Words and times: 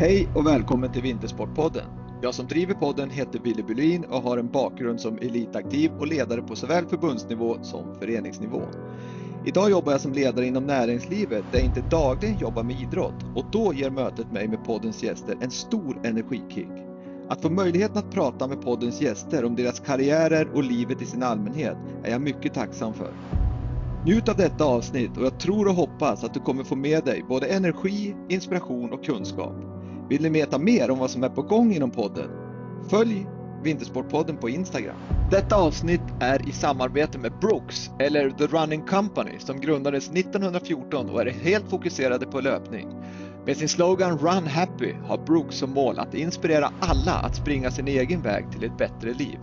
Hej 0.00 0.28
och 0.34 0.46
välkommen 0.46 0.92
till 0.92 1.02
Vintersportpodden. 1.02 1.84
Jag 2.22 2.34
som 2.34 2.46
driver 2.46 2.74
podden 2.74 3.10
heter 3.10 3.38
Willy 3.38 3.62
Bylin 3.62 4.04
och 4.04 4.22
har 4.22 4.38
en 4.38 4.50
bakgrund 4.50 5.00
som 5.00 5.18
elitaktiv 5.18 5.90
och 5.98 6.06
ledare 6.06 6.42
på 6.42 6.56
såväl 6.56 6.86
förbundsnivå 6.86 7.56
som 7.62 7.94
föreningsnivå. 7.94 8.62
Idag 9.46 9.70
jobbar 9.70 9.92
jag 9.92 10.00
som 10.00 10.12
ledare 10.12 10.46
inom 10.46 10.66
näringslivet 10.66 11.44
där 11.52 11.58
jag 11.58 11.66
inte 11.66 11.80
dagligen 11.80 12.38
jobbar 12.38 12.62
med 12.62 12.80
idrott 12.80 13.24
och 13.34 13.44
då 13.52 13.74
ger 13.74 13.90
mötet 13.90 14.32
mig 14.32 14.48
med 14.48 14.64
poddens 14.64 15.02
gäster 15.02 15.36
en 15.40 15.50
stor 15.50 16.00
energikick. 16.04 16.72
Att 17.28 17.42
få 17.42 17.50
möjligheten 17.50 17.98
att 17.98 18.10
prata 18.10 18.48
med 18.48 18.62
poddens 18.62 19.00
gäster 19.00 19.44
om 19.44 19.56
deras 19.56 19.80
karriärer 19.80 20.48
och 20.54 20.64
livet 20.64 21.02
i 21.02 21.06
sin 21.06 21.22
allmänhet 21.22 21.76
är 22.04 22.10
jag 22.10 22.20
mycket 22.20 22.54
tacksam 22.54 22.94
för. 22.94 23.12
Njut 24.04 24.28
av 24.28 24.36
detta 24.36 24.64
avsnitt 24.64 25.16
och 25.16 25.24
jag 25.24 25.40
tror 25.40 25.68
och 25.68 25.74
hoppas 25.74 26.24
att 26.24 26.34
du 26.34 26.40
kommer 26.40 26.64
få 26.64 26.76
med 26.76 27.04
dig 27.04 27.24
både 27.28 27.46
energi, 27.46 28.16
inspiration 28.28 28.92
och 28.92 29.04
kunskap. 29.04 29.77
Vill 30.08 30.22
ni 30.22 30.28
veta 30.28 30.58
mer 30.58 30.90
om 30.90 30.98
vad 30.98 31.10
som 31.10 31.24
är 31.24 31.28
på 31.28 31.42
gång 31.42 31.72
inom 31.72 31.90
podden? 31.90 32.30
Följ 32.90 33.26
Vintersportpodden 33.62 34.36
på 34.36 34.48
Instagram. 34.48 34.96
Detta 35.30 35.56
avsnitt 35.56 36.00
är 36.20 36.48
i 36.48 36.52
samarbete 36.52 37.18
med 37.18 37.32
Brooks, 37.40 37.90
eller 37.98 38.30
The 38.30 38.46
Running 38.46 38.82
Company, 38.86 39.38
som 39.38 39.60
grundades 39.60 40.10
1914 40.10 41.10
och 41.10 41.20
är 41.20 41.30
helt 41.30 41.70
fokuserade 41.70 42.26
på 42.26 42.40
löpning. 42.40 42.88
Med 43.46 43.56
sin 43.56 43.68
slogan 43.68 44.18
Run 44.18 44.46
Happy 44.46 44.92
har 45.06 45.18
Brooks 45.18 45.56
som 45.56 45.70
mål 45.70 45.98
att 45.98 46.14
inspirera 46.14 46.72
alla 46.80 47.12
att 47.12 47.36
springa 47.36 47.70
sin 47.70 47.88
egen 47.88 48.22
väg 48.22 48.52
till 48.52 48.64
ett 48.64 48.78
bättre 48.78 49.14
liv. 49.14 49.38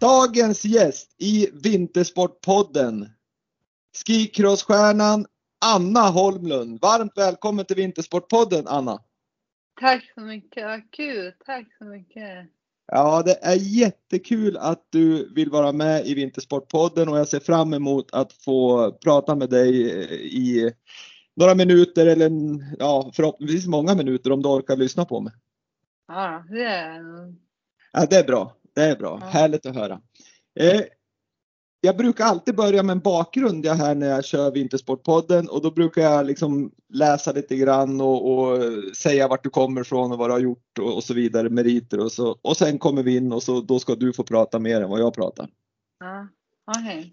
Dagens 0.00 0.64
gäst 0.64 1.14
i 1.18 1.48
Vintersportpodden, 1.62 3.08
skicrossstjärnan 4.06 5.26
Anna 5.64 6.00
Holmlund. 6.00 6.80
Varmt 6.80 7.12
välkommen 7.16 7.64
till 7.64 7.76
Vintersportpodden 7.76 8.66
Anna. 8.66 9.02
Tack 9.80 10.12
så 10.14 10.20
mycket, 10.20 10.64
vad 10.64 10.90
kul. 10.92 11.32
Tack 11.46 11.66
så 11.78 11.84
mycket. 11.84 12.46
Ja, 12.86 13.22
det 13.22 13.38
är 13.42 13.54
jättekul 13.54 14.56
att 14.56 14.86
du 14.90 15.34
vill 15.34 15.50
vara 15.50 15.72
med 15.72 16.06
i 16.06 16.14
Vintersportpodden 16.14 17.08
och 17.08 17.18
jag 17.18 17.28
ser 17.28 17.40
fram 17.40 17.74
emot 17.74 18.06
att 18.12 18.32
få 18.32 18.92
prata 18.92 19.34
med 19.34 19.50
dig 19.50 19.88
i 20.22 20.72
några 21.36 21.54
minuter 21.54 22.06
eller 22.06 22.30
ja, 22.78 23.10
förhoppningsvis 23.14 23.66
många 23.66 23.94
minuter 23.94 24.32
om 24.32 24.42
du 24.42 24.48
orkar 24.48 24.76
lyssna 24.76 25.04
på 25.04 25.20
mig. 25.20 25.32
Ja, 26.08 26.44
det 26.50 26.64
är 26.64 27.02
Ja, 27.92 28.06
det 28.10 28.16
är 28.16 28.24
bra. 28.24 28.57
Det 28.78 28.84
är 28.84 28.96
bra. 28.96 29.18
Ja. 29.20 29.26
Härligt 29.26 29.66
att 29.66 29.74
höra. 29.74 30.00
Eh, 30.60 30.80
jag 31.80 31.96
brukar 31.96 32.24
alltid 32.24 32.56
börja 32.56 32.82
med 32.82 32.92
en 32.92 33.00
bakgrund 33.00 33.66
jag 33.66 33.74
här 33.74 33.94
när 33.94 34.08
jag 34.08 34.24
kör 34.24 34.50
Vintersportpodden 34.50 35.48
och 35.48 35.62
då 35.62 35.70
brukar 35.70 36.02
jag 36.02 36.26
liksom 36.26 36.72
läsa 36.92 37.32
lite 37.32 37.56
grann 37.56 38.00
och, 38.00 38.32
och 38.32 38.62
säga 38.96 39.28
vart 39.28 39.44
du 39.44 39.50
kommer 39.50 39.80
ifrån 39.80 40.12
och 40.12 40.18
vad 40.18 40.28
du 40.28 40.32
har 40.32 40.40
gjort 40.40 40.78
och, 40.78 40.96
och, 40.96 41.04
så 41.04 41.14
vidare, 41.14 41.50
meriter 41.50 42.00
och 42.00 42.12
så. 42.12 42.38
Och 42.42 42.56
sen 42.56 42.78
kommer 42.78 43.02
vi 43.02 43.16
in 43.16 43.32
och 43.32 43.42
så 43.42 43.60
då 43.60 43.78
ska 43.78 43.94
du 43.94 44.12
få 44.12 44.24
prata 44.24 44.58
mer 44.58 44.80
än 44.80 44.90
vad 44.90 45.00
jag 45.00 45.14
pratar. 45.14 45.48
Ja, 46.00 46.28
okay. 46.80 47.10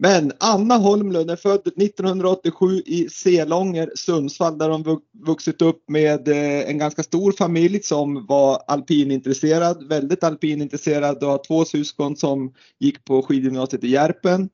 Men 0.00 0.32
Anna 0.40 0.76
Holmlund 0.76 1.30
är 1.30 1.36
född 1.36 1.66
1987 1.66 2.82
i 2.86 3.08
Selånger, 3.10 3.90
Sundsvall, 3.94 4.58
där 4.58 4.68
hon 4.68 5.00
vuxit 5.26 5.62
upp 5.62 5.84
med 5.88 6.28
eh, 6.28 6.70
en 6.70 6.78
ganska 6.78 7.02
stor 7.02 7.32
familj 7.32 7.82
som 7.82 8.26
var 8.26 8.62
alpinintresserad, 8.66 9.88
väldigt 9.88 10.24
alpinintresserad. 10.24 11.20
Du 11.20 11.26
har 11.26 11.44
två 11.46 11.64
syskon 11.64 12.16
som 12.16 12.54
gick 12.78 13.04
på 13.04 13.22
skidgymnasiet 13.22 13.84
i 13.84 13.88
Järpen. 13.88 14.48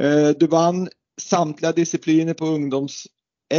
Eh, 0.00 0.28
du 0.28 0.46
vann 0.46 0.88
samtliga 1.20 1.72
discipliner 1.72 2.34
på 2.34 2.46
ungdoms 2.46 3.06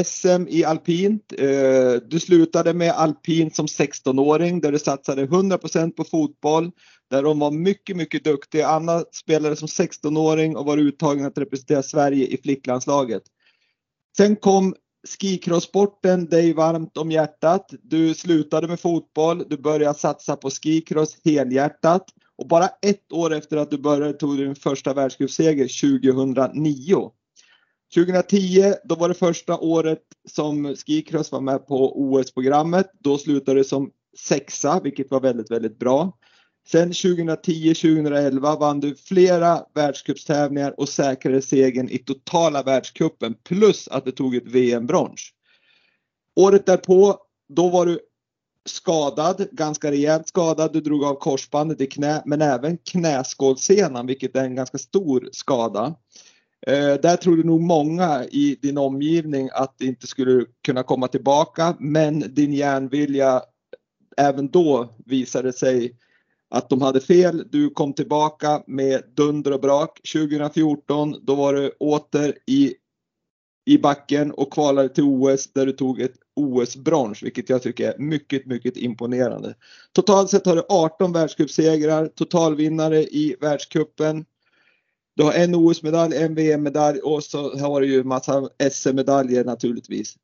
SM 0.04 0.48
i 0.48 0.64
alpint. 0.64 1.34
Eh, 1.38 1.94
du 2.08 2.20
slutade 2.20 2.74
med 2.74 2.92
alpint 2.92 3.56
som 3.56 3.66
16-åring 3.66 4.62
där 4.62 4.72
du 4.72 4.80
satsade 4.80 5.26
100% 5.26 5.92
på 5.92 6.04
fotboll. 6.04 6.72
Där 7.10 7.24
de 7.24 7.40
var 7.40 7.52
mycket, 7.52 7.96
mycket 7.96 8.24
duktiga. 8.24 8.68
Anna 8.68 9.04
spelade 9.12 9.56
som 9.56 9.68
16-åring 9.68 10.58
och 10.58 10.66
var 10.66 10.78
uttagen 10.78 11.26
att 11.26 11.38
representera 11.38 11.84
Sverige 11.84 12.28
i 12.28 12.38
flicklandslaget. 12.38 13.24
Sen 14.18 14.36
kom 14.36 14.76
skicrosssporten 15.20 16.26
dig 16.26 16.54
varmt 16.54 16.98
om 16.98 17.12
hjärtat. 17.12 17.74
Du 17.82 18.14
slutade 18.14 18.68
med 18.68 18.80
fotboll, 18.80 19.46
du 19.50 19.58
började 19.58 20.00
satsa 20.00 20.36
på 20.36 20.50
skicross 20.50 21.18
helhjärtat 21.24 22.06
och 22.38 22.48
bara 22.48 22.68
ett 22.82 23.12
år 23.12 23.34
efter 23.34 23.58
att 23.58 23.72
du 23.72 23.78
började 23.78 24.14
tog 24.14 24.38
du 24.38 24.46
din 24.46 24.56
första 24.56 24.94
världscupseger 24.94 25.98
2009. 25.98 27.12
2010, 27.96 28.74
då 28.84 28.96
var 28.96 29.10
det 29.10 29.16
första 29.16 29.58
året 29.58 30.04
som 30.30 30.76
skicross 30.76 31.32
var 31.32 31.42
med 31.42 31.68
på 31.68 32.02
OS-programmet. 32.02 32.92
Då 33.00 33.18
slutade 33.18 33.60
du 33.60 33.64
som 33.64 33.92
sexa, 34.18 34.80
vilket 34.84 35.12
var 35.12 35.20
väldigt, 35.20 35.52
väldigt 35.52 35.80
bra. 35.80 36.18
Sen 36.68 36.92
2010-2011 36.92 38.60
vann 38.60 38.80
du 38.80 38.96
flera 38.96 39.66
världscupstävlingar 39.74 40.80
och 40.80 40.90
säkrade 40.90 41.42
segern 41.42 41.90
i 41.90 41.98
totala 41.98 42.64
världscupen 42.64 43.36
plus 43.44 43.88
att 43.88 44.06
du 44.06 44.12
tog 44.12 44.36
ett 44.36 44.48
VM-brons. 44.48 45.30
Året 46.36 46.66
därpå, 46.66 47.18
då 47.50 47.70
var 47.70 47.86
du 47.86 48.00
skadad, 48.66 49.48
ganska 49.52 49.92
rejält 49.92 50.28
skadad. 50.28 50.74
Du 50.74 50.82
drog 50.82 51.04
av 51.04 51.16
korsbandet 51.16 51.82
i 51.82 51.88
knä 51.88 52.22
men 52.26 52.42
även 52.42 52.78
knäskålsenan 52.78 54.08
vilket 54.08 54.36
är 54.36 54.44
en 54.44 54.56
ganska 54.56 54.78
stor 54.78 55.30
skada. 55.32 55.96
Eh, 56.68 56.94
där 56.94 57.16
trodde 57.16 57.44
nog 57.44 57.62
många 57.62 58.26
i 58.26 58.58
din 58.62 58.78
omgivning 58.78 59.50
att 59.54 59.76
det 59.78 59.86
inte 59.86 60.08
skulle 60.08 60.46
kunna 60.66 60.84
komma 60.84 61.08
tillbaka 61.08 61.76
men 61.80 62.20
din 62.20 62.54
järnvilja 62.54 63.36
eh, 63.36 64.26
även 64.28 64.50
då 64.50 64.90
visade 65.06 65.54
sig 65.54 65.98
att 66.50 66.70
de 66.70 66.82
hade 66.82 67.02
fel. 67.02 67.48
Du 67.52 67.70
kom 67.70 67.94
tillbaka 67.94 68.64
med 68.68 69.04
dunder 69.16 69.54
och 69.54 69.62
brak. 69.62 70.00
2014 70.14 71.16
då 71.22 71.36
var 71.36 71.54
du 71.54 71.70
åter 71.70 72.38
i, 72.48 72.74
i 73.66 73.78
backen 73.78 74.32
och 74.32 74.54
kvalade 74.54 74.90
till 74.90 75.04
OS 75.04 75.54
där 75.54 75.66
du 75.66 75.72
tog 75.72 76.02
ett 76.02 76.16
OS-brons 76.36 77.24
vilket 77.24 77.50
jag 77.50 77.62
tycker 77.62 77.92
är 77.92 78.00
mycket, 78.00 78.46
mycket 78.46 78.78
imponerande. 78.78 79.56
Totalt 79.92 80.30
sett 80.30 80.46
har 80.46 80.56
du 80.56 80.64
18 80.70 81.14
världscupsegrar, 81.14 82.08
totalvinnare 82.08 83.04
i 83.04 83.36
världscupen. 83.42 84.26
Du 85.16 85.24
har 85.24 85.34
en 85.34 85.56
OS-medalj, 85.56 86.16
en 86.18 86.36
VM-medalj 86.36 87.00
och 87.00 87.24
så 87.24 87.58
har 87.58 87.82
du 87.82 87.88
ju 87.88 88.04
massa 88.04 88.50
SM-medaljer 88.72 89.46
naturligtvis. 89.46 90.16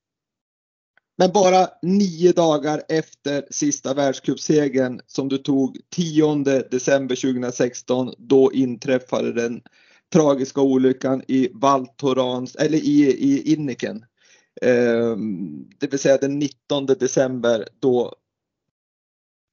Men 1.21 1.31
bara 1.31 1.67
nio 1.81 2.31
dagar 2.31 2.81
efter 2.89 3.45
sista 3.51 3.93
världscupsegern 3.93 5.01
som 5.07 5.29
du 5.29 5.37
tog 5.37 5.77
10 5.95 6.35
december 6.71 7.15
2016, 7.15 8.13
då 8.17 8.53
inträffade 8.53 9.33
den 9.33 9.61
tragiska 10.13 10.61
olyckan 10.61 11.23
i 11.27 11.49
Val 11.53 11.87
Thorens, 11.87 12.55
eller 12.55 12.77
i, 12.77 13.01
i 13.03 13.53
Inniken. 13.53 14.05
Ehm, 14.61 15.69
det 15.79 15.87
vill 15.87 15.99
säga 15.99 16.17
den 16.17 16.39
19 16.39 16.85
december, 16.85 17.67
då 17.79 18.15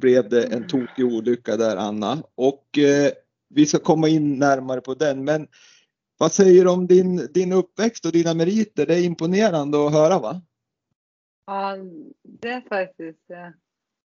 blev 0.01 0.29
det 0.29 0.45
en 0.45 0.67
tokig 0.67 1.05
olycka 1.05 1.57
där 1.57 1.77
Anna. 1.77 2.23
Och 2.35 2.79
eh, 2.79 3.13
vi 3.55 3.67
ska 3.67 3.79
komma 3.79 4.09
in 4.09 4.39
närmare 4.39 4.81
på 4.81 4.95
den. 4.95 5.25
Men 5.25 5.47
vad 6.19 6.33
säger 6.33 6.65
du 6.65 6.71
om 6.71 6.87
din, 6.87 7.29
din 7.35 7.53
uppväxt 7.53 8.07
och 8.07 8.13
dina 8.13 8.35
meriter? 8.35 8.87
Det 8.87 8.95
är 8.95 9.05
imponerande 9.05 9.87
att 9.87 9.93
höra 9.93 10.19
va? 10.19 10.43
Ja, 11.49 11.77
det 12.23 12.49
är 12.49 12.61
faktiskt 12.61 13.29
det. 13.29 13.55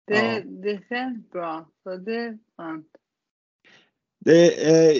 Det, 0.07 0.33
ja. 0.33 0.41
det 0.45 0.81
känns 0.89 1.29
bra, 1.29 1.69
så 1.83 1.95
det 1.95 2.15
är 2.15 2.39
skönt. 2.57 2.87
Det 4.19 4.69
är 4.69 4.93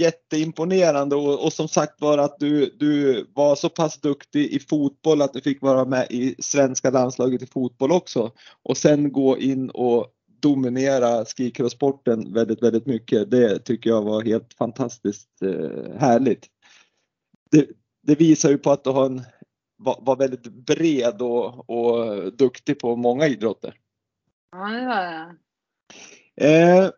jätteimponerande 0.00 1.16
och, 1.16 1.44
och, 1.44 1.52
som 1.52 1.68
sagt 1.68 2.00
var 2.00 2.18
att 2.18 2.38
du, 2.38 2.76
du 2.78 3.26
var 3.34 3.54
så 3.56 3.68
pass 3.68 4.00
duktig 4.00 4.52
i 4.52 4.58
fotboll 4.58 5.22
att 5.22 5.32
du 5.32 5.40
fick 5.40 5.62
vara 5.62 5.84
med 5.84 6.06
i 6.10 6.34
svenska 6.38 6.90
landslaget 6.90 7.42
i 7.42 7.46
fotboll 7.46 7.92
också 7.92 8.32
och 8.62 8.76
sen 8.76 9.12
gå 9.12 9.38
in 9.38 9.70
och 9.70 10.06
dominera 10.40 11.24
skikrosporten 11.24 12.32
väldigt, 12.32 12.62
väldigt 12.62 12.86
mycket. 12.86 13.30
Det 13.30 13.58
tycker 13.58 13.90
jag 13.90 14.02
var 14.02 14.22
helt 14.22 14.54
fantastiskt 14.54 15.42
eh, 15.42 15.98
härligt. 15.98 16.46
Det, 17.50 17.68
det, 18.02 18.14
visar 18.14 18.50
ju 18.50 18.58
på 18.58 18.70
att 18.70 18.84
du 18.84 18.90
har 18.90 19.06
en, 19.06 19.22
var, 19.84 19.98
var 20.00 20.16
väldigt 20.16 20.42
bred 20.42 21.22
och, 21.22 21.70
och 21.70 22.32
duktig 22.32 22.78
på 22.78 22.96
många 22.96 23.26
idrotter. 23.26 23.80
Ja, 24.50 24.68
det 24.68 24.86
var 24.86 25.02
jag. 25.02 25.34
Eh, 26.36 26.90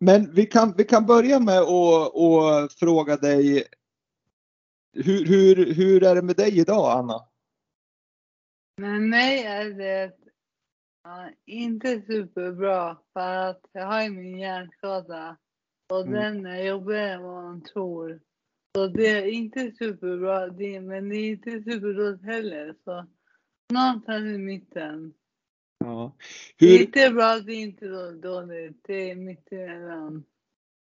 men 0.00 0.34
vi 0.34 0.46
kan, 0.46 0.74
vi 0.76 0.84
kan 0.84 1.06
börja 1.06 1.40
med 1.40 1.58
att 1.60 2.72
fråga 2.72 3.16
dig 3.16 3.64
hur, 4.92 5.26
hur, 5.26 5.74
hur 5.74 6.02
är 6.04 6.14
det 6.14 6.22
med 6.22 6.36
dig 6.36 6.58
idag 6.58 6.98
Anna? 6.98 7.26
Med 8.76 9.00
mig 9.02 9.42
är 9.42 9.64
det 9.64 10.12
Ja, 11.02 11.30
inte 11.46 12.02
superbra 12.06 12.98
för 13.12 13.36
att 13.36 13.60
jag 13.72 13.86
har 13.86 14.02
ju 14.02 14.10
min 14.10 14.38
hjärnskada 14.38 15.36
och 15.92 16.06
Mm. 16.06 16.12
den 16.12 16.46
är 16.46 16.62
jobbigare 16.62 17.10
än 17.10 17.22
vad 17.22 17.44
man 17.44 17.62
tror. 17.62 18.20
Så 18.76 18.86
det 18.86 19.06
är 19.08 19.26
inte 19.26 19.72
superbra 19.78 20.46
det, 20.48 20.80
men 20.80 21.08
det 21.08 21.16
är 21.16 21.30
inte 21.30 21.50
superdåligt 21.50 22.24
heller. 22.24 22.74
Så 22.84 23.06
någonstans 23.72 24.24
i 24.24 24.38
mitten. 24.38 25.12
Ja. 25.78 26.16
Det 26.58 26.66
är 26.66 26.70
Hur, 26.70 26.80
inte 26.80 27.10
bra, 27.10 27.38
det 27.40 27.52
är 27.52 27.60
inte 27.60 27.86
då- 27.86 28.10
dåligt. 28.10 28.80
Det 28.86 29.10
är 29.10 29.14
mitt 29.14 29.52
emellan. 29.52 30.24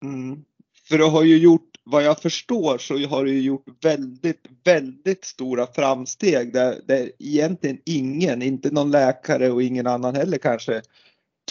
mm, 0.04 0.44
för 0.90 0.98
du 0.98 1.04
har 1.06 1.24
ju 1.24 1.38
gjort, 1.38 1.70
vad 1.84 2.04
jag 2.04 2.20
förstår 2.22 2.78
så 2.78 2.98
har 3.08 3.26
du 3.26 3.32
ju 3.34 3.42
gjort 3.42 3.86
väldigt, 3.86 4.46
väldigt 4.64 5.26
stora 5.26 5.68
framsteg 5.68 6.54
där, 6.54 6.82
där 6.86 7.12
egentligen 7.20 7.82
ingen, 7.86 8.42
inte 8.42 8.72
någon 8.72 8.92
läkare 8.92 9.52
och 9.52 9.64
ingen 9.64 9.88
annan 9.88 10.16
heller 10.16 10.38
kanske, 10.38 10.82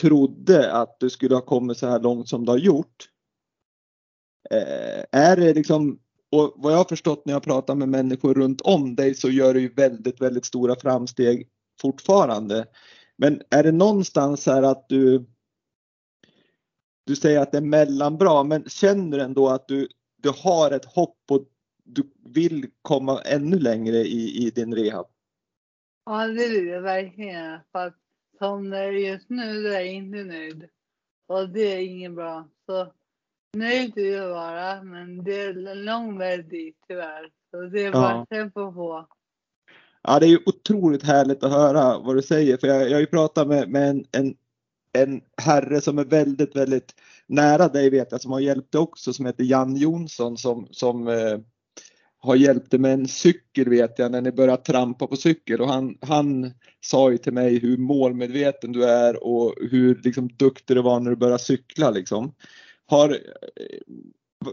trodde 0.01 0.73
att 0.73 1.01
du 1.01 1.11
skulle 1.11 1.35
ha 1.35 1.43
kommit 1.43 1.79
så 1.79 1.87
här 1.87 2.01
långt 2.01 2.29
som 2.29 2.45
du 2.45 2.51
har 2.53 2.59
gjort. 2.59 3.09
Eh, 4.51 5.05
är 5.13 5.37
det 5.37 5.55
liksom, 5.55 5.99
och 6.33 6.55
vad 6.57 6.73
jag 6.73 6.77
har 6.77 6.85
förstått 6.85 7.27
när 7.27 7.33
jag 7.33 7.43
pratar 7.43 7.75
med 7.75 7.89
människor 7.89 8.35
runt 8.35 8.61
om 8.61 8.97
dig 8.97 9.15
så 9.15 9.31
gör 9.31 9.55
du 9.55 9.61
ju 9.61 9.69
väldigt, 9.69 10.21
väldigt 10.21 10.45
stora 10.45 10.77
framsteg 10.77 11.49
fortfarande. 11.81 12.67
Men 13.17 13.43
är 13.51 13.63
det 13.63 13.73
någonstans 13.73 14.47
här 14.47 14.63
att 14.63 14.89
du 14.89 15.27
du 17.09 17.17
säger 17.17 17.41
att 17.41 17.53
det 17.53 17.59
är 17.59 17.63
mellanbra, 17.63 18.43
men 18.43 18.65
känner 18.69 19.19
du 19.19 19.25
ändå 19.25 19.49
att 19.49 19.69
du, 19.69 19.89
du 20.17 20.33
har 20.45 20.71
ett 20.71 20.85
hopp 20.85 21.19
och 21.31 21.49
du 21.85 22.11
vill 22.25 22.71
komma 22.83 23.21
ännu 23.21 23.59
längre 23.59 23.97
i, 23.97 24.47
i 24.47 24.51
din 24.51 24.75
rehab? 24.75 25.07
Ja, 26.05 26.27
det 26.27 26.49
vill 26.49 26.67
jag 26.67 26.83
verkligen. 26.83 27.61
För 27.73 27.87
att 27.87 27.97
som 28.39 28.71
det 28.71 28.79
är 28.79 28.93
just 28.93 29.31
nu, 29.31 29.63
då 29.63 29.69
är 29.69 29.73
jag 29.73 29.87
inte 29.87 30.25
nöjd. 30.25 30.69
Och 31.27 31.49
det 31.49 31.61
är 31.61 31.79
inget 31.79 32.13
bra. 32.13 32.49
Så 32.67 32.93
nöjd 33.59 33.93
jag 33.99 34.29
vara, 34.29 34.83
men 34.83 35.25
det 35.25 35.41
är 35.41 35.69
en 35.69 35.85
lång 35.85 36.19
väg 36.19 36.51
dit 36.51 36.77
tyvärr. 36.89 37.31
Så 37.51 37.61
det 37.63 37.85
är 37.85 37.93
bara 37.93 38.11
Ja. 38.11 38.27
tempo 38.31 38.73
på. 38.73 39.07
Ja, 40.03 40.19
det 40.19 40.27
är 40.27 40.31
ju 40.31 40.39
otroligt 40.47 41.03
härligt 41.03 41.45
att 41.45 41.53
höra 41.53 41.99
vad 41.99 42.17
du 42.17 42.23
säger, 42.23 42.57
för 42.57 42.67
jag, 42.67 42.89
jag 42.89 42.93
har 42.97 43.01
ju 43.01 43.07
pratat 43.07 43.49
med, 43.49 43.69
med 43.69 43.91
en, 43.91 44.05
en, 44.13 44.35
en 44.93 45.21
herre 45.37 45.81
som 45.81 45.99
är 45.99 46.05
väldigt, 46.05 46.57
väldigt 46.57 46.95
nära 47.27 47.69
dig 47.69 47.91
vet 47.91 48.13
jag, 48.13 48.21
som 48.21 48.33
har 48.33 48.41
hjälpt 48.41 48.73
dig 48.73 48.81
också, 48.81 49.13
som 49.13 49.27
heter 49.27 49.45
Jan 49.45 49.77
Jonsson 49.77 50.37
som, 50.37 50.69
som 50.71 51.09
eh, 51.09 51.39
har 52.21 52.37
hjälpt 52.37 52.71
dig 52.71 52.81
med 52.81 52.93
en 52.93 53.09
cykel 53.09 53.69
vet 53.69 53.99
jag, 53.99 54.13
när 54.13 54.21
ni 54.21 54.33
började 54.33 54.63
trampa 54.63 55.07
på 55.07 55.17
cykel 55.17 55.61
och 55.61 55.69
han, 55.69 55.99
han 56.01 56.51
sa 56.81 57.11
ju 57.11 57.19
till 57.19 57.33
mig 57.33 57.59
hur 57.59 57.77
målmedveten 57.77 58.73
du 58.73 58.85
är 58.85 59.25
och 59.25 59.55
hur 59.71 60.01
liksom, 60.05 60.29
duktig 60.29 60.77
du 60.77 60.83
var 60.83 61.01
när 61.01 61.11
du 61.11 61.17
började 61.17 61.39
cykla 61.39 61.91
liksom. 61.91 62.33
Har, 62.89 63.11
eh, 63.11 63.81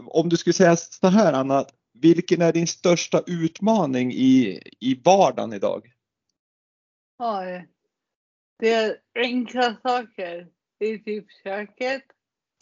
om 0.06 0.28
du 0.28 0.36
skulle 0.36 0.52
säga 0.52 0.76
så 0.76 1.06
här 1.06 1.32
Anna, 1.32 1.64
vilken 1.92 2.42
är 2.42 2.52
din 2.52 2.66
största 2.66 3.22
utmaning 3.26 4.12
i, 4.12 4.62
i 4.80 5.00
vardagen 5.04 5.52
idag? 5.52 5.92
Oj. 7.18 7.68
Det 8.58 8.72
är 8.72 8.96
enkla 9.14 9.76
saker. 9.82 10.48
Det 10.78 10.86
är 10.86 10.98
typ 10.98 11.26
köket. 11.44 12.02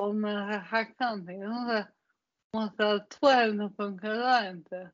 Om 0.03 0.21
man 0.21 0.35
har 0.37 0.59
hackat 0.59 1.01
någonting. 1.01 1.41
Då 1.41 1.85
måste, 2.55 2.85
ha 2.85 3.07
två 3.21 3.27
händer 3.27 3.71
funkar 3.77 4.09
det 4.09 4.51
inte. 4.51 4.91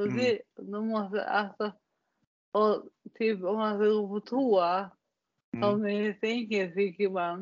Och 0.00 0.06
Mm. 0.06 0.16
det, 0.18 0.42
då 0.56 0.82
måste 0.82 1.24
alltså. 1.24 1.72
Och 2.52 2.88
typ 3.18 3.42
om 3.44 3.56
man 3.56 3.78
ska 3.78 3.84
gå 3.88 4.08
på 4.08 4.20
toa. 4.20 4.90
Mm. 5.52 5.68
Om 5.68 5.84
är 5.86 6.02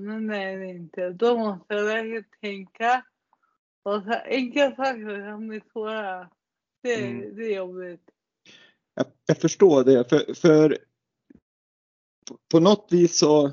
men 0.06 0.26
det 0.26 0.36
är 0.36 0.58
det 0.58 0.70
inte. 0.70 1.10
Då 1.10 1.38
måste 1.38 1.74
jag 1.74 1.84
verkligen 1.84 2.24
tänka. 2.40 3.04
Och 3.82 4.02
så 4.02 4.12
enkla 4.24 4.76
saker 4.76 5.26
kan 5.28 5.48
bli 5.48 5.60
svåra. 5.72 6.28
Det, 6.82 6.94
Mm. 6.94 7.36
det 7.36 7.44
är 7.44 7.56
jobbigt. 7.56 8.10
Jag, 8.94 9.06
jag 9.26 9.38
förstår 9.38 9.84
det, 9.84 10.08
för, 10.08 10.34
för 10.34 10.78
på, 12.28 12.38
på 12.50 12.60
något 12.60 12.88
vis 12.90 13.18
så 13.18 13.52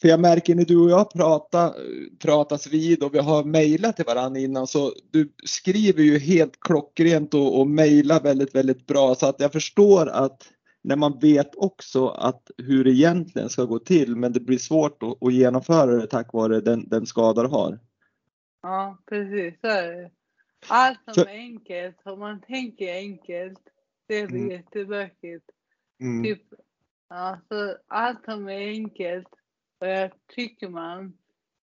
för 0.00 0.08
jag 0.08 0.20
märker 0.20 0.54
när 0.54 0.64
du 0.64 0.76
och 0.76 0.90
jag 0.90 1.10
pratar, 1.10 1.74
pratas 2.18 2.66
vid 2.66 3.02
och 3.02 3.14
vi 3.14 3.18
har 3.18 3.44
mejlat 3.44 3.96
till 3.96 4.04
varandra 4.04 4.40
innan 4.40 4.66
så 4.66 4.92
du 5.10 5.32
skriver 5.44 6.02
ju 6.02 6.18
helt 6.18 6.60
klockrent 6.60 7.34
och, 7.34 7.60
och 7.60 7.66
mejlar 7.66 8.22
väldigt, 8.22 8.54
väldigt 8.54 8.86
bra 8.86 9.14
så 9.14 9.26
att 9.26 9.40
jag 9.40 9.52
förstår 9.52 10.08
att 10.08 10.48
när 10.84 10.96
man 10.96 11.18
vet 11.18 11.56
också 11.56 12.08
att 12.08 12.50
hur 12.58 12.84
det 12.84 12.90
egentligen 12.90 13.48
ska 13.48 13.64
gå 13.64 13.78
till 13.78 14.16
men 14.16 14.32
det 14.32 14.40
blir 14.40 14.58
svårt 14.58 15.02
att, 15.02 15.22
att 15.22 15.32
genomföra 15.32 15.90
det 15.96 16.06
tack 16.06 16.32
vare 16.32 16.60
den, 16.60 16.88
den 16.88 17.06
skada 17.06 17.42
du 17.42 17.48
har. 17.48 17.78
Ja, 18.62 18.98
precis. 19.06 19.60
Så 19.60 19.66
är 19.66 19.92
det. 19.92 20.10
Allt 20.68 20.98
som 21.04 21.14
Så- 21.14 21.20
är 21.20 21.28
enkelt, 21.34 21.96
om 22.04 22.18
man 22.18 22.40
tänker 22.40 22.94
enkelt, 22.94 23.58
det 24.08 24.26
blir 24.26 24.38
Mm. 24.40 24.50
jättebökigt. 24.50 25.44
Mm. 26.00 26.24
Typ, 26.24 26.42
alltså, 27.08 27.78
allt 27.86 28.24
som 28.24 28.48
är 28.48 28.68
enkelt, 28.68 29.28
och 29.80 29.86
jag 29.88 30.10
tycker 30.34 30.68
man, 30.68 31.12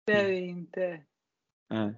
det 0.07 0.13
är 0.13 0.29
det 0.29 0.41
inte. 0.41 1.01
Nej. 1.71 1.95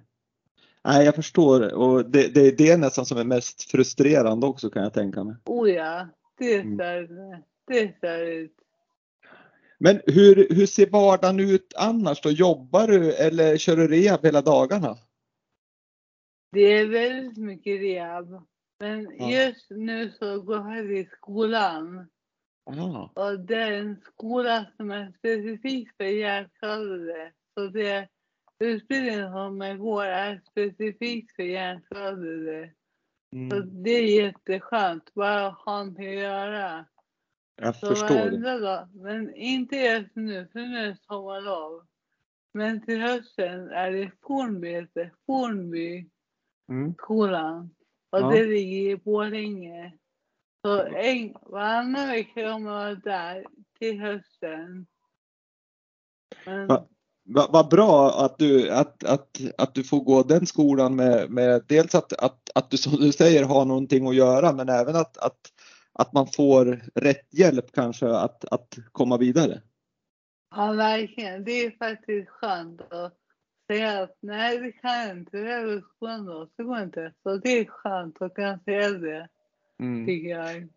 Nej, 0.83 1.05
jag 1.05 1.15
förstår 1.15 1.73
och 1.73 2.09
det, 2.09 2.33
det, 2.33 2.57
det 2.57 2.69
är 2.71 2.77
nästan 2.77 3.05
som 3.05 3.17
är 3.17 3.23
mest 3.23 3.71
frustrerande 3.71 4.47
också 4.47 4.69
kan 4.69 4.83
jag 4.83 4.93
tänka 4.93 5.23
mig. 5.23 5.35
Oh 5.45 5.69
ja, 5.69 6.07
det 6.41 6.59
Mm. 6.59 6.77
ser 6.77 7.07
det. 7.67 7.99
Ser 8.01 8.25
ut. 8.25 8.55
Men 9.79 10.01
hur, 10.05 10.47
hur 10.55 10.65
ser 10.65 10.89
vardagen 10.89 11.39
ut 11.39 11.73
annars 11.77 12.21
då? 12.21 12.29
Jobbar 12.31 12.87
du 12.87 13.13
eller 13.13 13.57
kör 13.57 13.75
du 13.75 13.87
rehab 13.87 14.25
hela 14.25 14.41
dagarna? 14.41 14.97
Det 16.51 16.61
är 16.61 16.87
väldigt 16.87 17.37
mycket 17.37 17.81
rehab. 17.81 18.41
Men 18.79 19.15
Ja. 19.19 19.31
just 19.31 19.69
nu 19.69 20.11
så 20.19 20.41
går 20.41 20.75
jag 20.75 20.87
till 20.87 21.09
skolan. 21.17 22.09
Aha. 22.69 23.11
Och 23.15 23.39
det 23.39 23.55
är 23.55 23.71
en 23.71 24.01
skola 24.13 24.65
som 24.77 24.91
är 24.91 25.13
specifik 25.17 25.89
för 25.97 26.03
hjärnskadade. 26.05 27.31
Så 27.53 27.67
det 27.67 28.07
utbildningen 28.59 29.31
som 29.31 29.61
jag 29.61 29.79
går 29.79 30.05
är 30.05 30.41
specifikt 30.51 31.35
för 31.35 31.43
hjärnskadade. 31.43 32.69
Mm, 33.33 33.83
det 33.83 33.89
är 33.89 34.23
jätteskönt, 34.25 35.13
bara 35.13 35.47
att 35.47 35.53
ha 35.57 35.77
någonting 35.77 36.07
att 36.07 36.13
göra. 36.23 36.85
jag 37.55 37.75
Så 37.75 37.87
förstår 37.87 38.29
det. 38.29 38.59
dag, 38.59 38.89
men 38.95 39.35
inte 39.35 39.75
just 39.75 40.15
nu, 40.15 40.47
för 40.51 40.59
nu 40.59 40.77
är 40.77 40.87
det 40.87 40.97
sommarlov. 41.01 41.85
Men 42.53 42.81
till 42.85 43.01
hösten 43.01 43.69
är 43.69 43.91
det 43.91 44.11
Fornbete, 44.21 45.11
Fornby 45.25 46.09
Mm. 46.69 46.93
skolan. 46.93 47.75
Och 48.09 48.19
Ja. 48.19 48.29
det 48.29 48.45
ligger 48.45 48.91
i 48.91 48.95
Borlänge. 48.95 49.97
Så 50.65 50.81
en, 50.83 51.33
varannan 51.41 52.07
vecka 52.07 52.33
kommer 52.33 52.69
jag 52.71 52.77
vara 52.77 52.95
där 52.95 53.45
till 53.79 53.99
hösten. 54.01 54.87
Men, 56.45 56.67
Va- 56.67 56.87
Vad 57.23 57.51
vad 57.51 57.69
bra 57.69 58.25
att 58.25 58.37
du, 58.37 58.69
att, 58.69 59.03
att, 59.03 59.41
att 59.57 59.75
du 59.75 59.83
får 59.83 59.99
gå 59.99 60.23
den 60.23 60.45
skolan 60.45 60.95
med, 60.95 61.29
med 61.29 61.63
dels 61.67 61.95
att, 61.95 62.13
att, 62.13 62.49
att 62.55 62.71
du 62.71 62.77
som 62.77 62.95
du 62.95 63.11
säger 63.11 63.43
har 63.43 63.65
någonting 63.65 64.07
att 64.07 64.15
göra 64.15 64.53
men 64.53 64.69
även 64.69 64.95
att, 64.95 65.17
att, 65.17 65.39
att 65.93 66.13
man 66.13 66.27
får 66.27 66.81
rätt 66.95 67.27
hjälp 67.33 67.71
kanske 67.73 68.07
att, 68.09 68.45
att 68.45 68.77
komma 68.91 69.17
vidare. 69.17 69.61
ja, 70.55 70.71
verkligen. 70.71 71.43
Det 71.43 71.51
är 71.51 71.71
faktiskt 71.77 72.29
skönt 72.29 72.81
att 72.81 73.17
säga 73.67 74.03
att 74.03 74.17
nej, 74.21 74.57
det 74.57 74.71
kan 74.71 74.99
jag 74.99 75.17
inte. 75.17 75.37
Det 75.37 75.51
är 75.51 75.83
skolan 75.95 76.25
då, 76.25 76.49
så 76.55 76.63
går 76.63 76.81
inte. 76.83 77.13
Så 77.23 77.37
det 77.37 77.49
är 77.59 77.65
skönt 77.65 78.21
att 78.21 78.33
kunna 78.33 78.59
säga 78.59 78.89
det, 78.89 79.27
Mm. 79.79 80.05
tycker 80.05 80.29
jag. 80.29 80.67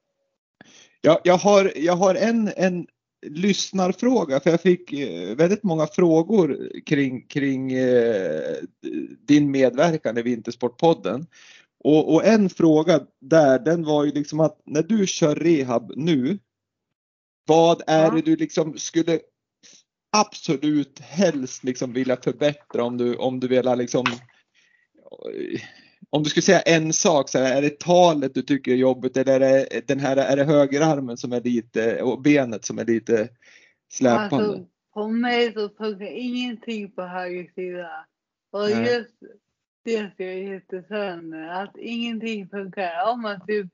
Jag, 1.01 1.21
jag, 1.25 1.39
har, 1.39 1.73
jag 1.77 1.97
har 1.97 2.15
en, 2.15 2.51
en 2.57 2.87
lyssnarfråga 3.25 4.41
för 4.41 4.51
jag 4.51 4.61
fick 4.61 4.93
eh, 4.93 5.37
väldigt 5.37 5.63
många 5.63 5.87
frågor 5.87 6.71
kring, 6.87 7.27
kring 7.27 7.73
eh, 7.73 8.55
din 9.27 9.51
medverkan 9.51 10.19
i 10.19 10.23
Vintersportpodden. 10.23 11.27
Och, 11.85 12.15
och 12.15 12.25
en 12.25 12.51
fråga 12.51 13.01
där 13.21 13.59
den 13.59 13.85
var 13.85 14.05
ju 14.05 14.13
liksom 14.13 14.41
att 14.41 14.61
när 14.65 14.83
du 14.83 15.07
kör 15.07 15.35
rehab 15.35 15.93
nu, 15.97 16.39
vad 17.47 17.83
är 17.87 18.11
det 18.11 18.21
du 18.21 18.37
liksom 18.37 18.79
skulle 18.79 19.21
absolut 20.17 21.01
helst 21.01 21.65
liksom 21.65 21.93
vilja 21.93 22.17
förbättra 22.17 22.85
om 22.85 22.97
du, 22.97 23.17
om 23.17 23.41
du 23.41 23.49
vill 23.49 23.75
liksom 23.77 24.05
om 26.11 26.23
du 26.23 26.31
skulle 26.31 26.43
säga 26.43 26.61
en 26.61 26.93
sak, 26.93 27.29
så 27.29 27.39
här, 27.39 27.57
är 27.57 27.63
det 27.63 27.81
talet 27.81 28.35
du 28.35 28.43
tycker 28.43 28.73
är 28.73 28.77
jobbigt 28.77 29.17
eller 29.17 29.41
är 29.41 29.41
det, 29.41 29.89
den 29.89 30.01
här, 30.01 30.17
är 30.17 30.37
det 30.37 30.45
högerarmen 30.45 31.17
som 31.17 31.33
är 31.33 31.41
lite 31.41 32.03
och 32.03 32.23
benet 32.23 32.65
som 32.65 32.79
är 32.79 32.85
lite 32.85 33.29
släpande? 33.93 34.37
Alltså, 34.37 34.67
på 34.95 35.09
mig 35.09 35.53
så 35.53 35.69
funkar 35.69 36.07
ingenting 36.07 36.91
på 36.93 37.03
höger 37.03 37.51
sida. 37.55 38.07
Och 38.53 38.71
Nej. 38.71 38.95
just 38.95 39.15
det 39.85 40.17
ser 40.17 40.25
jag 40.27 40.43
jättesönder. 40.55 41.49
Att 41.49 41.77
ingenting 41.77 42.49
funkar. 42.49 43.13
Om 43.13 43.23
man 43.23 43.47
typ 43.47 43.67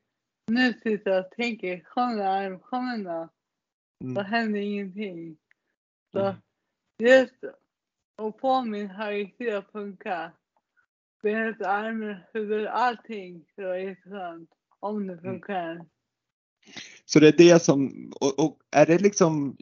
nu 0.46 0.72
sitter 0.82 1.20
och 1.20 1.30
tänker, 1.30 1.80
kom 1.80 2.18
igen, 2.18 2.58
kom 2.58 2.86
igen 2.88 3.04
då. 3.04 3.28
Då 4.04 4.20
Mm. 4.20 4.24
händer 4.24 4.60
ingenting. 4.60 5.36
Så 6.12 6.20
Mm. 6.20 6.34
just 6.98 7.44
att 8.16 8.40
få 8.40 8.62
min 8.64 8.90
högersida 8.90 9.62
funka. 9.72 10.32
Benet, 11.22 11.62
armen, 11.62 12.16
huvudet, 12.32 12.68
allting. 12.72 13.44
Det 13.56 13.64
var 13.64 13.74
jätteskönt. 13.74 14.50
Om 14.80 15.06
det 15.06 15.18
funkar. 15.18 15.86
Så 17.04 17.20
det 17.20 17.28
är 17.28 17.36
det 17.36 17.62
som, 17.62 18.12
och, 18.20 18.44
och 18.44 18.58
är 18.70 18.86
det 18.86 18.98
liksom, 18.98 19.56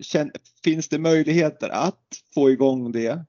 finns 0.65 0.88
det 0.88 0.99
möjligheter 0.99 1.69
att 1.69 2.05
få 2.35 2.50
igång 2.50 2.93
det? 2.93 3.25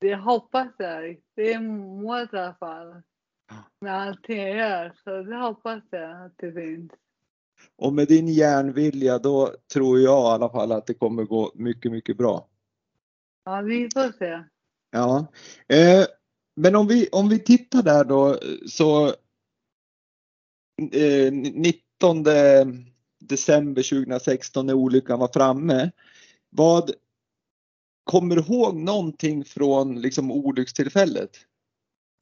Det 0.00 0.14
hoppas 0.14 0.68
jag. 0.78 1.20
Det 1.34 1.52
är 1.52 1.60
målet 1.60 2.32
i 2.32 2.36
alla 2.36 2.54
fall. 2.54 3.02
Ja. 3.48 3.56
Med 3.80 3.94
allting 3.94 4.38
jag 4.38 4.56
gör. 4.56 4.92
Så 5.04 5.22
det 5.22 5.36
hoppas 5.36 5.82
jag 5.90 6.26
att 6.26 6.34
det 6.36 6.52
finns. 6.52 6.92
Och 7.76 7.92
med 7.92 8.08
din 8.08 8.28
järnvilja 8.28 9.18
då 9.18 9.54
tror 9.72 9.98
jag 9.98 10.22
i 10.22 10.32
alla 10.34 10.50
fall 10.50 10.72
att 10.72 10.86
det 10.86 10.94
kommer 10.94 11.24
gå 11.24 11.52
mycket, 11.54 11.92
mycket 11.92 12.16
bra. 12.16 12.48
Ja, 13.44 13.60
vi 13.60 13.88
får 13.94 14.18
se. 14.18 14.44
Ja, 14.90 15.26
eh, 15.68 16.06
men 16.62 16.76
om 16.76 16.86
vi, 16.86 17.08
om 17.12 17.28
vi 17.28 17.38
tittar 17.38 17.82
där 17.82 18.04
då 18.04 18.38
så 18.66 19.06
eh, 20.92 21.32
19 21.32 22.24
december 23.20 23.82
2016 23.82 24.66
när 24.66 24.74
olyckan 24.74 25.18
var 25.18 25.28
framme. 25.32 25.90
Vad 26.50 26.90
kommer 28.04 28.36
du 28.36 28.42
ihåg 28.42 28.76
någonting 28.76 29.44
från 29.44 30.00
liksom 30.00 30.32
olyckstillfället? 30.32 31.30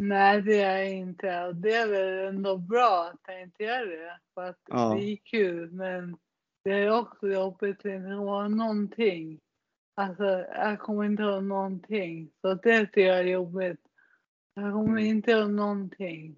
Nej, 0.02 0.42
det 0.42 0.60
är 0.60 0.78
jag 0.78 0.90
inte. 0.90 1.52
Det 1.52 1.74
är 1.74 1.88
väl 1.88 2.34
ändå 2.34 2.56
bra 2.56 3.10
att 3.12 3.20
jag 3.26 3.42
inte 3.42 3.62
gör 3.62 3.86
det. 3.86 4.18
För 4.34 4.42
att 4.48 4.60
Ja. 4.68 4.94
det 4.94 5.04
är 5.12 5.16
kul. 5.16 5.70
Men 5.70 6.16
det 6.64 6.70
är 6.70 6.90
också 6.90 7.28
jobbigt 7.28 7.78
att 7.78 7.84
inte 7.84 8.08
ha 8.08 8.48
någonting. 8.48 9.40
Alltså, 9.96 10.24
jag 10.54 10.78
kommer 10.80 11.04
inte 11.04 11.22
ha 11.22 11.40
någonting. 11.40 12.30
Så 12.40 12.54
det 12.54 12.86
tycker 12.86 13.00
jag 13.00 13.18
är 13.18 13.24
jobbigt. 13.24 13.80
Jag 14.60 14.72
kommer 14.72 14.98
inte 15.00 15.34
ha 15.34 15.46
någonting. 15.46 16.36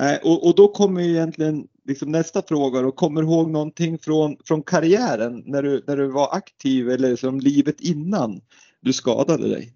Nej, 0.00 0.20
och, 0.24 0.46
och 0.46 0.54
då 0.56 0.68
kommer 0.68 1.00
ju 1.00 1.10
egentligen 1.10 1.68
liksom 1.84 2.12
nästa 2.12 2.42
fråga 2.42 2.80
då. 2.80 2.92
Kommer 2.92 3.22
du 3.22 3.28
ihåg 3.28 3.50
någonting 3.50 3.98
från, 3.98 4.36
från 4.44 4.62
karriären 4.62 5.42
när 5.46 5.62
du, 5.62 5.84
när 5.86 5.96
du 5.96 6.06
var 6.06 6.36
aktiv 6.36 6.90
eller 6.90 7.16
som 7.16 7.40
livet 7.40 7.80
innan 7.80 8.40
du 8.80 8.92
skadade 8.92 9.48
dig? 9.48 9.72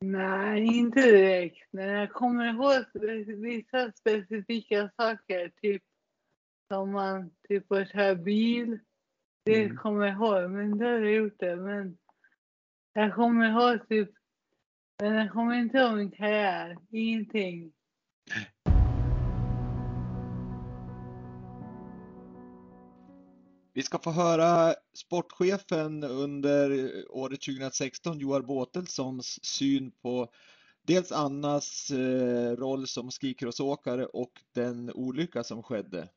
Nej, 0.00 0.64
inte 0.78 1.00
direkt. 1.00 1.68
Men 1.70 1.88
jag 1.88 2.12
kommer 2.12 2.54
ihåg 2.54 2.84
vissa 3.36 3.92
specifika 3.92 4.90
saker. 4.96 5.52
Typ 5.62 5.82
som 6.72 6.92
man 6.92 7.30
typ 7.48 7.72
att 7.72 7.92
köra 7.92 8.14
bil. 8.14 8.78
Det 9.44 9.64
Mm. 9.64 9.76
kommer 9.76 10.06
jag 10.06 10.14
ihåg. 10.16 10.50
Men 10.50 10.78
det 10.78 10.84
har 10.84 10.98
jag 10.98 11.12
gjort 11.12 11.38
det. 11.38 11.56
Men 11.56 11.98
jag 12.92 13.14
kommer 13.14 13.50
ihåg 13.50 13.88
typ. 13.88 14.10
Eh, 15.00 15.10
Men 15.10 15.14
jag 15.14 15.32
kommer 15.32 15.54
inte 15.54 15.78
ihåg 15.78 15.96
min 15.96 16.10
karriär. 16.10 16.76
Ingenting. 16.92 17.72
Vi 23.74 23.82
ska 23.82 23.98
få 23.98 24.10
höra 24.10 24.74
sportchefen 24.94 26.04
under 26.04 26.90
året 27.10 27.40
2016, 27.40 28.18
Joar 28.18 28.40
Båtelssons 28.40 29.44
syn 29.44 29.90
på 30.02 30.28
dels 30.86 31.12
Annas 31.12 31.90
eh, 31.90 32.56
roll 32.56 32.86
som 32.86 33.10
skikrossåkare 33.10 34.06
och 34.06 34.32
den 34.54 34.90
olycka 34.94 35.44
som 35.44 35.62
skedde. 35.62 36.08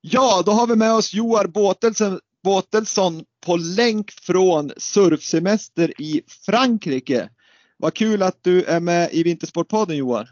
Ja, 0.00 0.42
då 0.46 0.52
har 0.52 0.66
vi 0.66 0.76
med 0.76 0.94
oss 0.94 1.14
Joar 1.14 1.46
Båtelsen, 1.46 2.20
Båtelsson 2.42 3.24
på 3.40 3.56
länk 3.56 4.10
från 4.10 4.70
surfsemester 4.76 6.00
i 6.00 6.22
Frankrike. 6.46 7.28
Vad 7.82 7.94
kul 7.94 8.22
att 8.22 8.38
du 8.42 8.64
är 8.64 8.80
med 8.80 9.08
i 9.12 9.22
Vintersportpodden 9.22 9.96
Joar. 9.96 10.28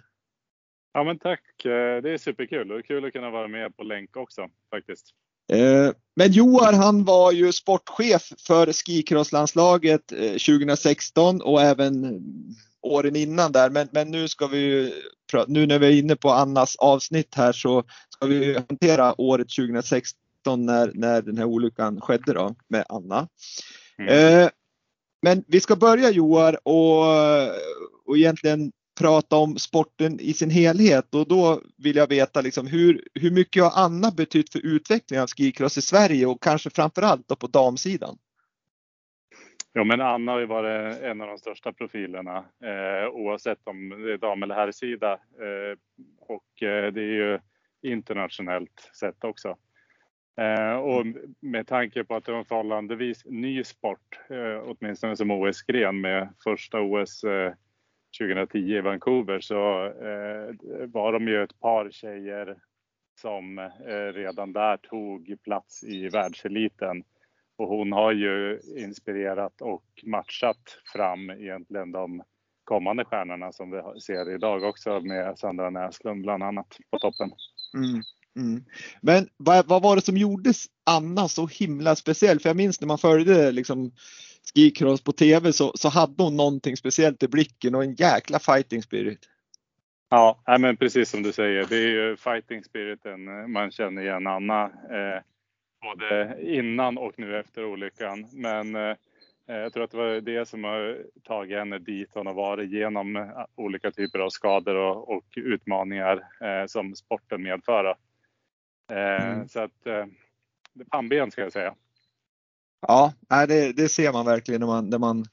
Ja 0.93 1.05
men 1.05 1.19
tack, 1.19 1.41
Eh, 1.65 2.03
det 2.03 2.11
är 2.11 2.19
superkul 2.19 2.73
och 2.73 2.87
kul 2.87 3.05
att 3.05 3.13
kunna 3.13 3.31
vara 3.31 3.49
med 3.49 3.77
på 3.77 3.83
länk 3.83 4.17
också 4.17 4.49
faktiskt. 4.75 5.07
Eh, 5.53 5.93
Men 6.17 6.33
Joar 6.33 6.73
han 6.73 7.05
var 7.05 7.33
ju 7.33 7.53
sportchef 7.53 8.33
för 8.47 8.73
skicrosslandslaget 8.73 10.13
eh, 10.13 10.19
2016 10.19 11.43
och 11.43 11.63
även 11.63 12.05
eh, 12.05 12.11
åren 12.83 13.17
innan 13.17 13.53
där. 13.53 13.71
Men, 13.71 13.89
men 13.93 14.11
nu 14.11 14.29
ska 14.29 14.47
vi 14.47 14.93
nu 15.47 15.67
när 15.67 15.79
vi 15.79 15.87
är 15.87 15.99
inne 15.99 16.17
på 16.17 16.31
Annas 16.31 16.77
avsnitt 16.77 17.35
här 17.35 17.53
så 17.53 17.85
ska 18.09 18.27
vi 18.27 18.55
hantera 18.55 19.21
året 19.21 19.49
2016 19.49 20.15
när, 20.67 20.91
när 20.95 21.23
den 21.23 21.39
här 21.39 21.45
olyckan 21.45 22.01
skedde 22.01 22.33
då 22.33 22.55
med 22.69 22.85
Anna. 22.89 23.29
Mm. 23.99 24.43
Eh, 24.43 24.51
men 25.23 25.45
vi 25.49 25.61
ska 25.61 25.77
börja 25.77 26.11
Joar 26.11 26.59
och, 26.63 27.05
och 28.07 28.17
egentligen 28.17 28.73
prata 29.01 29.37
om 29.37 29.59
sporten 29.59 30.21
i 30.21 30.33
sin 30.33 30.51
helhet 30.51 31.15
och 31.15 31.29
då 31.29 31.61
vill 31.79 31.97
jag 31.97 32.09
veta 32.09 32.41
liksom 32.41 32.67
hur, 32.67 33.09
hur 33.15 33.31
mycket 33.31 33.63
har 33.63 33.85
Anna 33.85 34.11
betytt 34.11 34.53
för 34.53 34.67
utvecklingen 34.67 35.23
av 35.23 35.29
skicross 35.29 35.79
i 35.79 35.83
Sverige 35.83 36.27
och 36.27 36.43
kanske 36.43 36.71
framförallt 36.71 37.29
då 37.29 37.37
på 37.37 37.47
damsidan? 37.47 38.19
Jo 39.75 39.85
men 39.85 40.01
Anna 40.01 40.33
har 40.33 40.39
ju 40.39 40.47
varit 40.47 41.03
en 41.03 41.21
av 41.21 41.27
de 41.27 41.39
största 41.39 41.73
profilerna 41.73 42.37
eh, 42.39 43.09
oavsett 43.13 43.59
om 43.65 43.89
det 43.89 44.13
är 44.13 44.19
dam 44.19 44.43
eller 44.43 44.55
herrsida. 44.55 45.13
Eh, 45.13 45.79
och 46.19 46.63
eh, 46.63 46.93
det 46.93 47.01
är 47.01 47.15
ju 47.15 47.39
internationellt 47.83 48.91
sett 49.01 49.25
också. 49.25 49.57
Eh, 50.41 50.77
och 50.77 51.07
med 51.41 51.67
tanke 51.67 52.05
på 52.05 52.15
att 52.15 52.25
det 52.25 52.33
var 52.33 52.39
en 52.39 52.45
förhållandevis 52.45 53.25
ny 53.25 53.65
sport, 53.65 54.19
eh, 54.31 54.63
åtminstone 54.65 55.17
som 55.17 55.31
OS-gren 55.31 56.01
med 56.01 56.29
första 56.45 56.81
OS 56.81 57.25
eh, 57.25 57.53
2010 58.19 58.59
i 58.59 58.81
Vancouver 58.81 59.41
så 59.41 59.87
eh, 59.87 60.55
var 60.87 61.13
de 61.13 61.29
ju 61.29 61.43
ett 61.43 61.61
par 61.61 61.91
tjejer 61.91 62.57
som 63.21 63.59
eh, 63.59 64.13
redan 64.15 64.53
där 64.53 64.77
tog 64.77 65.37
plats 65.45 65.85
i 65.85 66.09
världseliten. 66.09 67.05
Och 67.57 67.69
hon 67.69 67.93
har 67.93 68.13
ju 68.13 68.61
inspirerat 68.77 69.61
och 69.61 69.85
matchat 70.03 70.81
fram 70.93 71.31
egentligen 71.31 71.93
de 71.93 72.23
kommande 72.65 73.05
stjärnorna 73.05 73.53
som 73.53 73.71
vi 73.71 74.01
ser 74.01 74.35
idag 74.35 74.63
också 74.65 75.01
med 75.01 75.39
Sandra 75.39 75.71
Näslund 75.71 76.23
bland 76.23 76.43
annat 76.43 76.77
på 76.91 76.99
toppen. 76.99 77.31
Mm, 77.75 78.03
mm. 78.37 78.65
Men 79.01 79.29
vad, 79.37 79.67
vad 79.67 79.83
var 79.83 79.97
det 79.97 80.03
som 80.03 80.17
gjorde 80.17 80.53
Anna 80.87 81.29
så 81.29 81.47
himla 81.47 81.97
speciell? 81.97 82.41
För 82.41 82.49
jag 82.49 82.57
minns 82.57 82.81
när 82.81 82.89
man 82.89 82.99
följde 82.99 83.53
liksom 83.53 83.93
skicross 84.55 85.01
på 85.01 85.13
tv 85.13 85.53
så, 85.53 85.73
så 85.75 85.89
hade 85.89 86.23
hon 86.23 86.37
någonting 86.37 86.77
speciellt 86.77 87.23
i 87.23 87.29
blicken 87.29 87.75
och 87.75 87.85
en 87.85 87.95
jäkla 87.95 88.39
fighting 88.39 88.83
spirit. 88.83 89.29
Ja, 90.11 90.43
men 90.59 90.77
precis 90.77 91.11
som 91.11 91.23
du 91.23 91.33
säger, 91.33 91.67
det 91.67 91.77
är 91.77 91.89
ju 91.89 92.17
fighting 92.17 92.65
spiriten 92.65 93.29
eh, 93.29 93.47
man 93.47 93.71
känner 93.71 94.03
igen 94.03 94.27
Anna. 94.27 94.65
Eh, 94.65 95.23
både 95.83 96.37
innan 96.43 96.99
och 96.99 97.19
nu 97.19 97.39
efter 97.39 97.65
olyckan. 97.65 98.27
Men 98.33 98.75
eh, 98.75 98.97
eh, 99.49 99.57
jag 99.57 99.73
tror 99.73 99.85
att 99.85 99.91
det 99.91 99.97
var 99.97 100.21
det 100.21 100.49
som 100.49 100.65
har 100.65 100.99
tagit 101.25 101.59
henne 101.59 101.79
dit 101.79 102.11
hon 102.15 102.27
har 102.27 102.35
varit 102.35 102.71
genom 102.71 103.17
eh, 103.17 103.29
olika 103.55 103.91
typer 103.91 104.19
av 104.19 104.31
skador 104.31 104.75
och, 104.75 105.17
och 105.17 105.25
utmaningar 105.35 106.17
eh, 106.41 106.67
som 106.67 106.97
sporten 106.97 107.43
medför. 107.43 107.95
Eh, 108.91 109.33
Mm. 109.33 109.49
Så 109.49 109.61
att 109.61 109.87
eh, 109.87 110.07
det 110.75 110.81
är 110.81 110.85
pannben 110.91 111.31
ska 111.31 111.41
jag 111.43 111.53
säga. 111.53 111.75
Ja, 112.87 113.13
det, 113.29 113.73
det 113.73 113.89
ser 113.89 114.13
man 114.13 114.27
verkligen 114.27 114.61
när 114.61 114.67
man, 114.67 114.91
när 114.91 114.99
man 114.99 115.27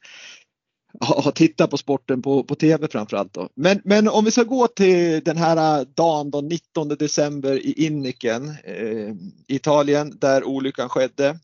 har 0.99 1.21
har 1.21 1.31
tittat 1.31 1.69
på 1.69 1.77
sporten 1.77 2.21
på, 2.21 2.43
på 2.43 2.55
tv 2.55 2.87
framförallt. 2.87 3.33
Då. 3.33 3.49
Men, 3.55 3.81
men 3.83 4.07
om 4.07 4.25
vi 4.25 4.31
ska 4.31 4.43
gå 4.43 4.67
till 4.67 5.23
den 5.23 5.37
här 5.37 5.85
dagen 5.85 6.31
då, 6.31 6.41
19 6.41 6.87
december 6.87 7.57
i 7.65 7.85
Inniken, 7.85 8.49
eh, 8.63 9.15
Italien, 9.47 10.17
där 10.19 10.43
olyckan 10.43 10.89
skedde. 10.89 11.39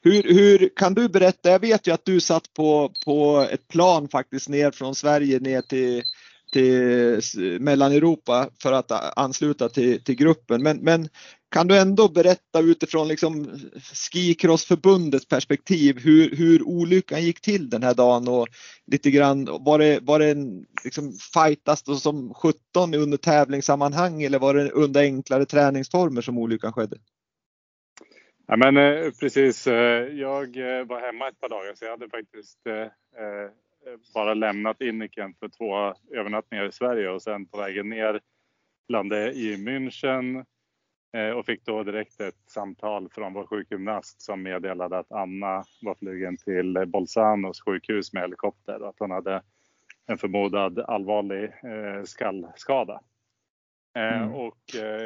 Hur, 0.00 0.22
hur 0.22 0.70
kan 0.76 0.94
du 0.94 1.08
berätta? 1.08 1.50
Jag 1.50 1.60
vet 1.60 1.86
ju 1.86 1.94
att 1.94 2.04
du 2.04 2.20
satt 2.20 2.54
på, 2.54 2.92
på 3.04 3.46
ett 3.50 3.68
plan 3.68 4.08
faktiskt 4.08 4.48
ner 4.48 4.70
från 4.70 4.94
Sverige 4.94 5.40
ner 5.40 5.60
till, 5.60 6.02
till 6.52 7.20
Mellaneuropa 7.60 8.48
för 8.62 8.72
att 8.72 9.18
ansluta 9.18 9.68
till, 9.68 10.04
till 10.04 10.14
gruppen. 10.14 10.62
Men, 10.62 10.78
men 10.78 11.08
kan 11.52 11.68
du 11.68 11.78
ändå 11.78 12.08
berätta 12.08 12.60
utifrån 12.60 13.08
liksom 13.08 13.60
Skicrossförbundets 14.12 15.28
perspektiv 15.28 15.98
hur, 15.98 16.36
hur 16.36 16.62
olyckan 16.62 17.22
gick 17.22 17.40
till 17.40 17.70
den 17.70 17.82
här 17.82 17.94
dagen 17.94 18.28
och 18.28 18.48
lite 18.86 19.10
grann 19.10 19.48
var 19.60 19.78
det, 19.78 19.98
var 20.02 20.18
det 20.18 20.30
en 20.30 20.66
liksom 20.84 21.12
fightas 21.34 22.02
som 22.02 22.34
17 22.34 22.94
under 22.94 23.16
tävlingssammanhang 23.16 24.22
eller 24.22 24.38
var 24.38 24.54
det 24.54 24.70
under 24.70 25.00
enklare 25.00 25.44
träningsformer 25.44 26.20
som 26.20 26.38
olyckan 26.38 26.72
skedde? 26.72 26.96
Ja, 28.46 28.56
men 28.56 28.76
eh, 28.76 29.10
precis. 29.20 29.66
Eh, 29.66 30.06
jag 30.06 30.56
eh, 30.56 30.84
var 30.86 31.00
hemma 31.00 31.28
ett 31.28 31.40
par 31.40 31.48
dagar 31.48 31.74
så 31.74 31.84
jag 31.84 31.90
hade 31.90 32.08
faktiskt 32.08 32.58
bara 34.14 34.34
lämnat 34.34 34.80
Inniken 34.80 35.34
för 35.34 35.48
två 35.48 35.94
övernattningar 36.18 36.64
i 36.64 36.72
Sverige 36.72 37.08
och 37.08 37.22
sen 37.22 37.46
på 37.46 37.58
vägen 37.58 37.88
ner 37.88 38.20
landade 38.88 39.32
i 39.32 39.56
München 39.56 40.44
Eh, 41.16 41.30
och 41.30 41.46
fick 41.46 41.64
då 41.64 41.82
direkt 41.82 42.20
ett 42.20 42.38
samtal 42.46 43.08
från 43.08 43.32
vår 43.32 43.46
sjukgymnast 43.46 44.22
som 44.22 44.42
meddelade 44.42 44.98
att 44.98 45.12
Anna 45.12 45.64
var 45.82 45.94
flygen 45.94 46.36
till 46.36 46.84
Bolzanos 46.86 47.60
sjukhus 47.60 48.12
med 48.12 48.22
helikopter 48.22 48.82
och 48.82 48.88
att 48.88 48.98
hon 48.98 49.10
hade 49.10 49.42
en 50.06 50.18
förmodad 50.18 50.78
allvarlig 50.78 51.44
eh, 51.44 52.02
skallskada. 52.04 53.00
Eh, 53.96 54.22
mm. 54.22 54.32
Och 54.32 54.60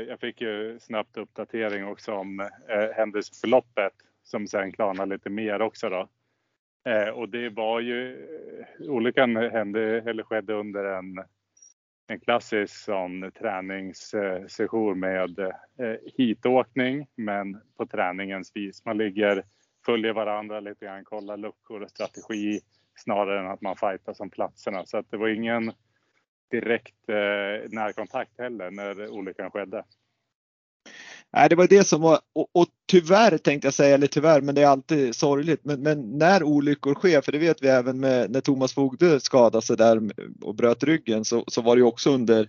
jag 0.08 0.20
fick 0.20 0.40
ju 0.40 0.78
snabbt 0.80 1.16
uppdatering 1.16 1.86
också 1.86 2.14
om 2.14 2.48
händelseförloppet 2.96 3.92
som 4.22 4.46
sen 4.46 4.72
klarnade 4.72 5.14
lite 5.14 5.30
mer 5.30 5.62
också 5.62 5.88
då. 5.88 6.08
Eh, 6.86 7.08
och 7.08 7.28
det 7.28 7.48
var 7.48 7.80
ju, 7.80 8.28
eh, 8.80 8.90
olyckan 8.90 9.36
hände 9.36 9.80
eller 9.80 10.22
skedde 10.22 10.54
under 10.54 10.84
en 10.84 11.24
en 12.08 12.20
klassisk 12.20 12.74
sån 12.74 13.32
träningssession 13.38 15.00
med 15.00 15.38
eh, 15.38 15.96
hitåkning 16.16 17.06
men 17.14 17.60
på 17.76 17.86
träningens 17.86 18.52
vis. 18.54 18.84
Man 18.84 18.98
ligger, 18.98 19.44
följer 19.86 20.12
varandra 20.12 20.60
lite 20.60 20.84
grann, 20.84 21.04
kollar 21.04 21.36
luckor 21.36 21.82
och 21.82 21.90
strategi 21.90 22.60
snarare 22.96 23.40
än 23.40 23.46
att 23.46 23.60
man 23.60 23.76
fightar 23.76 24.22
om 24.22 24.30
platserna. 24.30 24.86
Så 24.86 24.96
att 24.96 25.10
det 25.10 25.16
var 25.16 25.28
ingen 25.28 25.72
direkt 26.50 27.08
eh, 27.08 27.70
närkontakt 27.70 28.38
heller 28.38 28.70
när 28.70 29.10
olyckan 29.10 29.50
skedde. 29.50 29.84
Nej, 31.36 31.48
det 31.48 31.56
var 31.56 31.66
det 31.68 31.84
som 31.84 32.00
var, 32.00 32.20
och, 32.34 32.48
och, 32.52 32.66
tyvärr 32.86 33.38
tänkte 33.38 33.66
jag 33.66 33.74
säga, 33.74 33.94
eller 33.94 34.06
tyvärr, 34.06 34.40
men 34.40 34.54
det 34.54 34.62
är 34.62 34.66
alltid 34.66 35.14
sorgligt. 35.14 35.60
Men, 35.64 35.82
men 35.82 36.18
när 36.18 36.42
olyckor 36.42 36.94
sker, 36.94 37.20
för 37.20 37.32
det 37.32 37.38
vet 37.38 37.62
vi 37.62 37.68
även 37.68 38.00
med, 38.00 38.30
när 38.30 38.40
Thomas 38.40 38.74
Fogde 38.74 39.20
skadade 39.20 39.66
sig 39.66 39.76
där 39.76 40.00
och 40.42 40.54
bröt 40.54 40.82
ryggen, 40.82 41.24
så, 41.24 41.44
så 41.46 41.62
var 41.62 41.76
det 41.76 41.82
också 41.82 42.10
under 42.10 42.48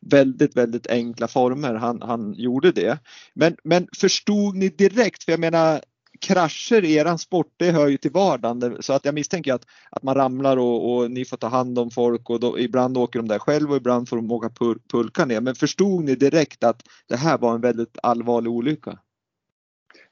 väldigt, 0.00 0.56
väldigt 0.56 0.86
enkla 0.86 1.28
former 1.28 1.74
han, 1.74 2.02
han 2.02 2.34
gjorde 2.34 2.72
det. 2.72 2.98
Men, 3.34 3.56
men 3.64 3.88
förstod 3.96 4.56
ni 4.56 4.68
direkt, 4.68 5.24
för 5.24 5.32
jag 5.32 5.40
menar 5.40 5.80
krascher 6.20 6.84
i 6.84 6.96
eran 6.96 7.18
sport, 7.18 7.52
det 7.56 7.70
hör 7.70 7.88
ju 7.88 7.96
till 7.96 8.10
vardagen. 8.10 8.76
Så 8.82 8.92
att 8.92 9.04
jag 9.04 9.14
misstänker 9.14 9.54
att, 9.54 9.66
att 9.90 10.02
man 10.02 10.14
ramlar 10.14 10.56
och, 10.56 10.96
och 10.96 11.10
ni 11.10 11.24
får 11.24 11.36
ta 11.36 11.46
hand 11.46 11.78
om 11.78 11.90
folk 11.90 12.30
och 12.30 12.40
då, 12.40 12.58
ibland 12.58 12.98
åker 12.98 13.18
de 13.18 13.28
där 13.28 13.38
själv 13.38 13.70
och 13.70 13.76
ibland 13.76 14.08
får 14.08 14.16
de 14.16 14.30
åka 14.30 14.50
pul 14.50 14.78
pulka 14.90 15.24
ner. 15.24 15.40
Men 15.40 15.54
förstod 15.54 16.04
ni 16.04 16.14
direkt 16.14 16.64
att 16.64 16.82
det 17.08 17.16
här 17.16 17.38
var 17.38 17.54
en 17.54 17.60
väldigt 17.60 17.98
allvarlig 18.02 18.52
olycka? 18.52 18.98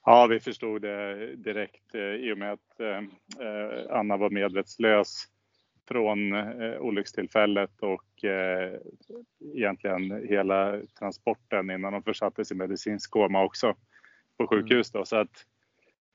Ja, 0.05 0.27
vi 0.27 0.41
förstod 0.41 0.83
det 0.83 1.37
direkt 1.37 1.95
eh, 1.95 2.01
i 2.01 2.33
och 2.33 2.39
med 2.39 2.53
att 2.53 2.81
eh, 2.81 3.99
Anna 3.99 4.17
var 4.17 4.31
medvetslös 4.31 5.27
från 5.89 6.33
eh, 6.33 6.81
olyckstillfället 6.81 7.81
och 7.81 8.25
eh, 8.25 8.73
egentligen 9.55 10.27
hela 10.29 10.81
transporten 10.99 11.71
innan 11.71 11.93
de 11.93 12.03
försattes 12.03 12.53
i 12.53 12.55
medicinsk 12.55 13.11
koma 13.11 13.45
också 13.45 13.75
på 14.39 14.47
sjukhus. 14.47 14.91
Då. 14.91 15.05
Så 15.05 15.17
att 15.17 15.45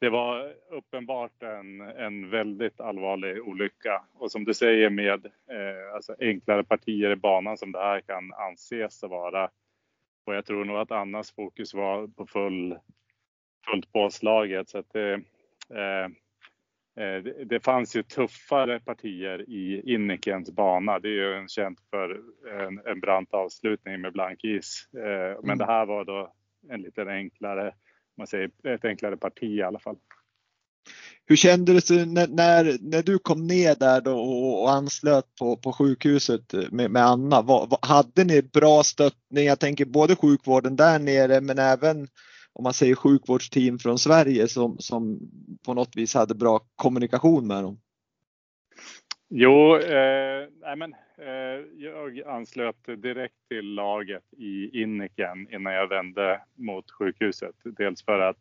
det 0.01 0.09
var 0.09 0.53
uppenbart 0.69 1.43
en, 1.43 1.81
en 1.81 2.29
väldigt 2.29 2.79
allvarlig 2.79 3.41
olycka 3.47 4.03
och 4.13 4.31
som 4.31 4.43
du 4.43 4.53
säger 4.53 4.89
med 4.89 5.25
eh, 5.25 5.95
alltså 5.95 6.15
enklare 6.19 6.63
partier 6.63 7.11
i 7.11 7.15
banan 7.15 7.57
som 7.57 7.71
det 7.71 7.79
här 7.79 8.01
kan 8.01 8.33
anses 8.33 9.03
vara. 9.03 9.49
Och 10.25 10.35
jag 10.35 10.45
tror 10.45 10.65
nog 10.65 10.77
att 10.77 10.91
Annas 10.91 11.31
fokus 11.31 11.73
var 11.73 12.07
på 12.07 12.25
full, 12.25 12.77
fullt 13.65 13.91
påslaget 13.91 14.69
så 14.69 14.77
att 14.77 14.93
det, 14.93 15.13
eh, 15.69 16.05
eh 17.03 17.23
det, 17.23 17.45
det 17.45 17.59
fanns 17.59 17.95
ju 17.95 18.03
tuffare 18.03 18.79
partier 18.79 19.49
i 19.49 19.93
Innikens 19.93 20.51
bana. 20.51 20.99
Det 20.99 21.07
är 21.07 21.13
ju 21.13 21.33
en 21.33 21.47
känt 21.47 21.79
för 21.89 22.21
en, 22.61 22.81
en 22.85 22.99
brant 22.99 23.33
avslutning 23.33 24.01
med 24.01 24.13
blank 24.13 24.43
is. 24.43 24.89
Eh, 24.93 25.39
men 25.41 25.43
mm. 25.43 25.57
det 25.57 25.65
här 25.65 25.85
var 25.85 26.05
då 26.05 26.33
en 26.69 26.81
lite 26.81 27.01
enklare 27.01 27.73
man 28.21 28.27
säger, 28.27 28.51
ett 28.63 28.85
enklare 28.85 29.17
parti 29.17 29.43
i 29.43 29.61
alla 29.61 29.79
fall. 29.79 29.95
Hur 31.25 31.35
kände 31.35 31.73
du 31.73 32.05
när, 32.05 32.27
när, 32.27 32.77
när 32.81 33.03
du 33.03 33.19
kom 33.19 33.47
ner 33.47 33.75
där 33.75 34.01
då 34.01 34.19
och, 34.19 34.63
och 34.63 34.71
anslöt 34.71 35.35
på, 35.39 35.57
på 35.57 35.73
sjukhuset 35.73 36.53
med, 36.71 36.91
med 36.91 37.05
Anna? 37.05 37.41
Vad, 37.41 37.69
vad, 37.69 37.85
hade 37.85 38.23
ni 38.23 38.41
bra 38.41 38.83
stöttning? 38.83 39.45
Jag 39.45 39.59
tänker 39.59 39.85
både 39.85 40.15
sjukvården 40.15 40.75
där 40.75 40.99
nere 40.99 41.41
men 41.41 41.59
även 41.59 42.07
om 42.53 42.63
man 42.63 42.73
säger 42.73 42.95
sjukvårdsteam 42.95 43.79
från 43.79 43.99
Sverige 43.99 44.47
som, 44.47 44.77
som 44.79 45.19
på 45.65 45.73
något 45.73 45.95
vis 45.95 46.13
hade 46.13 46.35
bra 46.35 46.59
kommunikation 46.75 47.47
med 47.47 47.63
dem. 47.63 47.79
Jo, 49.29 49.77
eh, 49.77 50.47
nej 50.61 50.75
men, 50.75 50.93
jag 51.77 52.21
anslöt 52.21 52.85
direkt 52.85 53.47
till 53.49 53.73
laget 53.73 54.23
i 54.37 54.81
Inniken 54.81 55.47
innan 55.53 55.73
jag 55.73 55.87
vände 55.87 56.41
mot 56.55 56.91
sjukhuset. 56.91 57.55
Dels 57.63 58.05
för 58.05 58.19
att 58.19 58.37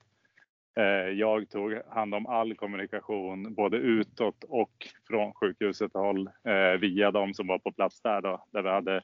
eh, 0.76 1.08
jag 1.18 1.50
tog 1.50 1.72
hand 1.88 2.14
om 2.14 2.26
all 2.26 2.54
kommunikation 2.54 3.54
både 3.54 3.76
utåt 3.76 4.44
och 4.44 4.88
från 5.08 5.34
sjukhuset 5.34 5.92
håll 5.94 6.30
eh, 6.44 6.80
via 6.80 7.10
de 7.10 7.34
som 7.34 7.46
var 7.46 7.58
på 7.58 7.72
plats 7.72 8.02
där 8.02 8.20
då, 8.20 8.44
där 8.50 8.62
vi 8.62 8.68
hade 8.68 8.96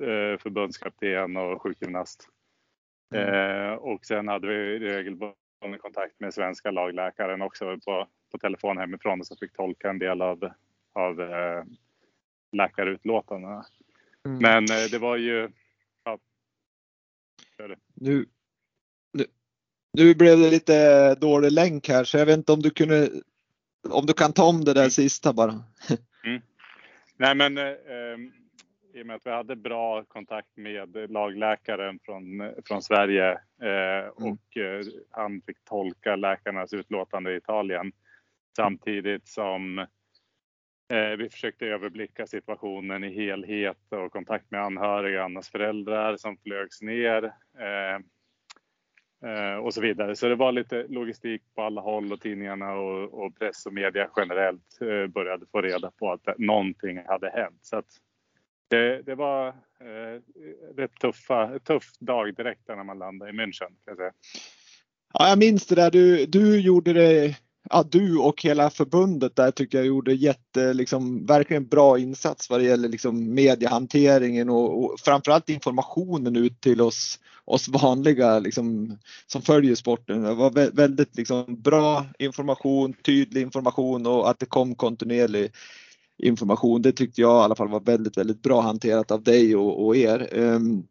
eh, 0.00 0.38
förbundskapten 0.38 1.36
och 1.36 1.62
sjukgymnast. 1.62 2.28
Mm. 3.14 3.34
Eh, 3.34 3.72
och 3.72 4.04
sen 4.04 4.28
hade 4.28 4.48
vi 4.48 4.78
regelbunden 4.78 5.78
kontakt 5.78 6.20
med 6.20 6.34
svenska 6.34 6.70
lagläkaren 6.70 7.42
också 7.42 7.78
på, 7.84 8.08
på 8.32 8.38
telefon 8.38 8.78
hemifrån 8.78 9.20
och 9.20 9.26
så 9.26 9.36
fick 9.36 9.52
tolka 9.52 9.90
en 9.90 9.98
del 9.98 10.22
av 10.22 10.50
av 10.94 11.20
eh, 11.20 11.64
läkarutlåtandena. 12.54 13.64
Mm. 14.26 14.38
Men 14.38 14.64
eh, 14.64 14.90
det 14.90 14.98
var 14.98 15.16
ju... 15.16 15.50
Ja, 16.04 16.18
nu, 17.94 18.26
nu, 19.12 19.24
nu 19.92 20.14
blev 20.14 20.38
det 20.38 20.50
lite 20.50 21.14
dålig 21.14 21.52
länk 21.52 21.88
här 21.88 22.04
så 22.04 22.18
jag 22.18 22.26
vet 22.26 22.38
inte 22.38 22.52
om 22.52 22.62
du 22.62 22.70
kunde 22.70 23.10
om 23.90 24.06
du 24.06 24.12
kan 24.12 24.32
ta 24.32 24.44
om 24.44 24.64
det 24.64 24.74
där 24.74 24.80
mm. 24.80 24.90
sista 24.90 25.32
bara. 25.32 25.54
Mm. 26.26 26.42
Nej 27.16 27.34
men 27.34 27.58
eh, 27.58 27.64
i 28.94 29.02
och 29.02 29.06
med 29.06 29.16
att 29.16 29.26
vi 29.26 29.30
hade 29.30 29.56
bra 29.56 30.04
kontakt 30.04 30.56
med 30.56 31.10
lagläkaren 31.10 31.98
från, 32.04 32.52
från 32.66 32.82
Sverige 32.82 33.32
eh, 33.62 34.04
mm. 34.18 34.32
och 34.32 34.56
eh, 34.56 34.84
han 35.10 35.40
fick 35.46 35.64
tolka 35.64 36.16
läkarnas 36.16 36.72
utlåtande 36.72 37.32
i 37.32 37.36
Italien 37.36 37.92
samtidigt 38.56 39.28
som 39.28 39.86
Eh, 40.94 41.16
vi 41.16 41.30
försökte 41.30 41.66
överblicka 41.66 42.26
situationen 42.26 43.04
i 43.04 43.14
helhet 43.14 43.78
och 43.90 44.12
kontakt 44.12 44.50
med 44.50 44.60
anhöriga, 44.64 45.24
Annas 45.24 45.50
föräldrar 45.50 46.16
som 46.16 46.36
flögs 46.36 46.82
ner 46.82 47.24
eh, 47.58 47.94
eh, 49.30 49.56
och 49.56 49.74
så 49.74 49.80
vidare. 49.80 50.16
Så 50.16 50.28
det 50.28 50.34
var 50.34 50.52
lite 50.52 50.86
logistik 50.88 51.42
på 51.54 51.62
alla 51.62 51.80
håll 51.80 52.12
och 52.12 52.20
tidningarna 52.20 52.72
och, 52.72 53.24
och 53.24 53.38
press 53.38 53.66
och 53.66 53.72
media 53.72 54.10
generellt 54.16 54.80
eh, 54.80 55.06
började 55.06 55.46
få 55.46 55.60
reda 55.62 55.90
på 55.90 56.12
att 56.12 56.38
någonting 56.38 57.02
hade 57.06 57.30
hänt. 57.30 57.58
Så 57.62 57.76
att 57.76 57.88
det, 58.68 59.02
det 59.02 59.14
var 59.14 59.48
eh, 59.48 60.20
rätt 60.76 60.94
tuffa, 61.00 61.58
tuff 61.58 61.98
dag 62.00 62.34
direkt 62.34 62.68
när 62.68 62.84
man 62.84 62.98
landade 62.98 63.30
i 63.30 63.34
München. 63.34 63.68
Kan 63.68 63.76
jag, 63.84 63.96
säga. 63.96 64.12
Ja, 65.12 65.28
jag 65.28 65.38
minns 65.38 65.66
det 65.66 65.74
där. 65.74 65.90
Du, 65.90 66.26
du 66.26 66.60
gjorde 66.60 66.92
det 66.92 67.36
ja, 67.70 67.84
du 67.90 68.18
och 68.18 68.42
hela 68.42 68.70
förbundet 68.70 69.36
där 69.36 69.50
tycker 69.50 69.78
jag 69.78 69.86
gjorde 69.86 70.14
jätte, 70.14 70.72
liksom, 70.74 71.26
verkligen 71.26 71.66
bra 71.66 71.98
insats 71.98 72.50
vad 72.50 72.60
det 72.60 72.66
gäller 72.66 72.88
liksom 72.88 73.34
mediehanteringen 73.34 74.50
och, 74.50 74.84
och 74.84 75.00
framförallt 75.00 75.48
informationen 75.48 76.36
ut 76.36 76.60
till 76.60 76.80
oss, 76.80 77.18
oss 77.44 77.68
vanliga 77.68 78.38
liksom, 78.38 78.98
som 79.26 79.42
följer 79.42 79.74
sporten. 79.74 80.22
Det 80.22 80.34
var 80.34 80.70
väldigt 80.70 81.16
liksom, 81.16 81.62
bra 81.62 82.06
information, 82.18 82.92
tydlig 82.92 83.42
information 83.42 84.06
och 84.06 84.30
att 84.30 84.38
det 84.38 84.46
kom 84.46 84.74
kontinuerlig 84.74 85.52
information. 86.22 86.82
Det 86.82 86.92
tyckte 86.92 87.20
jag 87.20 87.40
i 87.40 87.44
alla 87.44 87.54
fall 87.56 87.68
var 87.68 87.80
väldigt, 87.80 88.16
väldigt 88.16 88.42
bra 88.42 88.60
hanterat 88.60 89.10
av 89.10 89.22
dig 89.22 89.56
och, 89.56 89.86
och 89.86 89.96
er. 89.96 90.28
Um, 90.32 90.86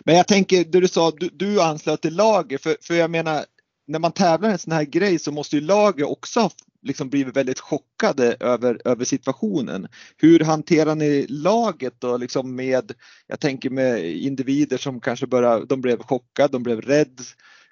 men 0.00 0.16
jag 0.16 0.28
tänker, 0.28 0.64
det 0.64 0.80
du 0.80 0.88
sa, 0.88 1.10
du, 1.10 1.28
du 1.32 1.62
anslöt 1.62 2.02
till 2.02 2.16
lager, 2.16 2.58
för, 2.58 2.76
för 2.80 2.94
jag 2.94 3.10
menar 3.10 3.44
när 3.88 3.98
man 3.98 4.12
tävlar 4.12 4.48
i 4.48 4.52
en 4.52 4.58
sån 4.58 4.72
här 4.72 4.84
grej 4.84 5.18
så 5.18 5.32
måste 5.32 5.56
ju 5.56 5.62
laget 5.62 6.06
också 6.06 6.50
liksom 6.82 7.08
blivit 7.08 7.36
väldigt 7.36 7.60
chockade 7.60 8.36
över, 8.40 8.80
över 8.84 9.04
situationen. 9.04 9.88
Hur 10.16 10.40
hanterar 10.40 10.94
ni 10.94 11.26
laget 11.28 11.94
då 11.98 12.16
liksom 12.16 12.56
med, 12.56 12.92
jag 13.26 13.40
tänker 13.40 13.70
med 13.70 14.04
individer 14.04 14.76
som 14.76 15.00
kanske 15.00 15.26
började, 15.26 15.66
de 15.66 15.80
blev 15.80 15.98
chockade, 15.98 16.52
de 16.52 16.62
blev 16.62 16.80
rädda, 16.80 17.22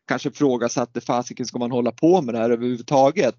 kanske 0.08 0.30
frågasatte 0.30 1.00
fasiken 1.00 1.46
ska 1.46 1.58
man 1.58 1.70
hålla 1.70 1.92
på 1.92 2.22
med 2.22 2.34
det 2.34 2.38
här 2.38 2.50
överhuvudtaget? 2.50 3.36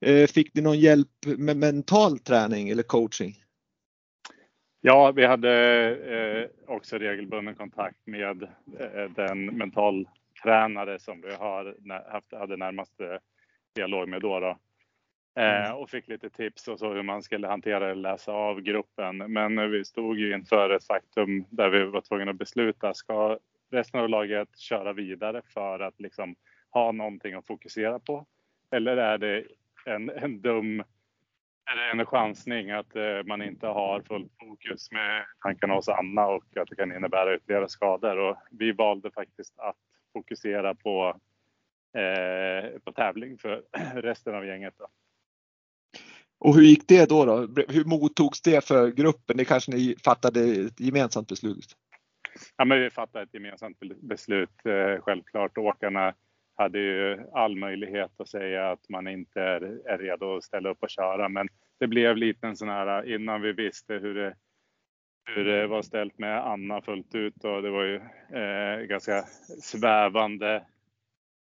Eh, 0.00 0.26
fick 0.26 0.54
ni 0.54 0.62
någon 0.62 0.80
hjälp 0.80 1.26
med 1.26 1.56
mental 1.56 2.18
träning 2.18 2.68
eller 2.68 2.82
coaching? 2.82 3.34
Ja, 4.80 5.12
vi 5.12 5.26
hade 5.26 5.50
eh, 5.90 6.74
också 6.74 6.98
regelbunden 6.98 7.54
kontakt 7.54 8.06
med 8.06 8.42
eh, 8.42 9.10
den 9.16 9.44
mental 9.46 10.06
tränare 10.42 10.98
som 10.98 11.20
vi 11.20 11.34
har 11.34 11.76
haft, 12.12 12.32
hade 12.32 12.56
närmaste 12.56 13.18
dialog 13.74 14.08
med 14.08 14.22
då. 14.22 14.40
då. 14.40 14.58
Eh, 15.36 15.66
mm. 15.66 15.76
och 15.76 15.90
fick 15.90 16.08
lite 16.08 16.30
tips 16.30 16.68
och 16.68 16.78
så 16.78 16.92
hur 16.92 17.02
man 17.02 17.22
skulle 17.22 17.48
hantera 17.48 17.90
eller 17.90 18.02
läsa 18.02 18.32
av 18.32 18.60
gruppen. 18.60 19.16
Men 19.16 19.70
vi 19.70 19.84
stod 19.84 20.18
ju 20.18 20.34
inför 20.34 20.70
ett 20.70 20.86
faktum 20.86 21.44
där 21.50 21.68
vi 21.68 21.84
var 21.84 22.00
tvungna 22.00 22.30
att 22.30 22.38
besluta. 22.38 22.94
Ska 22.94 23.38
resten 23.70 24.00
av 24.00 24.08
laget 24.08 24.58
köra 24.58 24.92
vidare 24.92 25.42
för 25.54 25.80
att 25.80 26.00
liksom 26.00 26.34
ha 26.70 26.92
någonting 26.92 27.34
att 27.34 27.46
fokusera 27.46 27.98
på? 27.98 28.26
Eller 28.70 28.96
är 28.96 29.18
det 29.18 29.44
en, 29.86 30.10
en 30.10 30.40
dum 30.40 30.82
är 31.64 31.76
det 31.76 32.00
en 32.00 32.06
chansning 32.06 32.70
att 32.70 32.96
eh, 32.96 33.22
man 33.24 33.42
inte 33.42 33.66
har 33.66 34.00
fullt 34.00 34.32
fokus 34.40 34.90
med 34.90 35.24
tankarna 35.42 35.74
hos 35.74 35.88
Anna 35.88 36.26
och 36.26 36.56
att 36.56 36.68
det 36.68 36.76
kan 36.76 36.96
innebära 36.96 37.36
ytterligare 37.36 37.68
skador. 37.68 38.16
Och 38.18 38.36
vi 38.50 38.72
valde 38.72 39.10
faktiskt 39.10 39.58
att 39.58 39.76
fokusera 40.12 40.74
på, 40.74 41.20
eh, 41.98 42.78
på 42.84 42.92
tävling 42.92 43.38
för 43.38 43.62
resten 43.94 44.34
av 44.34 44.46
gänget. 44.46 44.74
Då. 44.78 44.86
Och 46.38 46.54
hur 46.54 46.62
gick 46.62 46.88
det 46.88 47.08
då, 47.08 47.24
då? 47.24 47.36
Hur 47.68 47.84
mottogs 47.84 48.40
det 48.40 48.64
för 48.64 48.90
gruppen? 48.90 49.36
Det 49.36 49.44
kanske 49.44 49.72
ni 49.72 49.96
fattade 50.04 50.40
ett 50.40 50.80
gemensamt 50.80 51.28
beslut? 51.28 51.76
Ja, 52.56 52.64
men 52.64 52.80
vi 52.80 52.90
fattade 52.90 53.24
ett 53.24 53.34
gemensamt 53.34 53.78
beslut. 54.00 54.66
Eh, 54.66 55.02
självklart 55.02 55.58
åkarna 55.58 56.14
hade 56.54 56.78
ju 56.78 57.26
all 57.32 57.56
möjlighet 57.56 58.20
att 58.20 58.28
säga 58.28 58.70
att 58.70 58.88
man 58.88 59.08
inte 59.08 59.40
är, 59.40 59.62
är 59.86 59.98
redo 59.98 60.36
att 60.36 60.44
ställa 60.44 60.70
upp 60.70 60.82
och 60.82 60.90
köra. 60.90 61.28
Men 61.28 61.48
det 61.78 61.86
blev 61.86 62.16
lite 62.16 62.46
en 62.46 62.56
sån 62.56 62.68
här 62.68 63.14
innan 63.14 63.42
vi 63.42 63.52
visste 63.52 63.94
hur 63.94 64.14
det, 64.14 64.34
hur 65.24 65.44
det 65.44 65.66
var 65.66 65.82
ställt 65.82 66.18
med 66.18 66.46
Anna 66.46 66.80
fullt 66.80 67.14
ut 67.14 67.44
och 67.44 67.62
det 67.62 67.70
var 67.70 67.84
ju 67.84 67.96
eh, 68.38 68.86
ganska 68.86 69.22
svävande 69.62 70.64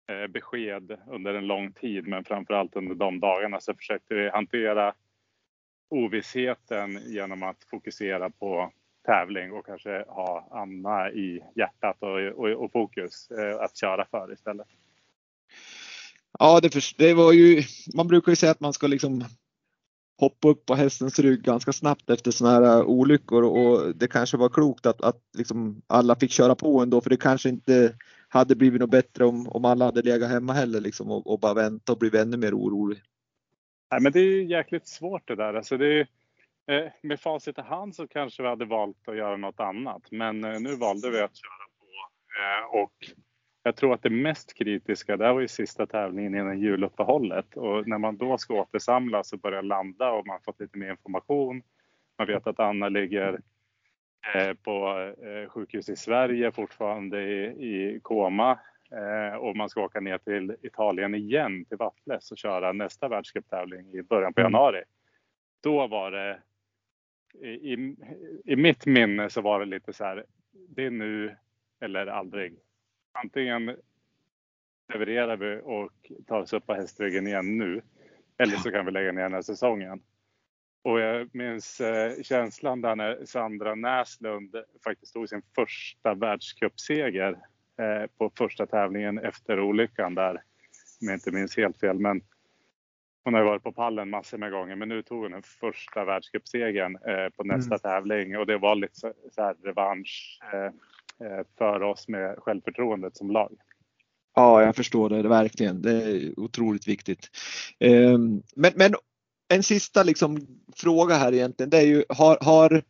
eh, 0.09 0.27
besked 0.27 0.97
under 1.07 1.33
en 1.33 1.47
lång 1.47 1.73
tid. 1.73 2.07
Men 2.07 2.23
framförallt 2.23 2.75
under 2.75 2.95
de 2.95 3.19
dagarna 3.19 3.59
så 3.59 3.73
försökte 3.73 4.15
vi 4.15 4.29
hantera 4.29 4.93
ovissheten 5.89 6.99
genom 7.05 7.43
att 7.43 7.63
fokusera 7.69 8.29
på 8.29 8.71
tävling 9.05 9.51
och 9.51 9.65
kanske 9.65 10.05
ha 10.07 10.47
Anna 10.51 11.11
i 11.11 11.43
hjärtat 11.55 11.97
och, 11.99 12.17
och, 12.17 12.63
och 12.63 12.71
fokus 12.71 13.31
eh, 13.31 13.61
att 13.61 13.77
köra 13.77 14.05
för 14.11 14.33
istället. 14.33 14.67
Ja, 16.39 16.59
det, 16.59 16.69
för, 16.69 16.81
det 16.97 17.13
var 17.13 17.33
ju, 17.33 17.63
man 17.95 18.07
brukar 18.07 18.31
ju 18.31 18.35
säga 18.35 18.51
att 18.51 18.59
man 18.59 18.73
ska 18.73 18.87
liksom 18.87 19.25
hoppa 20.21 20.47
upp 20.47 20.65
på 20.65 20.75
hästens 20.75 21.19
rygg 21.19 21.41
ganska 21.41 21.73
snabbt 21.73 22.09
efter 22.09 22.31
sådana 22.31 22.55
här 22.55 22.77
eh, 22.77 22.85
olyckor 22.85 23.43
och 23.43 23.95
det 23.95 24.07
kanske 24.07 24.37
var 24.37 24.49
klokt 24.49 24.85
att, 24.85 25.01
att 25.01 25.21
liksom 25.37 25.81
alla 25.87 26.15
fick 26.15 26.31
köra 26.31 26.55
på 26.55 26.81
ändå 26.81 27.01
för 27.01 27.09
det 27.09 27.17
kanske 27.17 27.49
inte 27.49 27.95
hade 28.29 28.55
blivit 28.55 28.81
något 28.81 28.89
bättre 28.89 29.25
om, 29.25 29.47
om 29.47 29.65
alla 29.65 29.85
hade 29.85 30.01
legat 30.01 30.29
hemma 30.29 30.53
heller 30.53 30.81
liksom 30.81 31.11
och, 31.11 31.27
och 31.27 31.39
bara 31.39 31.53
vänta 31.53 31.91
och 31.91 31.97
blivit 31.97 32.21
ännu 32.21 32.37
mer 32.37 32.53
orolig. 32.53 33.01
Nej, 33.91 34.01
men 34.01 34.11
det 34.11 34.19
är 34.19 34.43
jäkligt 34.43 34.87
svårt 34.87 35.27
det 35.27 35.35
där. 35.35 35.53
Alltså 35.53 35.77
det 35.77 35.87
är, 35.87 36.07
eh, 36.71 36.91
med 37.03 37.19
facit 37.19 37.57
i 37.57 37.61
hand 37.61 37.95
så 37.95 38.07
kanske 38.07 38.43
vi 38.43 38.49
hade 38.49 38.65
valt 38.65 39.07
att 39.07 39.17
göra 39.17 39.37
något 39.37 39.59
annat 39.59 40.01
men 40.11 40.43
eh, 40.43 40.59
nu 40.59 40.75
valde 40.75 41.09
vi 41.09 41.19
att 41.19 41.35
köra 41.35 41.67
på 41.79 41.85
eh, 42.41 42.81
och 42.81 42.93
jag 43.63 43.75
tror 43.75 43.93
att 43.93 44.03
det 44.03 44.09
mest 44.09 44.53
kritiska, 44.53 45.17
det 45.17 45.33
var 45.33 45.41
ju 45.41 45.47
sista 45.47 45.85
tävlingen 45.85 46.35
innan 46.35 46.59
juluppehållet 46.59 47.57
och 47.57 47.87
när 47.87 47.97
man 47.97 48.17
då 48.17 48.37
ska 48.37 48.53
återsamlas 48.53 49.33
och 49.33 49.39
börja 49.39 49.61
landa 49.61 50.11
och 50.11 50.27
man 50.27 50.41
fått 50.41 50.59
lite 50.59 50.77
mer 50.77 50.91
information. 50.91 51.63
Man 52.17 52.27
vet 52.27 52.47
att 52.47 52.59
Anna 52.59 52.89
ligger 52.89 53.41
eh, 54.35 54.53
på 54.53 54.99
eh, 55.23 55.49
sjukhus 55.49 55.89
i 55.89 55.95
Sverige 55.95 56.51
fortfarande 56.51 57.21
i, 57.21 57.99
koma 58.01 58.59
eh, 58.91 59.35
och 59.35 59.55
man 59.55 59.69
ska 59.69 59.81
åka 59.81 59.99
ner 59.99 60.17
till 60.17 60.55
Italien 60.61 61.15
igen 61.15 61.65
till 61.65 61.77
Vattles 61.77 62.31
och 62.31 62.37
köra 62.37 62.73
nästa 62.73 63.07
världscuptävling 63.07 63.93
i 63.93 64.01
början 64.01 64.33
på 64.33 64.41
mm. 64.41 64.53
januari. 64.53 64.83
Då 65.63 65.87
var 65.87 66.11
det 66.11 66.39
i, 67.47 67.95
i 68.45 68.55
mitt 68.55 68.85
minne 68.85 69.29
så 69.29 69.41
var 69.41 69.59
det 69.59 69.65
lite 69.65 69.93
så 69.93 70.03
här, 70.03 70.25
det 70.51 70.85
är 70.85 70.91
nu 70.91 71.35
eller 71.79 72.07
aldrig 72.07 72.59
antingen 73.11 73.75
levererar 74.93 75.37
vi 75.37 75.61
och 75.63 76.11
tar 76.27 76.41
oss 76.41 76.53
upp 76.53 76.65
på 76.65 76.73
hästryggen 76.73 77.27
igen 77.27 77.57
nu 77.57 77.81
eller 78.37 78.57
så 78.57 78.71
kan 78.71 78.85
vi 78.85 78.91
lägga 78.91 79.11
ner 79.11 79.21
den 79.21 79.33
här 79.33 79.41
säsongen. 79.41 80.01
Och 80.83 80.99
jag 80.99 81.35
minns 81.35 81.81
eh, 81.81 82.21
känslan 82.23 82.81
där 82.81 82.95
när 82.95 83.25
Sandra 83.25 83.75
Näslund 83.75 84.55
faktiskt 84.83 85.13
tog 85.13 85.29
sin 85.29 85.41
första 85.55 86.13
världscupseger 86.13 87.31
eh, 87.79 88.07
på 88.17 88.31
första 88.37 88.65
tävlingen 88.65 89.17
efter 89.17 89.59
olyckan 89.59 90.15
där, 90.15 90.33
om 91.01 91.07
jag 91.07 91.13
inte 91.13 91.31
minns 91.31 91.57
helt 91.57 91.79
fel. 91.79 91.99
Men 91.99 92.21
hon 93.23 93.33
har 93.33 93.43
varit 93.43 93.63
på 93.63 93.71
pallen 93.71 94.09
massor 94.09 94.37
med 94.37 94.51
gånger 94.51 94.75
men 94.75 94.89
nu 94.89 95.03
tog 95.03 95.21
hon 95.23 95.31
den 95.31 95.43
första 95.43 96.05
världscupsegern 96.05 96.95
eh, 96.95 97.29
på 97.29 97.43
nästa 97.43 97.75
mm. 97.75 97.79
tävling 97.79 98.37
och 98.37 98.45
det 98.45 98.57
var 98.57 98.75
lite 98.75 98.95
så, 98.95 99.13
så 99.31 99.41
här 99.41 99.55
revansch 99.63 100.39
eh, 100.53 100.71
Eh, 101.21 101.45
för 101.57 101.83
oss 101.83 102.07
med 102.07 102.35
självförtroendet 102.37 103.17
som 103.17 103.31
lag. 103.31 103.51
Ja, 104.35 104.63
jag 104.63 104.75
förstår 104.75 105.09
det 105.09 105.29
verkligen. 105.29 105.81
Det 105.81 105.91
är 105.91 106.39
otroligt 106.39 106.87
viktigt. 106.87 107.29
Eh, 107.79 108.17
men, 108.55 108.71
men 108.75 108.93
en 109.53 109.63
sista 109.63 110.03
liksom 110.03 110.47
fråga 110.75 111.15
här 111.15 111.33
egentligen, 111.33 111.69
det 111.69 111.77
är 111.77 111.85
ju 111.85 112.03
har, 112.09 112.37
har 112.41 112.83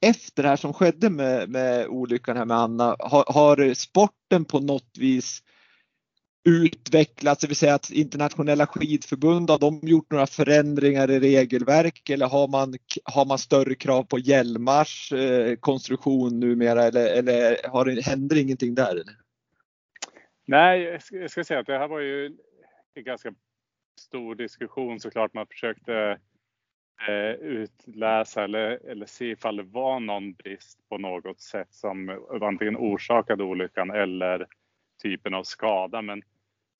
efter 0.00 0.42
det 0.42 0.48
här 0.48 0.56
som 0.56 0.72
skedde 0.72 1.10
med, 1.10 1.48
med 1.48 1.86
olyckan 1.86 2.36
här 2.36 2.44
med 2.44 2.56
Anna, 2.56 2.96
har, 2.98 3.24
har 3.32 3.74
sporten 3.74 4.44
på 4.44 4.60
något 4.60 4.98
vis 4.98 5.42
utvecklats, 6.44 7.40
det 7.40 7.46
vill 7.46 7.56
säga 7.56 7.74
att 7.74 7.90
internationella 7.90 8.66
skidförbund, 8.66 9.50
har 9.50 9.58
de 9.58 9.80
gjort 9.82 10.10
några 10.10 10.26
förändringar 10.26 11.10
i 11.10 11.20
regelverk 11.20 12.10
eller 12.10 12.26
har 12.26 12.48
man, 12.48 12.74
har 13.04 13.26
man 13.26 13.38
större 13.38 13.74
krav 13.74 14.02
på 14.02 14.18
hjälmars 14.18 15.12
eh, 15.12 15.56
konstruktion 15.56 16.40
numera 16.40 16.82
eller, 16.84 17.18
eller 17.18 17.68
har 17.68 17.84
det, 17.84 18.04
händer 18.04 18.36
ingenting 18.36 18.74
där? 18.74 18.90
Eller? 18.90 19.04
Nej, 20.46 20.82
jag 20.82 21.02
ska, 21.02 21.16
jag 21.16 21.30
ska 21.30 21.44
säga 21.44 21.60
att 21.60 21.66
det 21.66 21.78
här 21.78 21.88
var 21.88 22.00
ju 22.00 22.26
en 22.94 23.04
ganska 23.04 23.34
stor 24.00 24.34
diskussion 24.34 25.00
såklart. 25.00 25.34
Man 25.34 25.46
försökte 25.46 26.18
eh, 27.08 27.30
utläsa 27.30 28.44
eller, 28.44 28.90
eller 28.90 29.06
se 29.06 29.30
ifall 29.30 29.56
det 29.56 29.62
var 29.62 30.00
någon 30.00 30.32
brist 30.32 30.88
på 30.88 30.98
något 30.98 31.40
sätt 31.40 31.68
som 31.70 32.26
antingen 32.42 32.76
orsakade 32.76 33.44
olyckan 33.44 33.90
eller 33.90 34.46
typen 35.02 35.34
av 35.34 35.42
skada. 35.42 36.02
Men 36.02 36.22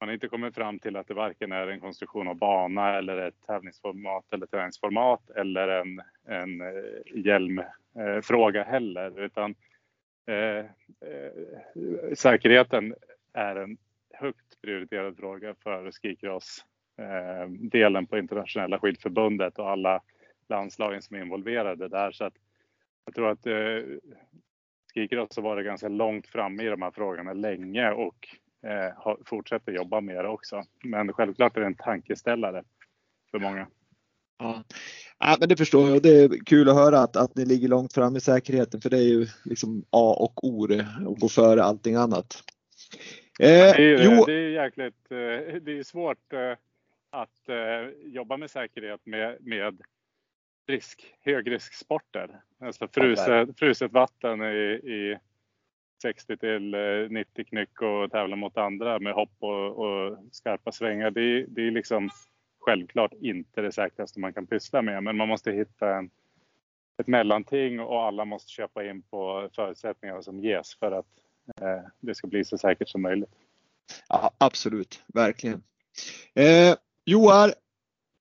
man 0.00 0.08
har 0.08 0.14
inte 0.14 0.28
kommit 0.28 0.54
fram 0.54 0.78
till 0.78 0.96
att 0.96 1.06
det 1.06 1.14
varken 1.14 1.52
är 1.52 1.66
en 1.66 1.80
konstruktion 1.80 2.28
av 2.28 2.36
bana 2.36 2.98
eller 2.98 3.16
ett 3.16 3.46
tävlingsformat 3.46 4.24
eller 4.32 4.46
träningsformat 4.46 5.30
eller 5.30 5.68
en, 5.68 6.02
en 6.24 6.60
eh, 6.60 7.24
hjälmfråga 7.24 8.60
eh, 8.60 8.66
heller. 8.66 9.20
Utan 9.20 9.54
eh, 10.26 10.58
eh, 11.08 12.14
säkerheten 12.14 12.94
är 13.32 13.56
en 13.56 13.78
högt 14.12 14.60
prioriterad 14.62 15.16
fråga 15.16 15.54
för 15.62 15.90
skikross 15.90 16.64
eh, 16.98 17.50
delen 17.50 18.06
på 18.06 18.18
internationella 18.18 18.78
skidförbundet 18.78 19.58
och 19.58 19.70
alla 19.70 20.02
landslagen 20.48 21.02
som 21.02 21.16
är 21.16 21.20
involverade 21.20 21.88
där. 21.88 22.12
Så 22.12 22.24
att 22.24 22.34
jag 23.04 23.14
tror 23.14 23.30
att 23.30 23.46
eh, 23.46 23.98
skikross 24.94 25.36
har 25.36 25.42
varit 25.42 25.66
ganska 25.66 25.88
långt 25.88 26.26
framme 26.26 26.62
i 26.62 26.68
de 26.68 26.82
här 26.82 26.90
frågorna 26.90 27.32
länge 27.32 27.90
och 27.90 28.28
eh, 28.66 29.16
fortsätter 29.24 29.72
jobba 29.72 30.00
med 30.00 30.24
det 30.24 30.28
också. 30.28 30.62
Men 30.84 31.12
självklart 31.12 31.56
är 31.56 31.60
det 31.60 31.66
en 31.66 31.74
tankeställare 31.74 32.62
för 33.30 33.38
många. 33.38 33.66
Ja. 34.38 34.64
ja, 35.18 35.36
men 35.40 35.48
det 35.48 35.56
förstår 35.56 35.90
jag. 35.90 36.02
Det 36.02 36.24
är 36.24 36.44
kul 36.46 36.68
att 36.68 36.74
höra 36.74 36.98
att, 36.98 37.16
att 37.16 37.36
ni 37.36 37.44
ligger 37.44 37.68
långt 37.68 37.92
fram 37.92 38.16
i 38.16 38.20
säkerheten 38.20 38.80
för 38.80 38.90
det 38.90 38.98
är 38.98 39.08
ju 39.08 39.26
liksom 39.44 39.84
A 39.90 40.16
och 40.18 40.44
O 40.44 40.66
det, 40.66 40.80
att 40.80 41.20
gå 41.20 41.28
före 41.28 41.62
allting 41.62 41.94
annat. 41.94 42.42
Eh, 43.40 43.46
det, 43.48 43.82
är, 43.82 44.04
jo. 44.04 44.24
det 44.24 44.32
är 44.32 44.64
jäkligt, 44.64 45.10
eh, 45.10 45.62
det 45.62 45.78
är 45.78 45.82
svårt 45.82 46.32
eh, 46.32 46.52
att 47.10 47.48
eh, 47.48 48.12
jobba 48.12 48.36
med 48.36 48.50
säkerhet 48.50 49.00
med, 49.04 49.36
med 49.40 49.80
risk, 50.68 51.14
högrisksporter. 51.20 52.40
Alltså 52.60 52.88
fruset, 52.88 53.58
fruset 53.58 53.92
vatten 53.92 54.42
i, 54.42 54.80
i 54.84 55.18
60 56.02 56.36
till 56.36 56.74
90 57.10 57.30
eh, 57.34 57.44
knyck 57.44 57.82
och 57.82 58.10
tävla 58.10 58.36
mot 58.36 58.56
andra 58.56 58.98
med 58.98 59.12
hopp 59.12 59.36
och, 59.38 59.78
och 59.78 60.18
skarpa 60.32 60.72
svängar. 60.72 61.10
Det, 61.10 61.46
det, 61.48 61.66
är 61.66 61.70
liksom 61.70 62.10
självklart 62.60 63.12
inte 63.20 63.60
det 63.60 63.72
säkraste 63.72 64.20
man 64.20 64.32
kan 64.32 64.46
pyssla 64.46 64.82
med, 64.82 65.02
men 65.02 65.16
man 65.16 65.28
måste 65.28 65.52
hitta 65.52 65.96
en, 65.96 66.10
ett 66.98 67.06
mellanting 67.06 67.80
och 67.80 68.02
alla 68.02 68.24
måste 68.24 68.50
köpa 68.50 68.84
in 68.84 69.02
på 69.02 69.48
förutsättningarna 69.54 70.22
som 70.22 70.40
ges 70.40 70.74
för 70.74 70.92
att 70.92 71.06
eh, 71.60 71.88
det 72.00 72.14
ska 72.14 72.26
bli 72.26 72.44
så 72.44 72.58
säkert 72.58 72.88
som 72.88 73.02
möjligt. 73.02 73.34
Ja, 74.08 74.30
absolut, 74.38 75.04
verkligen. 75.06 75.62
Eh, 76.34 76.74
Joar, 77.04 77.54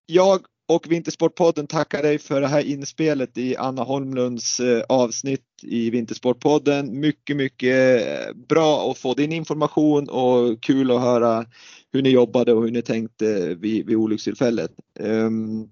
jag 0.05 0.45
och 0.67 0.91
Vintersportpodden 0.91 1.67
tackar 1.67 2.01
dig 2.01 2.19
för 2.19 2.41
det 2.41 2.47
här 2.47 2.62
inspelet 2.62 3.38
i 3.38 3.58
Anna 3.58 3.84
Holmlunds 3.84 4.60
eh, 4.60 4.84
avsnitt 4.89 5.45
i 5.62 5.89
Vintersportpodden. 5.89 6.99
Mycket, 6.99 7.36
mycket 7.36 8.08
eh, 8.08 8.34
bra 8.36 8.91
att 8.91 8.97
få 8.97 9.13
din 9.13 9.32
information 9.32 10.10
och 10.10 10.63
kul 10.63 10.91
att 10.91 11.01
höra 11.01 11.45
hur 11.93 12.01
ni 12.01 12.10
jobbade 12.10 12.53
och 12.53 12.63
hur 12.63 12.71
ni 12.71 12.82
tänkte 12.82 13.56
vid, 13.56 13.86
vid 13.86 13.95
olyckstillfället. 13.95 14.71
Um, 14.99 15.69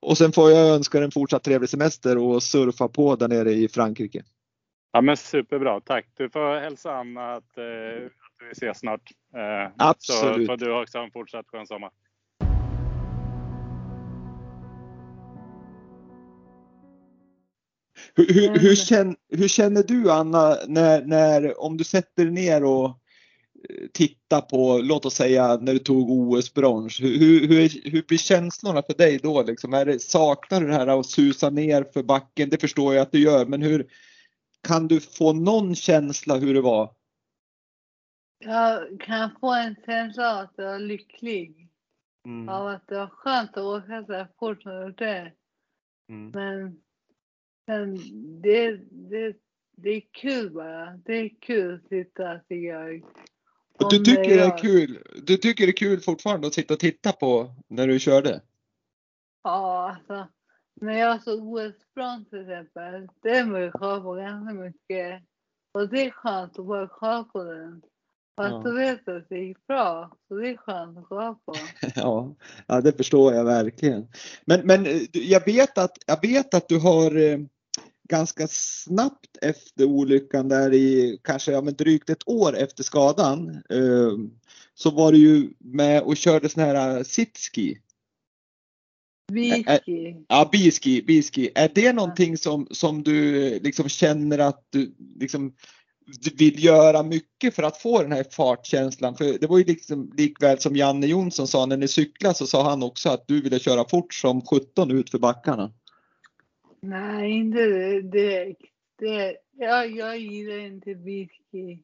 och 0.00 0.18
sen 0.18 0.32
får 0.32 0.50
jag 0.50 0.74
önska 0.74 1.04
en 1.04 1.10
fortsatt 1.10 1.44
trevlig 1.44 1.70
semester 1.70 2.18
och 2.18 2.42
surfa 2.42 2.88
på 2.88 3.16
där 3.16 3.28
nere 3.28 3.52
i 3.52 3.68
Frankrike. 3.68 4.22
Ja 4.92 5.00
men 5.00 5.16
superbra, 5.16 5.80
tack. 5.80 6.06
Du 6.16 6.30
får 6.30 6.60
hälsa 6.60 6.92
Anna 6.92 7.34
att, 7.34 7.58
eh, 7.58 7.64
att 8.06 8.46
vi 8.46 8.50
ses 8.52 8.78
snart. 8.78 9.10
Eh, 9.34 9.72
Absolut. 9.78 10.46
Så 10.46 10.52
får 10.52 10.56
du 10.56 10.82
också 10.82 10.98
ha 10.98 11.04
en 11.04 11.10
fortsatt 11.10 11.46
skön 11.48 11.66
sommar. 11.66 11.90
Hur, 18.14 18.34
hur, 18.34 18.58
hur, 18.58 18.74
känner, 18.74 19.16
hur 19.28 19.48
känner 19.48 19.82
du 19.82 20.10
Anna 20.10 20.56
när, 20.66 21.04
när, 21.04 21.60
om 21.60 21.76
du 21.76 21.84
sätter 21.84 22.24
dig 22.24 22.34
ner 22.34 22.64
och 22.64 22.86
eh, 22.88 23.86
tittar 23.92 24.40
på, 24.40 24.78
låt 24.78 25.04
oss 25.04 25.14
säga 25.14 25.56
när 25.56 25.72
du 25.72 25.78
tog 25.78 26.10
OS-brons. 26.10 27.00
Hur, 27.00 28.06
blir 28.06 28.18
känslorna 28.18 28.82
för 28.82 28.94
dig 28.94 29.18
då? 29.18 29.42
Liksom? 29.42 29.74
Är 29.74 29.86
det, 29.86 30.02
saknar 30.02 30.60
du 30.60 30.66
det 30.66 30.74
här 30.74 31.00
att 31.00 31.06
susa 31.06 31.50
ner 31.50 31.84
för 31.92 32.02
backen? 32.02 32.48
Det 32.48 32.60
förstår 32.60 32.94
jag 32.94 33.02
att 33.02 33.12
du 33.12 33.20
gör, 33.20 33.46
men 33.46 33.62
hur 33.62 33.86
kan 34.62 34.88
du 34.88 35.00
få 35.00 35.32
någon 35.32 35.74
känsla 35.74 36.36
hur 36.36 36.54
det 36.54 36.60
var? 36.60 36.94
Jag 38.38 39.00
kan 39.00 39.30
få 39.40 39.54
en 39.54 39.76
känsla 39.86 40.32
av 40.32 40.38
att 40.38 40.52
jag 40.56 40.74
är 40.74 40.78
lycklig. 40.78 41.68
Mm. 42.26 42.48
Av 42.48 42.66
att 42.66 42.88
det 42.88 42.94
var 42.94 43.06
skönt 43.06 43.50
att 43.50 43.64
åka 43.64 44.04
så 44.06 44.12
här 44.12 44.28
fort 44.38 44.62
som 44.62 44.94
det 44.96 45.32
Mm. 46.10 46.30
Men, 46.30 46.62
men 46.62 46.80
det, 48.42 48.80
det, 48.90 49.36
det 49.76 49.90
är 49.90 50.02
kul 50.12 50.50
bara. 50.50 50.96
Det 51.04 51.12
är 51.12 51.30
kul 51.40 51.74
att 51.74 51.88
sitta 51.88 52.38
tycker 52.38 52.68
jag. 52.68 53.02
Du 53.90 53.98
tycker 53.98 54.36
det 54.36 54.42
är 54.42 54.58
kul? 54.58 54.98
Du 55.22 55.36
tycker 55.36 55.66
det 55.66 55.70
är 55.70 55.76
kul 55.76 56.00
fortfarande 56.00 56.46
att 56.46 56.54
sitta 56.54 56.74
och 56.74 56.80
titta 56.80 57.12
på 57.12 57.54
när 57.68 57.86
du 57.86 57.98
körde? 57.98 58.40
Ja, 59.42 59.96
alltså. 59.96 60.28
När 60.80 60.98
jag 60.98 61.22
såg 61.22 61.40
OS-brons 61.42 62.30
till 62.30 62.40
exempel. 62.40 63.08
Det 63.22 63.42
var 63.42 63.58
jag 63.58 63.72
kolla 63.72 64.00
på 64.00 64.12
ganska 64.14 64.54
mycket. 64.54 65.22
Och 65.72 65.88
det 65.88 66.06
är 66.06 66.10
skönt 66.10 66.58
att 66.58 66.66
bara 66.66 66.88
kolla 66.88 67.24
på 67.24 67.44
den. 67.44 67.82
Fast 68.36 68.52
Ja. 68.52 68.62
då 68.64 68.72
vet 68.72 69.08
att 69.08 69.28
det 69.28 69.38
gick 69.38 69.66
bra. 69.66 70.16
Så 70.28 70.34
det 70.34 70.48
är 70.48 70.56
skönt 70.56 70.98
att 70.98 71.04
kolla 71.08 71.34
på. 71.44 71.54
Ja, 71.94 72.34
ja 72.66 72.80
det 72.80 72.92
förstår 72.92 73.34
jag 73.34 73.44
verkligen. 73.44 74.08
Men, 74.44 74.66
men 74.66 74.86
eh, 74.86 74.96
du- 75.12 75.24
jag, 75.24 75.44
vet 75.44 75.78
att, 75.78 75.98
jag 76.06 76.20
vet 76.22 76.54
att 76.54 76.68
du 76.68 76.78
har 76.78 77.16
eh, 77.16 77.38
ganska 78.08 78.48
snabbt 78.50 79.36
efter 79.42 79.84
olyckan 79.84 80.48
där 80.48 80.74
i 80.74 81.18
kanske 81.24 81.52
ja, 81.52 81.60
men 81.60 81.74
drygt 81.74 82.10
ett 82.10 82.28
år 82.28 82.56
efter 82.56 82.82
skadan 82.82 83.48
eh, 83.70 84.12
så 84.74 84.90
var 84.90 85.12
du 85.12 85.18
ju 85.18 85.50
med 85.58 86.02
och 86.02 86.16
körde 86.16 86.48
sån 86.48 86.62
här 86.62 87.04
sitski. 87.04 87.78
Whisky. 89.32 90.14
Ja, 90.28 90.48
biski, 90.52 91.02
biski. 91.02 91.50
Är 91.54 91.70
det 91.74 91.92
någonting 91.92 92.36
som, 92.36 92.66
som 92.70 93.02
du 93.02 93.40
liksom 93.58 93.88
känner 93.88 94.38
att 94.38 94.66
du 94.70 94.94
liksom 95.20 95.52
vill 96.34 96.64
göra 96.64 97.02
mycket 97.02 97.54
för 97.54 97.62
att 97.62 97.76
få 97.76 98.02
den 98.02 98.12
här 98.12 98.24
fartkänslan? 98.30 99.16
För 99.16 99.38
det 99.38 99.46
var 99.46 99.58
ju 99.58 99.64
liksom 99.64 100.12
likväl 100.16 100.58
som 100.58 100.76
Janne 100.76 101.06
Jonsson 101.06 101.48
sa 101.48 101.66
när 101.66 101.76
ni 101.76 101.88
cyklade 101.88 102.34
så 102.34 102.46
sa 102.46 102.70
han 102.70 102.82
också 102.82 103.08
att 103.08 103.28
du 103.28 103.40
ville 103.40 103.58
köra 103.58 103.88
fort 103.88 104.14
som 104.14 104.42
17 104.42 104.90
ut 104.90 105.10
för 105.10 105.18
backarna. 105.18 105.72
Nej, 106.80 107.30
inte 107.30 107.66
det. 107.66 108.00
det, 108.00 108.56
det 108.98 109.36
jag, 109.52 109.90
jag 109.90 110.18
gillar 110.18 110.58
inte 110.58 110.94
whisky. 110.94 111.78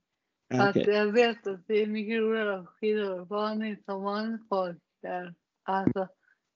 Att 0.54 0.76
okej. 0.76 0.94
jag 0.94 1.12
vet 1.12 1.46
att 1.46 1.66
det 1.66 1.82
är 1.82 1.86
mycket 1.86 2.18
roligare 2.20 2.58
att 2.58 2.68
skidor 2.68 3.24
vanligt 3.24 3.84
som 3.84 4.02
vanligt 4.02 4.48
folk 4.48 4.78
är. 5.02 5.34
Alltså, 5.62 6.08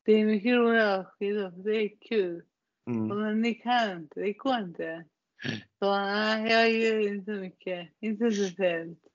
det 0.04 0.12
är 0.12 0.26
mycket 0.26 0.54
roligare 0.54 0.94
att 0.94 1.06
skidor 1.06 1.50
för 1.50 1.58
det 1.58 1.76
är 1.76 1.90
kul. 2.00 2.42
Mm. 2.86 3.18
Men 3.18 3.42
ni 3.42 3.54
kan 3.54 3.98
inte, 3.98 4.20
det 4.20 4.32
går 4.32 4.58
inte. 4.58 5.04
Så 5.78 5.94
nej, 5.94 6.52
jag 6.52 6.70
gillar 6.70 7.08
inte 7.08 7.30
mycket. 7.30 7.88
Inte 8.00 8.30
speciellt. 8.30 9.07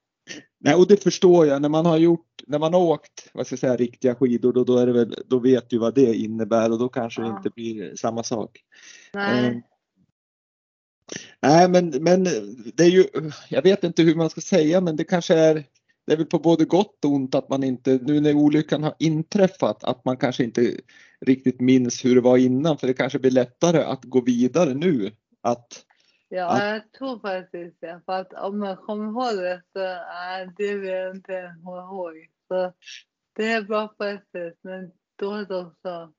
Nej, 0.60 0.76
och 0.76 0.88
det 0.88 1.04
förstår 1.04 1.46
jag. 1.46 1.62
När 1.62 1.70
man 1.70 1.86
har 1.86 1.98
gjort, 1.98 2.28
när 2.48 2.60
man 2.60 2.74
har 2.74 2.82
åkt, 2.82 3.30
vad 3.34 3.46
ska 3.46 3.54
jag 3.54 3.60
säga, 3.60 3.76
riktiga 3.76 4.16
skidor, 4.16 4.54
då, 4.54 4.64
då, 4.64 4.78
är 4.78 4.86
det 4.86 4.94
väl, 4.94 5.16
då 5.28 5.40
vet 5.40 5.70
du 5.70 5.78
vad 5.78 5.96
det 5.96 6.16
innebär 6.16 6.72
och 6.72 6.80
då 6.80 6.90
kanske 6.90 7.22
det 7.22 7.28
Ja. 7.28 7.38
inte 7.38 7.50
blir 7.50 7.96
samma 7.96 8.24
sak. 8.24 8.60
Nej. 9.14 9.48
Eh, 9.48 9.58
Nej, 11.42 11.70
men, 11.70 11.90
men 11.90 12.24
det 12.74 12.84
är 12.84 12.90
ju, 12.90 13.06
jag 13.50 13.62
vet 13.62 13.84
inte 13.84 14.04
hur 14.04 14.16
man 14.16 14.30
ska 14.30 14.42
säga, 14.42 14.82
men 14.82 14.96
det 14.96 15.04
kanske 15.04 15.36
är, 15.36 15.64
det 16.08 16.14
är 16.14 16.18
väl 16.18 16.26
på 16.26 16.40
både 16.40 16.66
gott 16.66 17.06
och 17.06 17.12
ont 17.12 17.36
att 17.36 17.50
man 17.50 17.64
inte, 17.64 18.00
nu 18.02 18.20
när 18.20 18.34
olyckan 18.34 18.84
har 18.84 18.96
inträffat, 19.00 19.84
att 19.84 20.06
man 20.06 20.18
kanske 20.18 20.44
inte 20.44 20.78
riktigt 21.26 21.60
minns 21.62 22.06
hur 22.06 22.16
det 22.16 22.22
var 22.22 22.38
innan, 22.38 22.78
för 22.78 22.88
det 22.88 22.94
kanske 22.94 23.20
blir 23.20 23.32
lättare 23.32 23.84
att 23.84 24.04
gå 24.04 24.22
vidare 24.22 24.74
nu. 24.74 25.12
Att, 25.42 25.86
Ja, 26.36 26.60
Ja. 26.60 26.66
jag 26.74 26.92
tror 26.92 27.20
faktiskt 27.20 27.82
det. 27.82 28.02
För 28.06 28.14
att 28.14 28.34
om 28.34 28.62
jag 28.64 28.82
kommer 28.82 29.06
ihåg 29.06 29.38
det 29.44 29.62
så 29.74 29.80
nej, 29.80 30.50
det 30.58 30.76
vill 30.76 30.90
jag 30.90 31.16
inte 31.16 31.56
komma 31.64 31.82
ihåg. 31.82 32.14
Så 32.48 32.74
det 33.36 33.52
är 33.52 33.62
bra 33.62 33.88
på 33.88 34.04
ett 34.04 34.28
sätt, 34.32 34.58
men 34.62 34.92
dåligt 35.20 35.52
också. 35.52 36.14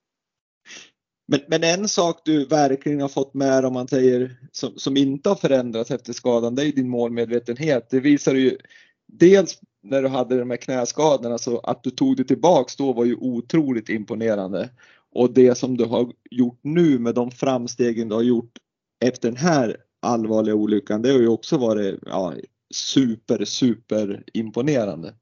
men, 1.29 1.41
men 1.49 1.65
en 1.65 1.89
sak 1.89 2.21
du 2.25 2.47
verkligen 2.47 3.01
har 3.01 3.09
fått 3.09 3.35
med 3.35 3.65
om 3.65 3.73
man 3.73 3.89
säger 3.89 4.37
som, 4.53 4.79
som 4.79 4.97
inte 4.97 5.29
har 5.29 5.37
förändrats 5.37 5.91
efter 5.91 6.13
skadan, 6.13 6.55
det 6.55 6.67
är 6.67 6.73
din 6.73 6.89
målmedvetenhet. 6.89 7.91
Det 7.91 8.01
visar 8.01 8.35
ju 8.35 8.59
dels 9.07 9.61
när 9.83 10.03
du 10.03 10.09
hade 10.09 10.39
de 10.39 10.51
här 10.51 10.57
knäskadorna 10.57 11.39
så 11.39 11.59
att 11.59 11.83
du 11.83 11.91
tog 11.91 12.17
dig 12.17 12.27
tillbaks 12.27 12.77
då 12.77 12.93
var 12.93 13.05
ju 13.05 13.17
otroligt 13.17 13.89
imponerande. 13.89 14.71
Och 15.15 15.35
det 15.35 15.55
som 15.55 15.77
du 15.77 15.85
har 15.85 16.13
gjort 16.31 16.61
nu 16.63 16.99
med 16.99 17.15
de 17.15 17.31
framstegen 17.31 18.09
du 18.09 18.15
har 18.15 18.23
gjort 18.23 18.59
efter 19.05 19.29
den 19.29 19.37
här 19.37 19.77
allvarliga 20.05 20.55
olyckan, 20.55 21.03
det 21.03 21.13
har 21.13 21.19
ju 21.19 21.29
också 21.29 21.59
varit 21.59 22.01
ja, 22.07 22.35
super, 22.75 23.45
super 23.45 24.25
imponerande. 24.33 25.15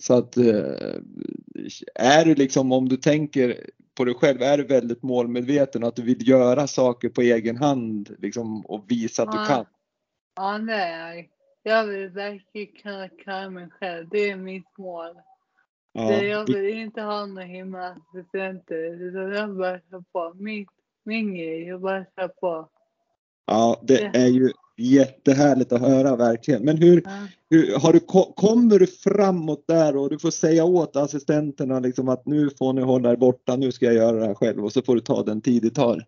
Så 0.00 0.14
att 0.14 0.36
eh, 0.36 0.94
är 1.94 2.24
du 2.24 2.34
liksom, 2.34 2.72
om 2.72 2.88
du 2.88 2.96
tänker 2.96 3.70
på 3.94 4.04
dig 4.04 4.14
själv, 4.14 4.42
är 4.42 4.58
du 4.58 4.64
väldigt 4.64 5.02
målmedveten 5.02 5.82
och 5.82 5.88
att 5.88 5.96
du 5.96 6.02
vill 6.02 6.28
göra 6.28 6.66
saker 6.66 7.08
på 7.08 7.20
egen 7.20 7.56
hand 7.56 8.16
liksom, 8.18 8.66
och 8.66 8.84
visa 8.88 9.22
att 9.22 9.32
du 9.32 9.38
Ja. 9.38 9.44
kan? 9.46 9.64
Ja, 10.36 10.58
det 10.58 10.72
är 10.74 11.14
jag. 11.14 11.28
Jag 11.62 11.86
vill 11.86 12.08
verkligen 12.08 12.82
kunna 12.82 13.08
klara 13.08 13.50
mig 13.50 13.68
själv. 13.70 14.08
Det 14.08 14.30
är 14.30 14.36
mitt 14.36 14.78
mål. 14.78 15.14
Det, 15.94 16.26
jag 16.26 16.46
vill 16.46 16.78
inte 16.78 17.02
ha 17.02 17.26
några 17.26 17.44
himla 17.44 17.96
assistenter. 18.12 19.02
Utan 19.02 19.32
jag 19.32 19.56
bara 19.56 19.80
kör 19.80 20.04
på. 20.12 20.34
Min, 20.34 20.66
min 21.04 21.34
grej, 21.34 21.62
jag 21.62 21.80
bara 21.80 22.04
kör 22.16 22.28
på. 22.28 22.68
Ja, 23.50 23.80
det 23.82 24.02
är 24.14 24.26
ju 24.26 24.50
jättehärligt 24.76 25.72
att 25.72 25.80
höra 25.80 26.16
verkligen. 26.16 26.62
Men 26.64 26.76
hur, 26.76 27.02
Ja. 27.04 27.10
hur 27.50 27.78
har 27.78 27.92
du, 27.92 28.00
ko- 28.00 28.32
kommer 28.32 28.78
du 28.78 28.86
framåt 28.86 29.64
där 29.68 29.96
och 29.96 30.10
du 30.10 30.18
får 30.18 30.30
säga 30.30 30.64
åt 30.64 30.96
assistenterna 30.96 31.80
liksom 31.80 32.08
att 32.08 32.26
nu 32.26 32.50
får 32.58 32.72
ni 32.72 32.82
hålla 32.82 33.10
er 33.12 33.16
borta, 33.16 33.56
nu 33.56 33.72
ska 33.72 33.86
jag 33.86 33.94
göra 33.94 34.16
det 34.16 34.26
här 34.26 34.34
själv 34.34 34.64
och 34.64 34.72
så 34.72 34.82
får 34.82 34.94
du 34.94 35.00
ta 35.00 35.22
den 35.22 35.40
tid 35.40 35.62
det 35.62 35.70
tar. 35.70 36.04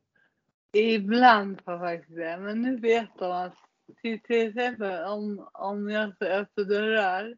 Ibland 0.76 1.60
får 1.64 1.72
jag 1.74 1.80
faktiskt 1.80 2.16
det. 2.16 2.38
Men 2.40 2.62
nu 2.62 2.76
vet 2.76 3.08
de 3.18 3.32
att 3.32 3.54
till, 4.02 4.20
till 4.20 4.48
exempel 4.48 5.04
om, 5.04 5.48
om 5.52 5.90
jag 5.90 6.14
ska 6.14 6.24
öppna 6.26 6.64
dörrar. 6.64 7.36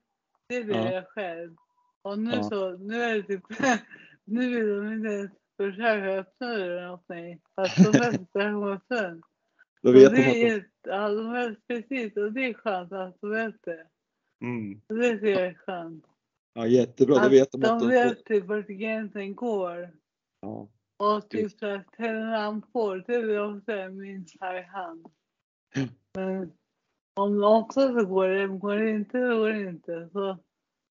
Det 0.48 0.60
vill 0.62 0.76
Ja. 0.76 0.92
jag 0.92 1.04
själv. 1.08 1.54
Och 2.02 2.18
nu 2.18 2.30
Ja. 2.34 2.42
så, 2.42 2.70
nu 2.76 3.02
är 3.02 3.14
det 3.14 3.22
typ, 3.22 3.42
nu 4.24 4.48
vill 4.54 4.68
de 4.68 4.92
inte 4.92 5.08
ens 5.08 5.30
försöka 5.56 6.18
öppna 6.20 6.46
dörren 6.48 6.90
åt 6.90 7.08
mig. 7.08 7.40
Fast 7.56 7.76
de 7.76 7.90
vet 7.92 8.08
att 8.08 8.20
jag 8.32 8.52
kommer 8.52 8.72
öppna 8.72 9.20
Då 9.84 9.90
Och 9.90 9.96
vet 9.96 10.10
det 10.10 10.16
de 10.16 10.50
är, 10.50 10.56
att 10.56 10.62
de, 10.82 10.90
ja, 10.90 11.08
de 11.08 11.32
vet 11.32 11.66
precis 11.66 12.16
och 12.16 12.32
det 12.32 12.44
är 12.44 12.54
skönt 12.54 12.92
att 12.92 13.20
de 13.20 13.30
vet 13.30 13.62
det. 13.62 13.86
mm, 14.42 14.80
det 14.88 15.10
tycker 15.10 15.26
jag 15.26 15.46
är 15.46 15.54
skönt. 15.54 16.06
ja, 16.54 16.66
jättebra, 16.66 17.14
då 17.14 17.20
Att 17.20 17.32
vet 17.32 17.52
de 17.52 17.60
de 17.60 17.66
att 17.70 17.80
de 17.80 17.84
får, 17.84 17.90
vet 17.92 18.24
typ 18.24 18.44
vart 18.44 18.66
gränsen 18.66 19.34
går. 19.34 19.90
ja. 20.40 20.68
Och 20.96 21.28
typ 21.28 21.52
så 21.52 21.66
att 21.66 21.92
tänder 21.92 22.30
lampor, 22.30 23.04
det 23.06 23.18
jag 23.32 23.56
också 23.56 23.72
är 23.72 23.90
min 23.90 24.26
hand. 24.72 25.06
Men 26.14 26.52
om 27.14 27.44
också 27.44 27.80
så 27.80 28.06
går 28.06 28.28
det, 28.28 28.46
går 28.46 28.76
det 28.76 28.90
inte 28.90 29.18
så 29.20 29.36
går 29.38 29.48
det 29.48 29.68
inte. 29.68 30.08
Så 30.12 30.38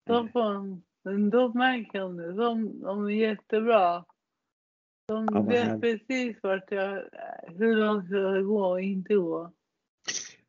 då 0.05 0.27
får 0.27 0.53
de, 0.53 0.83
men 1.03 1.29
då 1.29 1.53
märker 1.53 1.99
de 1.99 2.17
det. 2.17 2.33
De, 2.33 2.79
de 2.81 3.05
är 3.05 3.09
jättebra. 3.09 4.05
De 5.13 5.27
Ja, 5.33 5.41
vet 5.41 5.63
härligt. 5.63 5.81
precis 5.81 6.37
vart 6.43 6.71
jag, 6.71 7.03
hur 7.57 7.75
långt 7.75 8.09
jag 8.09 8.33
ska 8.33 8.41
gå 8.41 8.65
och 8.65 8.81
inte 8.81 9.13
gå. 9.13 9.51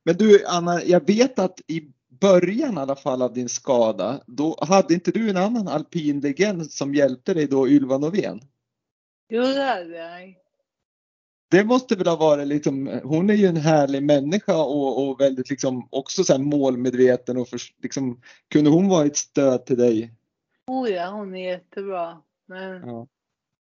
Men 0.05 0.17
du 0.17 0.47
Anna, 0.47 0.83
jag 0.85 1.07
vet 1.07 1.39
att 1.39 1.61
i 1.67 1.91
början 2.21 2.75
i 2.75 2.81
alla 2.81 2.97
fall 2.97 3.23
av 3.23 3.33
din 3.35 3.49
skada, 3.49 4.21
då 4.27 4.59
hade 4.61 4.95
inte 4.95 5.11
du 5.11 5.31
en 5.31 5.37
annan 5.37 5.69
alpin 5.69 6.21
legend 6.21 6.71
som 6.71 6.95
hjälpte 6.95 7.35
dig 7.35 7.47
då, 7.47 7.69
Ylva 7.69 7.99
Novén? 7.99 8.41
Jo, 9.29 9.43
det 9.43 9.63
hade 9.63 9.97
jag. 9.97 10.35
Det 11.51 11.65
måste 11.65 11.97
väl 11.97 12.07
ha 12.07 12.17
varit 12.17 12.47
liksom, 12.49 13.01
hon 13.05 13.31
är 13.31 13.35
ju 13.35 13.47
en 13.47 13.57
härlig 13.57 14.03
människa 14.03 14.57
och, 14.65 15.09
och 15.09 15.21
väldigt 15.21 15.51
liksom 15.51 15.89
också 15.91 16.25
så 16.25 16.33
här 16.33 16.41
målmedveten 16.41 17.37
och 17.37 17.49
för, 17.49 17.61
liksom, 17.83 18.21
kunde 18.49 18.71
hon 18.71 18.89
vara 18.89 19.07
ett 19.07 19.17
stöd 19.17 19.67
till 19.67 19.79
dig? 19.79 20.13
Oh 20.67 20.91
ja, 20.91 21.11
hon 21.11 21.35
är 21.35 21.51
jättebra. 21.53 22.23
Men 22.47 22.89
Ja. 22.89 23.07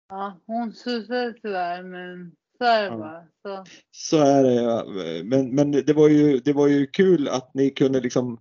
Ja, 0.08 0.40
hon 0.46 0.72
susade 0.72 1.34
tyvärr, 1.42 1.82
men 1.82 2.32
Så 2.58 2.64
är 2.64 2.90
det 2.90 2.96
bara. 2.96 3.24
Så, 3.42 3.64
Så 3.90 4.16
är 4.18 4.42
det 4.42 4.54
ja. 4.54 4.84
Men, 5.24 5.54
men 5.54 5.70
det, 5.70 5.92
var 5.92 6.08
ju, 6.08 6.38
det 6.38 6.52
var 6.52 6.66
ju 6.66 6.86
kul 6.86 7.28
att 7.28 7.54
ni 7.54 7.70
kunde 7.70 8.00
liksom 8.00 8.38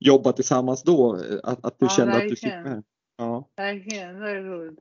jobba 0.00 0.32
tillsammans 0.32 0.82
då. 0.82 1.14
Att, 1.42 1.64
att 1.64 1.78
du 1.78 1.84
Ja, 1.86 1.88
kände 1.88 2.14
att 2.14 2.22
du 2.22 2.28
fick 2.36 2.44
verkligen. 2.44 2.62
med. 2.62 2.82
Ja. 3.16 3.48
verkligen, 3.56 4.20
det 4.20 4.30
är 4.30 4.42
roligt. 4.42 4.78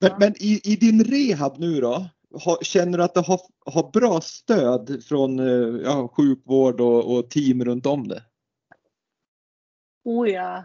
Men, 0.00 0.10
Ja. 0.10 0.16
men 0.18 0.32
i, 0.40 0.60
i 0.64 0.76
din 0.76 1.04
rehab 1.04 1.58
nu 1.58 1.80
då? 1.80 2.06
Har, 2.44 2.64
känner 2.64 2.98
du 2.98 3.04
att 3.04 3.14
du 3.14 3.20
har, 3.20 3.40
har 3.66 3.90
bra 3.90 4.20
stöd 4.20 5.04
från 5.04 5.38
eh, 5.38 5.82
ja, 5.84 6.08
sjukvård 6.16 6.80
och, 6.80 7.16
och 7.16 7.30
team 7.30 7.64
runt 7.64 7.86
om 7.86 8.08
det? 8.08 8.22
Oh 10.04 10.30
ja. 10.30 10.64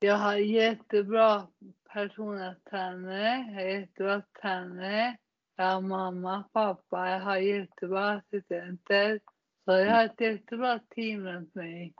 Jag 0.00 0.16
har 0.16 0.34
jättebra 0.36 1.46
personliga 1.92 2.56
tränare. 2.70 3.46
Jag 3.48 3.54
har 3.54 3.70
jättebra 3.70 4.22
tränare. 4.42 5.16
Jag 5.56 5.64
har 5.64 5.80
mamma, 5.80 6.44
pappa. 6.52 7.10
Jag 7.10 7.20
har 7.20 7.36
jättebra 7.36 8.10
assistenter. 8.10 9.20
Så 9.64 9.72
jag 9.72 9.90
har 9.90 10.04
ett 10.04 10.20
jättebra 10.20 10.80
team 10.94 11.26
runt 11.26 11.54
mig. 11.54 11.94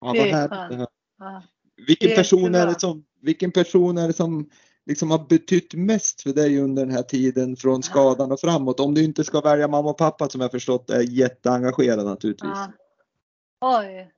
Ja, 0.00 0.06
vad 0.06 0.16
är 0.16 0.32
härligt. 0.32 0.88
Ja. 1.18 1.42
Vilken 1.86 2.10
är 2.10 2.16
person 2.16 2.54
är 2.54 2.66
det 2.66 2.80
som, 2.80 3.04
vilken 3.20 3.52
person 3.52 3.98
är 3.98 4.06
det 4.06 4.12
som 4.12 4.50
liksom 4.86 5.10
har 5.10 5.28
betytt 5.28 5.74
mest 5.74 6.22
för 6.22 6.30
dig 6.30 6.60
under 6.60 6.86
den 6.86 6.94
här 6.94 7.02
tiden 7.02 7.56
från 7.56 7.82
skadan 7.82 8.32
och 8.32 8.40
framåt? 8.40 8.80
Om 8.80 8.94
du 8.94 9.04
inte 9.04 9.24
ska 9.24 9.40
välja 9.40 9.68
mamma 9.68 9.90
och 9.90 9.98
pappa 9.98 10.28
som 10.28 10.40
jag 10.40 10.50
förstått 10.50 10.90
är 10.90 11.00
jätteengagerad 11.00 12.04
naturligtvis. 12.04 12.50
Ja. 12.54 12.72
Oj. 13.60 14.12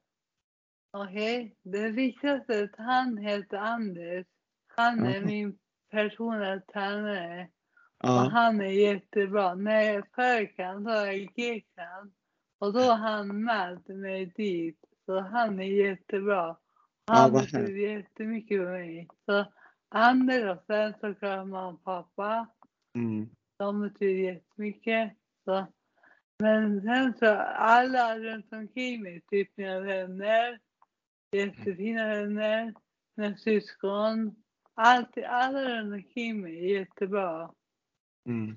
Okej. 0.92 1.56
Det 1.62 1.88
viktigaste 1.88 2.54
är 2.54 2.64
att 2.64 2.76
han 2.76 3.18
heter 3.18 3.56
Anders. 3.56 4.26
Han 4.76 5.06
är 5.06 5.20
min 5.24 5.58
personliga 5.90 6.60
tränare. 6.60 7.48
Och 7.98 8.08
Ja. 8.08 8.28
han 8.32 8.60
är 8.60 8.66
jättebra. 8.66 9.54
När 9.54 9.80
jag 9.82 9.94
är 9.94 10.04
förkant 10.14 10.84
så 10.84 10.90
är 10.90 11.06
jag 11.06 11.34
Grekland. 11.34 12.12
Och 12.58 12.72
då 12.72 12.78
är 12.80 12.94
han 12.96 13.44
med 13.44 13.88
mig 13.88 14.26
dit. 14.26 14.78
Så 15.06 15.20
han 15.20 15.60
är 15.60 15.64
jättebra. 15.64 16.56
Han 17.06 17.32
vad 17.32 17.42
betyder 17.42 17.96
jättemycket 17.96 18.58
för 18.58 18.70
mig. 18.70 19.08
Så 19.26 19.44
Anders 19.88 20.58
och 20.58 20.64
sen 20.66 20.94
såklart 21.00 21.46
mamma 21.46 21.68
och 21.68 21.84
pappa. 21.84 22.46
Mm. 22.94 23.28
De 23.56 23.80
betyder 23.80 24.32
jättemycket. 24.32 25.12
Så. 25.44 25.66
Men 26.38 26.82
sen 26.82 27.14
så 27.18 27.26
alla 27.56 28.18
runt 28.18 28.52
omkring 28.52 29.02
mig, 29.02 29.20
typ 29.30 29.56
mina 29.56 29.80
vänner, 29.80 30.58
jättefina 31.32 32.08
vänner, 32.08 32.74
mina 33.14 33.36
syskon. 33.36 34.41
Allt, 34.74 35.18
alla 35.28 35.78
runt 35.78 35.92
omkring 35.92 36.40
mig 36.40 36.58
är 36.58 36.78
jättebra. 36.78 37.50
Mm. 38.28 38.56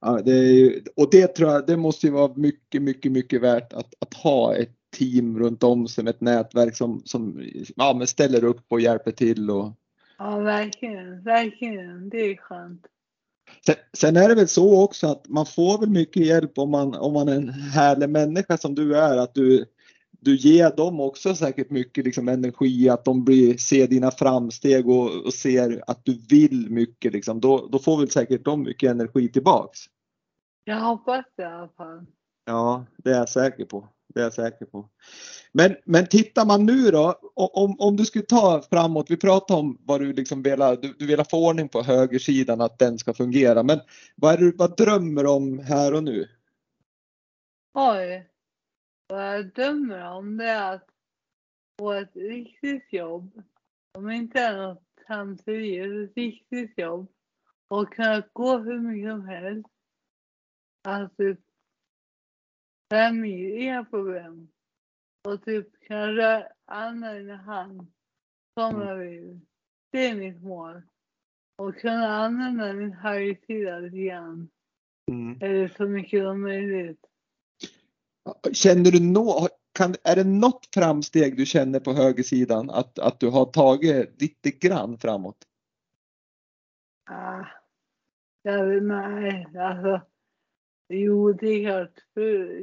Ja, 0.00 0.20
det 0.24 0.30
ju, 0.30 0.82
och 0.96 1.08
det 1.10 1.26
tror 1.26 1.50
jag, 1.50 1.66
det 1.66 1.76
måste 1.76 2.06
ju 2.06 2.12
vara 2.12 2.32
mycket, 2.34 2.82
mycket, 2.82 3.12
mycket 3.12 3.40
värt 3.40 3.72
att, 3.72 3.94
att 3.98 4.14
ha 4.14 4.56
ett 4.56 4.76
team 4.96 5.38
runt 5.38 5.62
om 5.62 5.88
sig 5.88 6.08
ett 6.08 6.20
nätverk 6.20 6.76
som, 6.76 7.02
som 7.04 7.42
ja, 7.76 7.94
men 7.98 8.06
ställer 8.06 8.44
upp 8.44 8.64
och 8.68 8.80
hjälper 8.80 9.10
till. 9.10 9.50
Och... 9.50 9.72
Ja, 10.18 10.38
verkligen. 10.38 11.22
Verkligen. 11.22 12.08
Det 12.08 12.18
är 12.18 12.36
skönt. 12.36 12.86
Sen, 13.66 13.74
sen 13.92 14.16
är 14.16 14.28
det 14.28 14.34
väl 14.34 14.48
så 14.48 14.84
också 14.84 15.06
att 15.06 15.28
man 15.28 15.46
får 15.46 15.78
väl 15.78 15.90
mycket 15.90 16.26
hjälp 16.26 16.58
om 16.58 16.70
man, 16.70 16.94
om 16.94 17.12
man 17.12 17.28
är 17.28 17.36
en 17.36 17.48
härlig 17.48 18.08
människa 18.08 18.56
som 18.56 18.74
du 18.74 18.96
är, 18.96 19.16
att 19.16 19.34
du, 19.34 19.64
du 20.20 20.36
ger 20.36 20.76
dem 20.76 21.00
också 21.00 21.34
säkert 21.34 21.70
mycket 21.70 22.04
liksom, 22.04 22.28
energi, 22.28 22.88
att 22.88 23.04
de 23.04 23.24
blir, 23.24 23.56
ser 23.56 23.86
dina 23.86 24.10
framsteg 24.10 24.88
och, 24.88 25.26
och 25.26 25.34
ser 25.34 25.82
att 25.86 26.04
du 26.04 26.18
vill 26.28 26.70
mycket. 26.70 27.12
Liksom. 27.12 27.40
Då, 27.40 27.68
då 27.72 27.78
får 27.78 27.98
väl 27.98 28.10
säkert 28.10 28.44
de 28.44 28.62
mycket 28.62 28.90
energi 28.90 29.28
tillbaks. 29.28 29.78
Jag 30.64 30.80
hoppas 30.80 31.24
det 31.36 31.42
i 31.42 31.46
alla 31.46 31.68
fall. 31.68 32.06
Ja, 32.44 32.84
det 32.96 33.10
är 33.10 33.14
jag 33.14 33.28
säker 33.28 33.64
på. 33.64 33.88
Det 34.14 34.20
är 34.20 34.24
jag 34.24 34.32
säker 34.34 34.66
på. 34.66 34.88
Men, 35.52 35.76
men 35.84 36.06
tittar 36.06 36.46
man 36.46 36.66
nu 36.66 36.90
då, 36.90 37.14
om, 37.34 37.76
om 37.78 37.96
du 37.96 38.04
skulle 38.04 38.24
ta 38.24 38.62
framåt, 38.70 39.10
vi 39.10 39.16
pratade 39.16 39.60
om 39.60 39.78
vad 39.80 40.00
du 40.00 40.12
liksom 40.12 40.42
vill, 40.42 40.58
du, 40.58 40.94
du 40.98 41.06
vill 41.06 41.24
få 41.30 41.48
ordning 41.48 41.68
på 41.68 41.82
högersidan, 41.82 42.60
att 42.60 42.78
den 42.78 42.98
ska 42.98 43.14
fungera. 43.14 43.62
Men 43.62 43.80
vad, 44.16 44.34
är 44.34 44.38
du, 44.38 44.52
vad 44.56 44.76
drömmer 44.76 45.22
du 45.22 45.30
om 45.30 45.58
här 45.58 45.94
och 45.94 46.04
nu? 46.04 46.28
Oj. 47.74 48.29
Vad 49.10 49.34
jag 49.34 49.46
drömmer 49.52 50.10
om 50.12 50.36
det 50.36 50.44
är 50.44 50.74
att 50.74 50.88
få 51.78 51.92
ett 51.92 52.16
riktigt 52.16 52.92
jobb. 52.92 53.42
Om 53.92 54.10
inte 54.10 54.40
är 54.40 54.56
något 54.56 54.84
samtidigt, 55.06 56.10
ett 56.10 56.16
riktigt 56.16 56.78
jobb. 56.78 57.06
Och 57.68 57.94
kunna 57.94 58.22
gå 58.32 58.58
hur 58.58 58.80
mycket 58.80 59.10
som 59.10 59.28
helst. 59.28 59.68
Alltså 60.88 61.16
typ 61.16 61.38
mil, 63.12 63.52
inga 63.58 63.84
problem. 63.84 64.48
Och 65.28 65.44
typ 65.44 65.80
kunna 65.80 66.12
röra 66.12 66.48
använda 66.64 67.14
min 67.14 67.30
hand 67.38 67.86
som 68.54 68.74
Mm. 68.74 68.88
jag 68.88 68.96
vill. 68.96 69.40
Det 69.90 70.06
är 70.06 70.14
mitt 70.16 70.42
mål. 70.42 70.82
Och 71.56 71.76
kunna 71.76 72.08
använda 72.08 72.72
min 72.72 72.92
högersida 72.92 73.78
lite 73.78 73.96
grann. 73.96 74.50
Eller 75.40 75.68
så 75.68 75.86
mycket 75.88 76.22
som 76.22 76.40
möjligt. 76.40 77.06
Känner 78.52 78.90
du 78.90 79.00
nå, 79.00 79.48
kan, 79.72 79.94
är 80.04 80.16
det 80.16 80.24
något 80.24 80.68
framsteg 80.74 81.36
du 81.36 81.46
känner 81.46 81.80
på 81.80 81.92
högersidan 81.92 82.70
att, 82.70 82.98
att 82.98 83.20
du 83.20 83.30
har 83.30 83.44
tagit 83.44 84.20
lite 84.22 84.50
grann 84.50 84.98
framåt? 84.98 85.36
Ah, 87.10 87.44
vet, 88.42 88.82
nej, 88.82 89.46
alltså. 89.58 90.00
Jo, 90.88 91.32
det 91.32 91.46
är 91.46 91.64
klart. 91.64 92.04
För, 92.14 92.60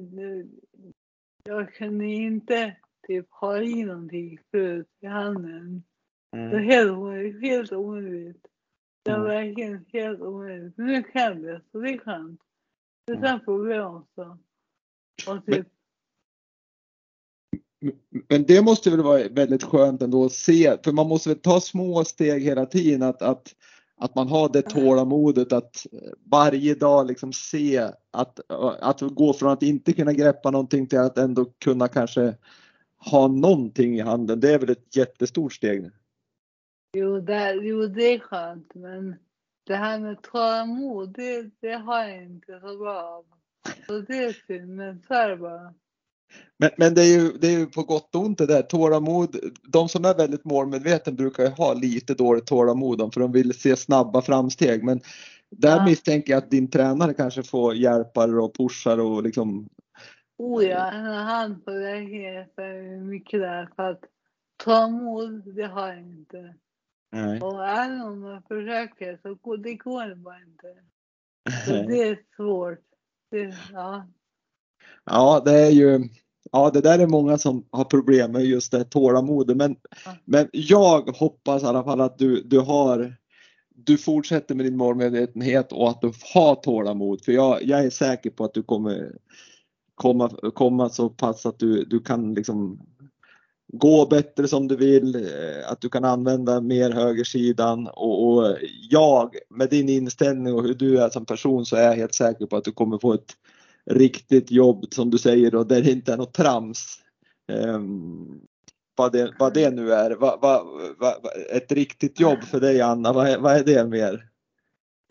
jag 1.44 1.74
kunde 1.74 2.06
inte 2.06 2.76
typ 3.08 3.28
ha 3.32 3.62
i 3.62 3.84
någonting 3.84 4.40
förut 4.52 4.90
i 5.00 5.06
handen. 5.06 5.84
Det 6.32 6.50
var 6.50 6.60
helt 6.60 6.92
omöjligt. 6.92 7.42
Helt 7.42 7.72
omöjligt. 7.72 8.48
Det 9.04 9.12
var 9.12 9.18
Mm. 9.20 9.28
verkligen 9.30 9.86
helt 9.94 10.22
omöjligt. 10.22 10.78
Men 10.78 10.86
nu 10.88 11.04
kan 11.04 11.22
jag 11.22 11.42
det, 11.42 11.62
så 11.72 11.80
det 11.80 11.90
är 11.90 11.98
skönt. 11.98 12.42
Det 13.06 13.14
är 13.14 13.18
Mm. 13.18 13.40
problem 13.40 13.86
också. 13.96 14.38
Men- 15.46 15.66
Men 18.30 18.44
det 18.44 18.62
måste 18.62 18.90
väl 18.90 19.02
vara 19.04 19.28
väldigt 19.28 19.64
skönt 19.64 20.02
ändå 20.02 20.26
att 20.26 20.32
se, 20.32 20.78
för 20.84 20.92
man 20.92 21.08
måste 21.08 21.30
väl 21.30 21.40
ta 21.40 21.62
små 21.62 22.04
steg 22.06 22.44
hela 22.44 22.66
tiden 22.66 23.04
att, 23.04 23.22
att, 23.22 23.56
att 23.98 24.16
man 24.16 24.28
har 24.28 24.50
det 24.54 24.62
tålamodet 24.62 25.54
att 25.54 25.86
varje 26.32 26.76
dag 26.76 27.08
liksom 27.08 27.34
se 27.34 27.78
att, 28.12 28.40
att 28.82 29.02
gå 29.02 29.34
från 29.34 29.52
att 29.52 29.64
inte 29.64 29.94
kunna 29.94 30.14
greppa 30.14 30.52
någonting 30.52 30.88
till 30.88 31.00
att 31.00 31.18
ändå 31.18 31.46
kunna 31.46 31.88
kanske 31.88 32.36
ha 33.12 33.28
någonting 33.28 33.96
i 33.96 34.02
handen. 34.02 34.40
Det 34.40 34.54
är 34.54 34.60
väl 34.60 34.70
ett 34.70 34.96
jättestort 34.96 35.54
steg. 35.54 35.92
jo, 36.98 37.20
det, 37.22 37.54
jo, 37.54 37.88
det 37.88 38.04
är 38.14 38.20
skönt. 38.20 38.76
Men 38.76 39.16
det 39.64 39.76
här 39.76 40.00
med 40.00 40.22
tålamod, 40.22 41.14
det, 41.14 41.50
det 41.60 41.74
har 41.74 42.04
jag 42.04 42.24
inte 42.24 42.60
så 42.60 42.78
bra 42.78 43.04
av. 43.04 43.26
Så 43.88 44.00
det 44.00 44.18
är 44.18 44.34
synd, 44.48 44.76
men 44.76 45.02
så 45.08 45.14
är 45.14 45.30
det 45.30 45.38
bara. 45.38 45.74
Men, 46.58 46.70
men 46.78 46.94
det, 46.94 47.02
är 47.02 47.20
ju, 47.20 47.32
det 47.32 47.48
är 47.48 47.60
ju 47.60 47.66
på 47.66 47.84
gott 47.84 48.16
och 48.16 48.22
ont 48.22 48.38
det 48.38 48.46
där. 48.46 48.62
Tålamod, 48.62 49.36
de 49.64 49.90
som 49.90 50.06
är 50.06 50.16
väldigt 50.18 50.46
målmedveten 50.46 51.16
brukar 51.16 51.44
ju 51.44 51.50
ha 51.50 51.74
lite 51.74 52.14
dåligt 52.14 52.46
tålamod 52.46 53.14
för 53.14 53.22
de 53.22 53.32
vill 53.32 53.54
se 53.54 53.76
snabba 53.76 54.22
framsteg. 54.22 54.84
Men 54.84 55.02
där 55.50 55.78
Ja. 55.78 55.86
misstänker 55.86 56.34
jag 56.34 56.38
att 56.38 56.52
din 56.52 56.70
tränare 56.70 57.14
kanske 57.14 57.44
får 57.44 57.76
hjälpa 57.76 58.28
dig 58.28 58.36
och 58.36 58.56
pusha 58.56 58.96
dig 58.96 59.06
och 59.06 59.24
liksom 59.24 59.70
Oh 60.38 60.64
ja, 60.66 60.90
han 61.24 61.62
får 61.66 61.80
verkligen 61.80 62.34
hjälpa 62.34 62.62
mycket 63.06 63.40
där 63.40 63.70
för 63.76 63.92
att 63.92 64.04
tålamod, 64.64 65.56
det 65.56 65.68
har 65.68 65.88
jag 65.88 66.00
inte. 66.00 66.56
Nej. 67.12 67.42
Och 67.42 67.68
även 67.68 68.02
om 68.02 68.24
jag 68.24 68.44
försöker 68.48 69.20
så 69.22 69.36
går 69.36 69.58
det 69.58 69.76
går 69.76 70.16
bara 70.16 70.40
inte. 70.40 70.76
Så 71.66 71.72
det 71.72 72.04
är 72.04 72.20
svårt. 72.36 72.80
Ja. 73.74 74.08
Ja, 75.06 75.42
det 75.46 75.52
är 75.52 75.70
ju 75.70 76.10
Ja, 76.52 76.70
det 76.74 76.82
där 76.82 77.00
är 77.00 77.08
många 77.08 77.38
som 77.38 77.66
har 77.72 77.84
problem 77.84 78.32
med 78.32 78.46
just 78.46 78.72
det 78.72 78.84
tålamodet. 78.84 79.58
Men, 79.58 79.76
Ja. 80.06 80.12
men 80.26 80.50
jag 80.52 81.02
hoppas 81.02 81.64
i 81.64 81.66
alla 81.66 81.84
fall 81.84 82.02
att 82.02 82.18
du, 82.18 82.44
du 82.44 82.60
har 82.60 83.16
du 83.76 83.98
fortsätter 83.98 84.56
med 84.56 84.66
din 84.66 84.78
målmedvetenhet 84.78 85.72
och 85.72 85.90
att 85.90 86.02
du 86.02 86.12
har 86.34 86.56
tålamod. 86.56 87.26
För 87.26 87.32
jag, 87.32 87.64
jag 87.64 87.86
är 87.86 87.90
säker 87.90 88.30
på 88.30 88.44
att 88.44 88.54
du 88.54 88.64
kommer 88.64 89.18
komma, 89.96 90.30
komma 90.54 90.90
så 90.90 91.10
pass 91.10 91.46
att 91.46 91.60
du, 91.60 91.86
du 91.86 92.00
kan 92.00 92.34
liksom 92.34 92.80
gå 93.74 94.06
bättre 94.06 94.48
som 94.48 94.68
du 94.68 94.76
vill, 94.76 95.16
eh, 95.16 95.72
att 95.72 95.82
du 95.82 95.90
kan 95.90 96.06
använda 96.06 96.62
mer 96.62 96.92
högersidan 96.92 97.88
och, 97.88 98.28
och 98.28 98.58
jag 98.90 99.36
med 99.50 99.70
din 99.70 99.90
inställning 99.90 100.54
och 100.54 100.64
hur 100.64 100.74
du 100.74 101.00
är 101.00 101.10
som 101.10 101.26
person 101.26 101.66
så 101.66 101.76
är 101.76 101.84
jag 101.84 101.96
helt 101.96 102.14
säker 102.14 102.46
på 102.46 102.56
att 102.56 102.64
du 102.64 102.72
kommer 102.72 102.98
få 102.98 103.14
ett 103.14 103.34
riktigt 103.86 104.52
jobb 104.52 104.86
som 104.92 105.10
du 105.10 105.18
säger 105.18 105.56
och 105.56 105.68
där 105.68 105.82
det 105.82 105.92
inte 105.92 106.14
är 106.14 106.18
något 106.18 106.34
trams. 106.34 107.00
Um, 107.52 108.42
vad, 108.96 109.12
det, 109.12 109.34
vad 109.40 109.54
det 109.54 109.70
nu 109.72 109.94
är. 109.94 110.12
Va, 110.12 110.40
va, 110.42 110.64
va, 111.00 111.14
ett 111.52 111.72
riktigt 111.72 112.20
jobb 112.20 112.44
för 112.44 112.60
dig 112.60 112.82
Anna, 112.82 113.14
vad 113.14 113.28
är, 113.28 113.40
vad 113.40 113.56
är 113.56 113.64
det 113.64 113.88
mer? 113.88 114.28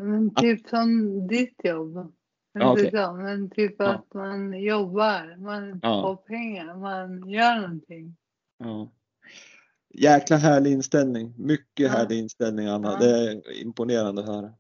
Men 0.03 0.35
typ 0.35 0.69
som 0.69 1.27
ditt 1.27 1.65
jobb. 1.65 2.13
Ja, 2.53 2.73
okej. 2.73 2.91
så, 2.91 3.13
men 3.13 3.51
typ 3.51 3.75
Ja. 3.79 3.89
att 3.89 4.15
man 4.15 4.63
jobbar, 4.63 5.37
man 5.37 5.81
Ja. 5.83 6.03
får 6.03 6.17
pengar, 6.17 6.77
man 6.77 7.31
gör 7.31 7.61
någonting. 7.61 8.17
Ja. 8.59 8.93
Jäkla 9.95 10.37
härlig 10.37 10.73
inställning. 10.73 11.35
Mycket 11.39 11.67
Ja. 11.85 11.89
härlig 11.89 12.19
inställning 12.19 12.67
Anna. 12.67 12.93
Ja. 12.93 13.07
Det 13.07 13.31
är 13.31 13.61
imponerande 13.63 14.23
att 14.23 14.29
höra. 14.29 14.51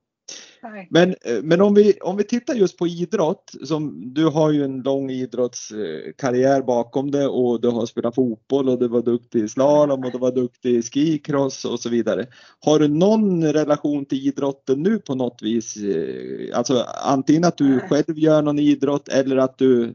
Tack. 0.61 0.86
Men, 0.90 1.11
eh, 1.11 1.42
men 1.42 1.61
om, 1.61 1.74
vi, 1.74 1.92
om 2.01 2.16
vi 2.16 2.24
tittar 2.24 2.55
just 2.55 2.78
på 2.78 2.86
idrott, 2.86 3.53
som 3.64 4.14
du 4.14 4.26
har 4.26 4.51
ju 4.53 4.64
en 4.64 4.80
lång 4.82 5.11
idrottskarriär 5.11 6.62
bakom 6.62 7.11
dig 7.11 7.26
och 7.26 7.61
du 7.61 7.68
har 7.68 7.86
spelat 7.86 8.14
fotboll 8.14 8.68
och 8.68 8.78
du 8.78 8.88
var 8.88 9.03
duktig 9.03 9.44
i 9.44 9.49
slalom 9.49 10.05
och 10.05 10.12
du 10.12 10.18
var 10.18 10.32
duktig 10.32 10.70
i 10.76 10.82
skicross 10.82 11.64
och 11.64 11.80
så 11.80 11.88
vidare. 11.88 12.26
Har 12.61 12.78
du 12.78 12.88
någon 12.88 13.53
relation 13.53 14.05
till 14.07 14.26
idrotten 14.26 14.82
nu 14.82 14.99
på 14.99 15.14
något 15.14 15.42
vis? 15.42 15.76
Eh, 15.76 16.59
Alltså 16.59 16.84
antingen 17.05 17.44
att 17.44 17.59
du 17.59 17.80
själv 17.80 18.18
gör 18.18 18.42
någon 18.42 18.59
idrott 18.59 19.09
eller 19.09 19.36
att 19.36 19.59
du 19.59 19.94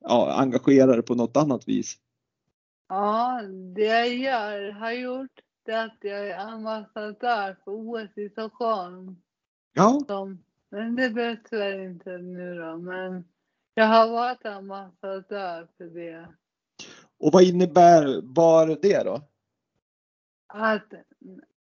ja, 0.00 0.32
engagerar 0.32 0.92
dig 0.92 1.02
på 1.02 1.14
något 1.14 1.36
annat 1.36 1.68
vis? 1.68 1.94
Ja, 2.90 3.42
det 3.74 3.84
jag 3.84 4.08
gör, 4.14 4.70
har 4.70 4.92
gjort, 4.92 5.40
det 5.64 5.72
är 5.72 5.86
att 5.86 5.96
jag 6.00 6.28
är 6.28 6.38
ambassadör 6.38 7.56
för 7.64 7.70
OS 7.72 8.18
i 8.18 8.28
Stockholm. 8.28 9.16
Ja, 9.72 10.00
Som, 10.06 10.44
men 10.68 10.96
det 10.96 11.10
behövs 11.10 11.38
tyvärr 11.50 11.78
inte 11.78 12.18
nu 12.18 12.54
då, 12.54 12.76
men 12.76 13.24
jag 13.74 13.86
har 13.86 14.10
varit 14.10 14.46
ambassadör 14.46 15.68
för 15.76 15.84
det. 15.84 16.28
och 17.18 17.32
vad 17.32 17.42
innebär 17.42 18.20
bara 18.22 18.74
det 18.74 19.02
då? 19.04 19.20
Att, 20.46 20.92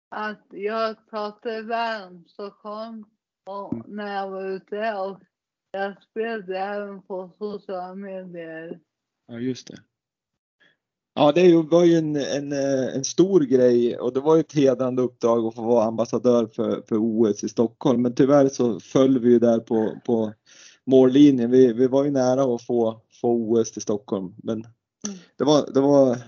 att 0.09 0.47
jag 0.51 1.11
pratade 1.11 1.63
väl 1.63 2.09
om 2.09 2.25
Stockholm 2.29 3.05
och 3.45 3.89
när 3.89 4.15
jag 4.15 4.31
var 4.31 4.45
ute 4.45 4.95
och 4.95 5.21
jag 5.71 6.03
spelade 6.03 6.59
även 6.59 7.03
på 7.03 7.31
sociala 7.39 7.95
medier. 7.95 8.81
Ja, 9.27 9.39
just 9.39 9.67
det. 9.67 9.77
Ja, 11.15 11.33
det 11.33 11.41
är 11.41 11.45
ju- 11.47 11.63
var 11.63 11.85
ju 11.85 11.95
en, 11.95 12.17
en, 12.17 12.53
eh, 12.53 12.97
en 12.97 13.05
stor 13.05 13.41
grej 13.41 13.99
och 13.99 14.13
det 14.13 14.21
var 14.21 14.35
ju 14.35 14.41
ett 14.41 14.53
hedrande 14.53 15.03
uppdrag 15.03 15.47
att 15.47 15.55
få 15.55 15.63
vara 15.63 15.85
ambassadör 15.85 16.47
för, 16.47 16.83
för 16.89 16.97
OS 16.99 17.45
i 17.45 17.49
Stockholm. 17.49 18.03
Men 18.03 18.15
tyvärr 18.15 18.49
så 18.49 18.81
föll 18.81 19.19
vi 19.19 19.31
ju 19.31 19.39
där 19.39 19.59
på, 19.59 20.01
på 20.07 20.33
mållinjen. 20.87 21.51
Vi, 21.51 21.73
vi 21.73 21.87
var 21.87 22.05
ju 22.05 22.11
nära 22.11 22.55
att 22.55 22.63
få, 22.67 23.01
få 23.21 23.33
OS 23.33 23.73
till 23.73 23.83
Stockholm, 23.83 24.35
men 24.43 24.67
det 25.39 25.45
var, 25.45 25.73
det 25.75 25.81
var 25.81 26.19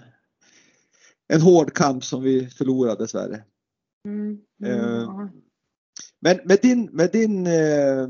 en 1.28 1.40
hård 1.40 1.72
kamp 1.72 2.04
som 2.04 2.22
vi 2.22 2.46
förlorade 2.46 3.04
dessvärre. 3.04 3.44
Mm. 4.08 4.38
Eh, 4.64 5.02
ja. 5.02 5.28
Men 6.20 6.40
med 6.44 6.58
din, 6.62 6.84
med 6.92 7.10
din 7.12 7.46
eh, 7.46 8.08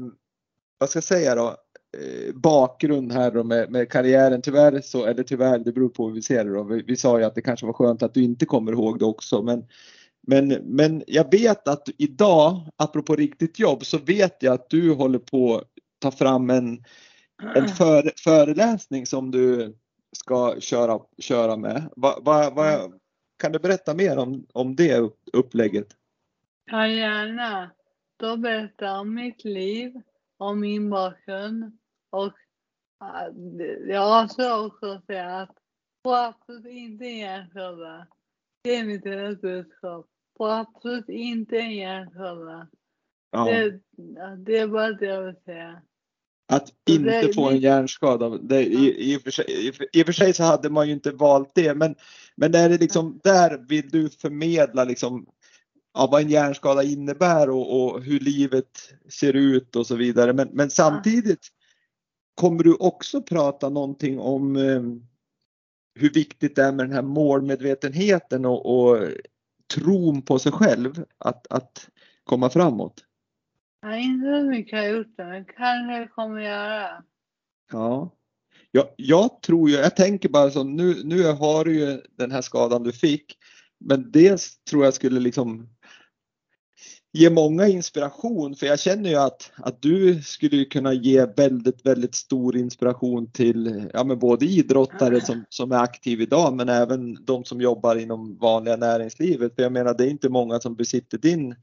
vad 0.79 0.91
ska 0.91 0.97
jag 0.97 1.05
säga 1.05 1.35
då, 1.35 1.57
bakgrund 2.34 3.12
här 3.12 3.30
då 3.30 3.45
med, 3.45 3.70
med 3.70 3.90
karriären, 3.90 4.42
tyvärr 4.42 4.80
så, 4.80 5.05
eller 5.05 5.22
tyvärr, 5.22 5.59
det 5.59 5.72
beror 5.72 5.88
på 5.88 6.07
hur 6.07 6.14
vi 6.14 6.22
ser 6.22 6.45
det 6.45 6.55
då. 6.55 6.62
Vi, 6.62 6.82
vi 6.86 6.97
sa 6.97 7.18
ju 7.18 7.24
att 7.24 7.34
det 7.34 7.42
kanske 7.42 7.66
var 7.66 7.72
skönt 7.72 8.03
att 8.03 8.14
du 8.14 8.22
inte 8.22 8.47
kommer 8.47 8.72
ihåg 8.72 8.99
det 8.99 9.05
också, 9.05 9.42
men, 9.42 9.64
men, 10.26 10.49
men 10.49 11.03
jag 11.07 11.30
vet 11.30 11.68
att 11.68 11.88
idag, 11.99 12.61
apropå 12.76 13.16
riktigt 13.16 13.59
jobb, 13.59 13.84
så 13.84 13.99
vet 13.99 14.42
jag 14.42 14.55
att 14.55 14.70
du 14.70 14.95
håller 14.95 15.18
på 15.18 15.57
att 15.57 15.64
ta 15.99 16.11
fram 16.11 16.51
en, 16.51 16.84
en 17.55 17.68
för, 17.78 18.12
föreläsning 18.24 19.07
som 19.07 19.30
du 19.30 19.76
ska 20.16 20.55
köra, 20.61 21.01
köra 21.18 21.57
med. 21.57 21.90
Va, 21.97 22.18
va, 22.22 22.51
va, 22.51 22.90
kan 23.38 23.53
du 23.53 23.59
berätta 23.59 23.95
mer 23.95 24.18
om, 24.18 24.47
om 24.53 24.76
det 24.76 24.97
upp, 24.97 25.18
upplägget? 25.32 25.86
Ja, 26.70 26.88
gärna. 26.88 27.70
Då 28.16 28.36
berättar 28.36 28.86
jag 28.86 29.01
om 29.01 29.14
mitt 29.14 29.45
liv, 29.45 29.92
om 30.38 30.61
min 30.61 30.90
bakgrund 30.90 31.78
och 32.15 32.33
jag 33.87 34.23
avser 34.23 34.67
också 34.67 34.87
att 34.87 35.07
säga 35.07 35.37
att 35.37 35.57
absolut 36.09 36.67
inte 36.67 37.05
en 37.05 37.19
hjärnskada. 37.19 38.07
Det 38.65 38.77
är 38.77 38.85
mitt 38.85 39.41
budskap. 39.41 40.07
Få 40.37 40.47
absolut 40.47 41.09
inte 41.09 41.59
en 41.59 41.75
hjärnskada. 41.75 42.69
Ja. 43.31 43.45
Det, 43.45 43.81
ja, 44.17 44.27
det 44.27 44.59
är 44.59 44.67
bara 44.67 44.93
det 44.93 45.07
jag 45.07 45.23
vill 45.23 45.37
säga. 45.45 45.83
Att 46.53 46.73
inte 46.91 47.23
det 47.23 47.35
få 47.35 47.51
en 47.51 47.59
hjärnskada. 47.59 48.29
Det, 48.29 48.62
i, 48.62 49.12
i, 49.12 49.17
och 49.17 49.23
för 49.23 49.31
sig, 49.31 49.45
i, 49.49 49.73
I 49.93 50.03
och 50.03 50.07
för 50.07 50.12
sig 50.12 50.35
så 50.35 50.43
hade 50.43 50.71
man 50.71 50.87
ju 50.87 50.93
inte 50.93 51.11
valt 51.11 51.55
det 51.55 51.75
men, 51.75 51.95
men 52.37 52.55
är 52.55 52.69
det 52.69 52.79
liksom, 52.79 53.21
där 53.25 53.67
vill 53.69 53.89
du 53.89 54.11
förmedla 54.11 54.85
liksom, 54.85 55.27
ja, 55.95 56.09
vad 56.12 56.23
en 56.23 56.31
hjärnskada 56.31 56.83
innebär 56.83 57.51
och, 57.51 57.95
och 57.95 58.03
hur 58.03 58.21
livet 58.21 58.95
ser 59.09 59.33
ut 59.33 59.77
och 59.77 59.87
så 59.87 59.97
vidare. 59.97 60.33
Men, 60.33 60.49
men 60.53 60.71
samtidigt 60.71 61.49
kommer 62.35 62.64
du 62.64 62.74
också 62.74 63.22
prata 63.22 63.68
någonting 63.68 64.18
om 64.18 64.57
eh, 64.57 64.82
hur 65.95 66.11
viktigt 66.11 66.57
det 66.57 66.62
är 66.62 66.72
med 66.72 66.87
den 66.87 66.95
här 66.95 67.03
målmedvetenheten 67.03 68.45
och, 68.45 68.78
och 68.78 68.99
tron 69.74 70.22
på 70.22 70.39
sig 70.39 70.53
själv 70.53 71.05
att, 71.18 71.47
att 71.51 71.89
komma 72.24 72.51
framåt. 72.51 73.05
Har 73.82 73.97
inte 73.97 74.26
så 74.26 74.51
mycket 74.51 74.72
jag 74.72 74.91
har 74.91 74.99
gjort 74.99 75.16
det, 75.16 75.24
men 75.24 75.45
kanske 75.45 76.09
kommer 76.14 76.41
göra. 76.41 77.05
Ja. 77.72 78.11
Jag, 78.70 78.87
jag 78.97 79.43
tror 79.43 79.70
ju, 79.70 79.76
jag 79.76 79.97
tänker 79.97 80.28
bara 80.28 80.51
så 80.51 80.64
nu, 80.64 81.05
nu 81.05 81.32
har 81.32 81.64
du 81.64 81.74
ju 81.78 82.03
den 82.11 82.30
här 82.30 82.43
skadan 82.43 82.82
du 82.82 82.93
fick. 82.93 83.39
Men 83.78 84.11
dels 84.11 84.64
tror 84.70 84.85
jag 84.85 84.95
skulle 84.95 85.20
liksom 85.20 85.68
ge 87.15 87.31
många 87.31 87.69
inspiration 87.69 88.55
för 88.57 88.67
jag 88.67 88.81
känner 88.81 89.11
ju 89.11 89.17
att, 89.17 89.53
att 89.57 89.83
du 89.83 90.23
skulle 90.23 90.65
kunna 90.65 90.93
ge 90.93 91.27
väldigt, 91.27 91.87
väldigt 91.87 92.15
stor 92.15 92.57
inspiration 92.57 93.33
till 93.33 93.91
ja, 93.93 94.05
men 94.05 94.19
både 94.19 94.47
idrottare 94.47 95.21
som, 95.21 95.45
som 95.49 95.73
är 95.73 95.77
aktiva 95.77 96.23
idag 96.23 96.57
men 96.57 96.69
även 96.69 97.25
de 97.25 97.45
som 97.45 97.61
jobbar 97.61 97.97
inom 97.97 98.39
vanliga 98.39 98.77
näringslivet. 98.77 99.55
För 99.55 99.62
jag 99.62 99.73
menar 99.73 99.95
det 99.95 100.05
är 100.05 100.11
inte 100.11 100.29
många 100.29 100.61
som 100.61 100.75
besitter 100.75 101.19
din 101.19 101.55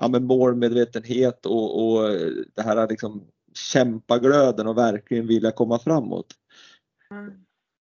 ja, 0.00 0.08
men 0.08 0.24
målmedvetenhet 0.24 1.46
och, 1.46 1.84
och 1.84 2.10
det 2.54 2.62
här 2.62 2.88
liksom 2.88 3.24
kämpaglöden 3.54 4.66
och 4.66 4.78
verkligen 4.78 5.26
vilja 5.26 5.50
komma 5.50 5.78
framåt. 5.78 6.34
Mm. 7.10 7.32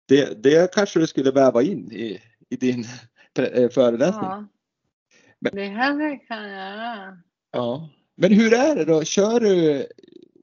Det, 0.08 0.44
det 0.44 0.74
kanske 0.74 1.00
du 1.00 1.08
skulle 1.08 1.32
väva 1.32 1.62
in 1.62 1.92
i, 1.92 2.22
i 2.50 2.56
din 2.56 2.86
eh, 3.40 3.70
föreläsning. 3.70 4.24
Ja. 4.24 4.48
Men- 5.42 5.56
Det 5.56 5.66
jag 5.66 6.28
kan 6.28 6.50
göra. 6.50 7.18
Ja. 7.52 7.90
Men 8.16 8.32
hur 8.34 8.54
är 8.54 8.76
det 8.76 8.86
då? 8.86 9.04
Kör 9.04 9.40
du, 9.40 9.86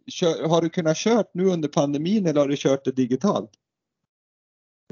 kör, 0.06 0.48
har 0.48 0.62
du 0.62 0.68
kunnat 0.68 0.96
kört 0.96 1.34
nu 1.34 1.44
under 1.44 1.68
pandemin 1.68 2.26
eller 2.26 2.40
har 2.40 2.48
du 2.48 2.56
kört 2.56 2.84
det 2.84 2.92
digitalt? 2.92 3.50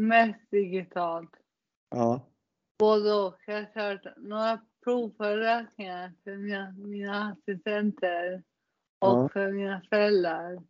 Mest 0.00 0.50
digitalt. 0.50 1.30
Ja. 1.90 2.20
Både 2.78 3.12
och. 3.12 3.36
Jag 3.46 3.54
har 3.54 3.74
kört 3.74 4.16
några 4.16 4.60
provföreläsningar 4.84 6.12
för 6.24 6.36
mina, 6.36 6.70
mina 6.72 7.32
assistenter 7.32 8.42
och 9.00 9.08
Ja. 9.08 9.28
för 9.32 9.52
mina 9.52 9.82
föräldrar. 9.90 10.62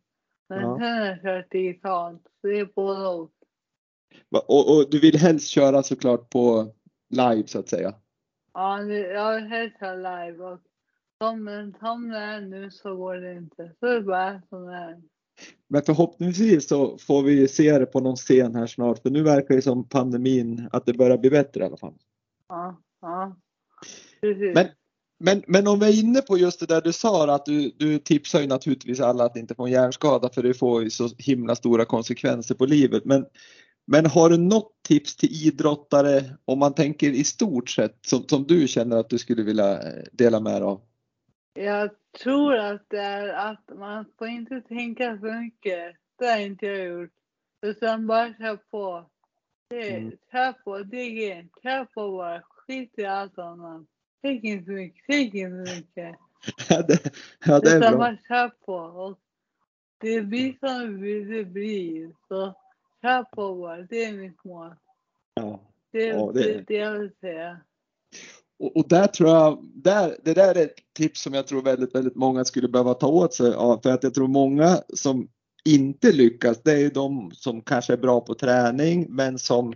Men 0.49 0.61
Ja. 0.61 0.77
sen 0.79 0.97
har 0.97 1.05
jag 1.05 1.21
kört 1.21 1.51
digitalt. 1.51 2.21
Så 2.41 2.47
det 2.47 2.59
är 2.59 2.65
både 2.75 3.07
och. 3.07 3.31
Och, 4.31 4.77
och 4.77 4.89
du 4.91 4.99
vill 4.99 5.17
helst 5.17 5.47
köra 5.47 5.83
såklart 5.83 6.29
på 6.29 6.73
live 7.09 7.47
så 7.47 7.59
att 7.59 7.69
säga? 7.69 7.93
Ja, 8.57 8.83
jag 8.83 9.49
kört 9.79 9.97
live 9.97 10.43
och 10.43 10.59
som, 11.21 11.73
som 11.79 12.09
det 12.09 12.17
är 12.17 12.41
nu 12.41 12.71
så 12.71 12.95
går 12.95 13.15
det 13.15 13.33
inte. 13.33 13.71
Så 13.79 13.85
det 13.85 13.91
är 13.95 14.01
bara 14.01 14.41
som 14.49 14.65
det 14.65 14.73
är. 14.75 15.01
Men 15.67 15.81
förhoppningsvis 15.81 16.67
så 16.67 16.97
får 16.97 17.23
vi 17.23 17.47
se 17.47 17.79
det 17.79 17.85
på 17.85 17.99
någon 17.99 18.15
scen 18.15 18.55
här 18.55 18.67
snart 18.67 19.01
för 19.01 19.09
nu 19.09 19.23
verkar 19.23 19.55
det 19.55 19.61
som 19.61 19.89
pandemin 19.89 20.69
att 20.71 20.85
det 20.85 20.93
börjar 20.93 21.17
bli 21.17 21.29
bättre 21.29 21.61
i 21.63 21.65
alla 21.65 21.77
fall. 21.77 21.93
Ja, 22.47 22.81
ja. 23.01 23.35
Precis. 24.21 24.55
Men- 24.55 24.67
Men, 25.19 25.43
men 25.47 25.67
om 25.67 25.79
vi 25.79 25.85
är 25.85 25.99
inne 26.03 26.21
på 26.21 26.37
just 26.37 26.59
det 26.59 26.65
där 26.65 26.81
du 26.81 26.93
sa 26.93 27.35
att 27.35 27.45
du, 27.45 27.71
du 27.77 27.99
tipsar 27.99 28.41
ju 28.41 28.47
naturligtvis 28.47 28.99
alla 28.99 29.23
att 29.25 29.37
inte 29.37 29.55
få 29.55 29.65
en 29.65 29.71
hjärnskada 29.71 30.29
för 30.29 30.43
det 30.43 30.53
får 30.53 30.83
ju 30.83 30.89
så 30.89 31.09
himla 31.17 31.55
stora 31.55 31.85
konsekvenser 31.85 32.55
på 32.55 32.65
livet. 32.65 33.05
Men, 33.05 33.25
men 33.87 34.05
har 34.05 34.29
du 34.29 34.37
något 34.37 34.71
tips 34.87 35.15
till 35.15 35.47
idrottare 35.47 36.23
om 36.45 36.59
man 36.59 36.73
tänker 36.73 37.09
i 37.09 37.23
stort 37.23 37.69
sett 37.69 37.97
som, 38.05 38.23
som 38.27 38.43
du 38.43 38.67
känner 38.67 38.97
att 38.97 39.09
du 39.09 39.17
skulle 39.17 39.43
vilja 39.43 39.73
eh, 39.73 40.03
dela 40.11 40.39
med 40.39 40.53
dig 40.53 40.61
av? 40.63 40.81
Jag 41.53 41.89
tror 42.23 42.55
att 42.55 42.85
det 42.89 42.99
är 42.99 43.27
att 43.51 43.69
man 43.79 44.05
får 44.17 44.27
inte 44.27 44.61
tänka 44.61 45.17
för 45.21 45.41
mycket. 45.41 45.95
Det 46.19 46.25
har 46.25 46.37
inte 46.39 46.65
jag 46.65 46.87
gjort. 47.01 47.11
Utan 47.61 48.07
bara 48.07 48.33
kör 48.33 48.55
på. 48.71 49.09
Det, 49.69 49.89
Mm. 49.97 50.11
Kör 50.31 50.51
på, 50.51 50.77
det 50.79 50.97
är 50.97 51.09
grejen. 51.09 51.49
Kör 51.63 51.85
på 51.85 52.11
bara. 52.11 52.41
Skit 52.41 52.93
i 52.97 53.05
allt 53.05 53.37
annat. 53.37 53.81
Tänk 54.21 54.43
inte 54.43 54.65
för 54.65 54.71
mycket. 54.71 55.03
Tänk 55.07 55.33
inte 55.33 55.69
för 55.71 55.75
mycket. 55.77 56.15
Ja, 56.69 56.81
det, 56.87 56.99
ja, 57.45 57.59
det 57.59 57.71
är 57.71 57.77
Utan 57.77 57.91
bra. 57.91 57.99
bara 57.99 58.17
kör 58.27 58.49
på. 58.65 58.73
Och 58.75 59.19
det 59.97 60.21
blir 60.21 60.57
som 60.59 61.01
det 61.33 61.43
blir. 61.45 62.11
Så 62.27 62.53
kör 63.01 63.23
på 63.23 63.55
bara. 63.55 63.81
Det 63.81 64.03
är 64.05 64.13
mitt 64.13 64.43
mål. 64.43 64.75
Ja. 65.33 65.59
Det 65.91 66.05
Ja, 66.05 66.31
det, 66.33 66.43
det- 66.43 66.63
det, 66.67 66.73
jag 66.73 66.99
vill 66.99 67.11
säga. 67.21 67.57
Och, 68.59 68.77
och, 68.77 68.87
där 68.89 69.07
tror 69.07 69.29
jag, 69.29 69.59
där, 69.75 70.17
det 70.23 70.33
där 70.33 70.55
är 70.55 70.63
ett 70.63 70.75
tips 70.93 71.21
som 71.21 71.33
jag 71.33 71.47
tror 71.47 71.61
väldigt, 71.61 71.95
väldigt 71.95 72.15
många 72.15 72.45
skulle 72.45 72.67
behöva 72.67 72.93
ta 72.93 73.07
åt 73.07 73.33
sig 73.33 73.53
av. 73.53 73.79
För 73.83 73.89
att 73.93 74.03
jag 74.03 74.13
tror 74.13 74.27
många 74.27 74.77
som 74.93 75.27
inte 75.65 76.11
lyckas, 76.11 76.63
det 76.63 76.71
är 76.81 76.89
de 76.89 77.31
som 77.33 77.61
kanske 77.61 77.93
är 77.93 77.97
bra 77.97 78.21
på 78.21 78.33
träning 78.33 79.05
men 79.09 79.39
som, 79.39 79.73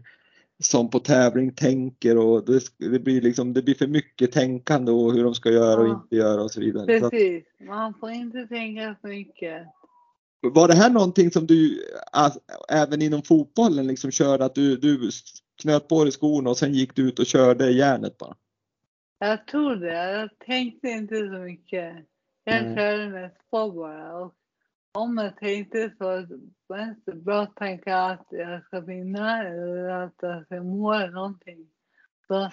som 0.63 0.89
på 0.89 0.99
tävling 0.99 1.53
tänker 1.53 2.17
och 2.17 2.45
det, 2.45 2.61
det 2.77 2.99
blir 2.99 3.21
liksom, 3.21 3.53
det 3.53 3.61
blir 3.61 3.75
för 3.75 3.87
mycket 3.87 4.31
tänkande 4.31 4.91
och 4.91 5.13
hur 5.13 5.23
de 5.23 5.35
ska 5.35 5.49
göra 5.51 5.81
och 5.81 5.87
inte 5.87 6.15
göra 6.15 6.43
och 6.43 6.51
så 6.51 6.59
vidare. 6.59 6.85
Precis, 6.85 7.43
man 7.59 7.93
får 7.93 8.11
inte 8.11 8.47
tänka 8.47 8.95
för 9.01 9.07
mycket. 9.07 9.67
Var 10.41 10.67
det 10.67 10.75
här 10.75 10.89
någonting 10.89 11.31
som 11.31 11.47
du 11.47 11.83
även 12.69 13.01
inom 13.01 13.21
fotbollen 13.21 13.87
liksom 13.87 14.11
körde 14.11 14.45
att 14.45 14.55
du, 14.55 14.77
du 14.77 15.09
knöt 15.61 15.87
på 15.87 16.03
dig 16.03 16.11
skorna 16.11 16.49
och 16.49 16.57
sen 16.57 16.73
gick 16.73 16.95
du 16.95 17.07
ut 17.07 17.19
och 17.19 17.25
körde 17.25 17.71
järnet 17.71 18.17
bara? 18.17 18.35
Jag 19.19 19.47
tror 19.47 19.75
det. 19.75 20.11
Jag 20.11 20.29
tänkte 20.39 20.87
inte 20.87 21.15
så 21.15 21.39
mycket. 21.39 21.95
Jag 22.43 22.57
mm. 22.57 22.75
körde 22.75 23.09
mest 23.09 23.49
på 23.51 23.71
bara. 23.71 24.15
Och 24.15 24.33
om 24.91 25.17
jag 25.17 25.37
tänkte 25.37 25.93
så 25.97 26.05
var 26.67 26.77
det 26.77 26.83
inte 26.83 27.11
bra 27.11 27.41
att 27.41 27.55
tänka 27.55 27.97
att 27.97 28.27
jag 28.29 28.63
ska 28.65 28.79
vinna 28.79 29.47
eller 29.47 29.89
att 29.89 30.15
jag 30.21 30.45
ska 30.45 30.63
må 30.63 31.07
någonting. 31.07 31.67
Så 32.27 32.51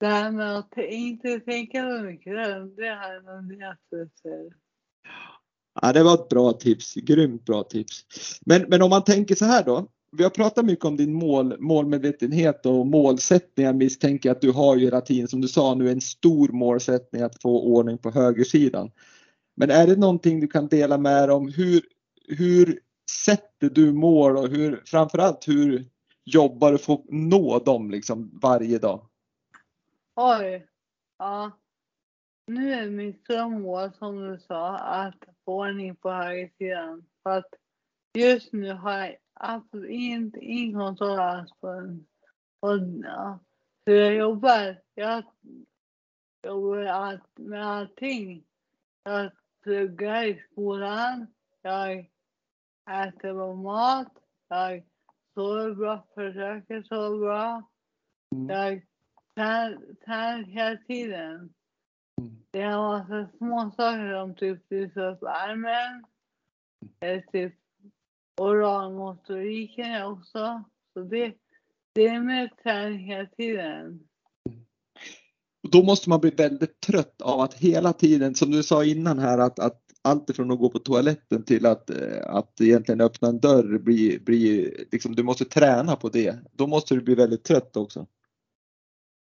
det 0.00 0.06
här 0.06 0.30
med 0.30 0.58
att 0.58 0.78
inte 0.78 1.40
tänka 1.40 1.82
så 1.82 2.02
mycket, 2.02 2.34
det 2.76 2.88
har 2.88 3.12
jag 3.12 3.24
nog 3.24 3.52
lärt 3.52 4.24
mig. 4.24 4.50
Ja, 5.84 5.92
det 5.92 6.02
var 6.02 6.14
ett 6.14 6.28
bra 6.28 6.52
tips, 6.52 6.94
grymt 6.94 7.44
bra 7.44 7.62
tips. 7.62 8.06
Men, 8.46 8.64
men 8.68 8.82
om 8.82 8.90
man 8.90 9.04
tänker 9.04 9.34
så 9.34 9.44
här 9.44 9.64
då. 9.64 9.88
Vi 10.16 10.22
har 10.22 10.30
pratat 10.30 10.64
mycket 10.64 10.84
om 10.84 10.96
din 10.96 11.14
mål, 11.14 11.60
målmedvetenhet 11.60 12.66
och 12.66 12.86
målsättningar 12.86 13.72
misstänker 13.72 14.30
att 14.30 14.40
du 14.40 14.50
har 14.52 14.76
ju 14.76 14.84
hela 14.84 15.00
tiden 15.00 15.28
som 15.28 15.40
du 15.40 15.48
sa 15.48 15.74
nu 15.74 15.90
en 15.90 16.00
stor 16.00 16.48
målsättning 16.48 17.22
att 17.22 17.42
få 17.42 17.62
ordning 17.62 17.98
på 17.98 18.10
högersidan. 18.10 18.90
Men 19.56 19.70
är 19.70 19.86
det 19.86 19.96
någonting 19.96 20.40
du 20.40 20.46
kan 20.46 20.68
dela 20.68 20.98
med 20.98 21.28
dig 21.28 21.34
om 21.36 21.48
hur, 21.48 21.82
hur 22.28 22.80
sätter 23.24 23.70
du 23.70 23.92
mål 23.92 24.36
och 24.36 24.48
hur, 24.48 24.82
framförallt 24.86 25.48
hur 25.48 25.88
jobbar 26.24 26.72
du 26.72 26.78
för 26.78 26.92
att 26.92 27.04
nå 27.08 27.58
dem 27.58 27.90
liksom 27.90 28.38
varje 28.42 28.78
dag? 28.78 29.06
Oj, 30.16 30.66
ja. 31.18 31.50
Nu 32.46 32.72
är 32.72 32.90
mitt 32.90 33.28
mål 33.50 33.90
som 33.98 34.20
du 34.20 34.38
sa 34.38 34.78
att 34.78 35.24
ordning 35.44 35.96
på 35.96 36.10
högersidan. 36.10 37.04
För 37.22 37.38
att 37.38 37.54
just 38.14 38.52
nu 38.52 38.72
har 38.72 38.98
jag 38.98 39.16
absolut 39.34 39.90
inte 39.90 40.38
ingen 40.40 40.78
kontroll 40.78 41.18
alls 41.18 41.50
på 41.60 41.66
den. 41.66 42.06
Och 42.60 42.78
ja, 43.04 43.38
hur 43.86 43.96
jag 43.96 44.14
jobbar, 44.14 44.76
jag 44.94 45.24
jobbar 46.46 47.20
med 47.34 47.66
allting. 47.66 48.44
Jag 49.04 49.30
pluggar 49.62 50.24
i 50.24 50.44
skolan, 50.50 51.26
jag 51.62 52.10
äter 52.90 53.34
bra 53.34 53.54
mat, 53.54 54.12
jag 54.48 54.82
sover 55.34 55.74
bra, 55.74 56.06
försöker 56.14 56.82
sova 56.82 57.18
bra. 57.18 57.62
Mm. 58.34 58.48
Jag 58.48 58.82
tränar 60.04 60.42
hela 60.42 60.76
tiden. 60.76 61.54
Det 62.52 62.60
är 62.60 62.70
en 62.70 62.78
massa 62.78 63.28
små 63.38 63.72
saker 63.76 64.20
som 64.20 64.34
typ 64.34 64.72
armen. 65.22 66.04
Eller 67.00 67.20
typ 67.20 67.54
oralmotoriken 68.40 70.02
också. 70.02 70.64
Så 70.92 71.00
det, 71.00 71.34
det 71.92 72.06
är 72.06 72.20
med 72.20 72.50
träning 72.62 72.98
hela 72.98 73.26
tiden. 73.26 74.00
Då 75.72 75.82
måste 75.82 76.08
man 76.08 76.20
bli 76.20 76.30
väldigt 76.30 76.80
trött 76.80 77.22
av 77.22 77.40
att 77.40 77.54
hela 77.54 77.92
tiden, 77.92 78.34
som 78.34 78.50
du 78.50 78.62
sa 78.62 78.84
innan 78.84 79.18
här, 79.18 79.38
att, 79.38 79.58
att 79.58 79.82
allt 80.02 80.30
ifrån 80.30 80.50
att 80.50 80.58
gå 80.58 80.68
på 80.68 80.78
toaletten 80.78 81.44
till 81.44 81.66
att, 81.66 81.90
eh, 81.90 82.26
att 82.26 82.60
egentligen 82.60 83.00
öppna 83.00 83.28
en 83.28 83.40
dörr 83.40 83.78
blir, 83.78 84.20
blir 84.20 84.84
liksom, 84.92 85.14
du 85.14 85.22
måste 85.22 85.44
träna 85.44 85.96
på 85.96 86.08
det. 86.08 86.38
Då 86.52 86.66
måste 86.66 86.94
du 86.94 87.00
bli 87.00 87.14
väldigt 87.14 87.44
trött 87.44 87.76
också. 87.76 88.06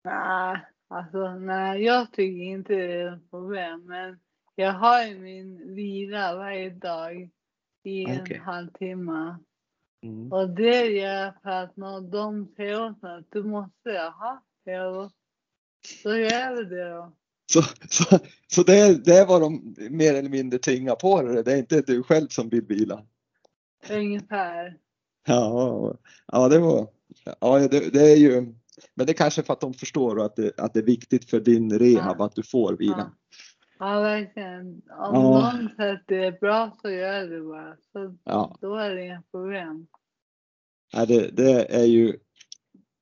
Nej, 0.03 0.65
Alltså 0.95 1.29
nej, 1.29 1.83
jag 1.83 2.11
tycker 2.11 2.43
inte 2.43 2.73
det 2.73 2.93
är 2.93 3.15
ett 3.15 3.29
problem. 3.29 3.85
Men 3.85 4.19
jag 4.55 4.73
har 4.73 5.03
ju 5.03 5.19
min 5.19 5.75
vila 5.75 6.35
varje 6.35 6.69
dag 6.69 7.29
i 7.83 8.05
en 8.05 8.21
okay. 8.21 8.37
halvtimme. 8.37 9.37
Mm. 10.03 10.31
Och 10.31 10.49
det 10.49 10.85
gör 10.85 11.15
jag 11.15 11.33
för 11.41 11.49
att 11.49 11.77
när 11.77 12.01
de 12.01 12.47
säger 12.55 12.85
åt 12.85 13.01
mig 13.01 13.17
att 13.17 13.31
du 13.31 13.43
måste 13.43 13.89
ha 13.91 14.43
det. 14.65 15.09
Så 16.03 16.17
gör 16.17 16.55
vi 16.55 16.75
det 16.75 16.89
då. 16.89 17.13
Så, 17.51 17.61
så, 17.89 18.19
så 18.47 18.63
det, 18.63 18.79
är, 18.79 18.93
det 18.93 19.17
är 19.17 19.25
vad 19.25 19.41
de 19.41 19.75
mer 19.89 20.13
eller 20.13 20.29
mindre 20.29 20.59
tvingar 20.59 20.95
på 20.95 21.21
dig? 21.21 21.43
Det 21.43 21.53
är 21.53 21.57
inte 21.57 21.81
du 21.81 22.03
själv 22.03 22.27
som 22.27 22.49
vill 22.49 22.65
vila? 22.65 23.05
Ungefär. 23.89 24.77
Ja, 25.27 25.97
ja 26.27 26.49
det 26.49 26.59
var... 26.59 26.87
Ja, 27.39 27.59
det, 27.59 27.93
det 27.93 28.11
är 28.11 28.17
ju 28.17 28.55
men 28.95 29.05
det 29.05 29.11
är 29.11 29.17
kanske 29.17 29.43
för 29.43 29.53
att 29.53 29.61
de 29.61 29.73
förstår 29.73 30.21
att 30.21 30.35
det, 30.35 30.59
att 30.59 30.73
det 30.73 30.79
är 30.79 30.83
viktigt 30.83 31.29
för 31.29 31.39
din 31.39 31.79
rehab 31.79 32.15
ja. 32.19 32.25
att 32.25 32.35
du 32.35 32.43
får 32.43 32.73
vila. 32.73 32.95
Ja. 32.97 33.11
Ja, 33.79 33.99
verkligen. 33.99 34.67
Om 34.67 35.15
ja. 35.15 35.21
någon 35.21 35.69
säger 35.77 35.93
att 35.93 36.03
det 36.07 36.25
är 36.25 36.31
bra 36.31 36.77
så 36.81 36.89
gör 36.89 37.27
det 37.27 37.41
bara. 37.41 37.75
Så 37.93 38.15
ja. 38.23 38.57
Då 38.61 38.75
är 38.75 38.95
det 38.95 39.05
inga 39.05 39.23
problem. 39.31 39.87
Ja, 40.93 41.05
det, 41.05 41.27
det, 41.27 41.65
är 41.75 41.85
ju 41.85 42.17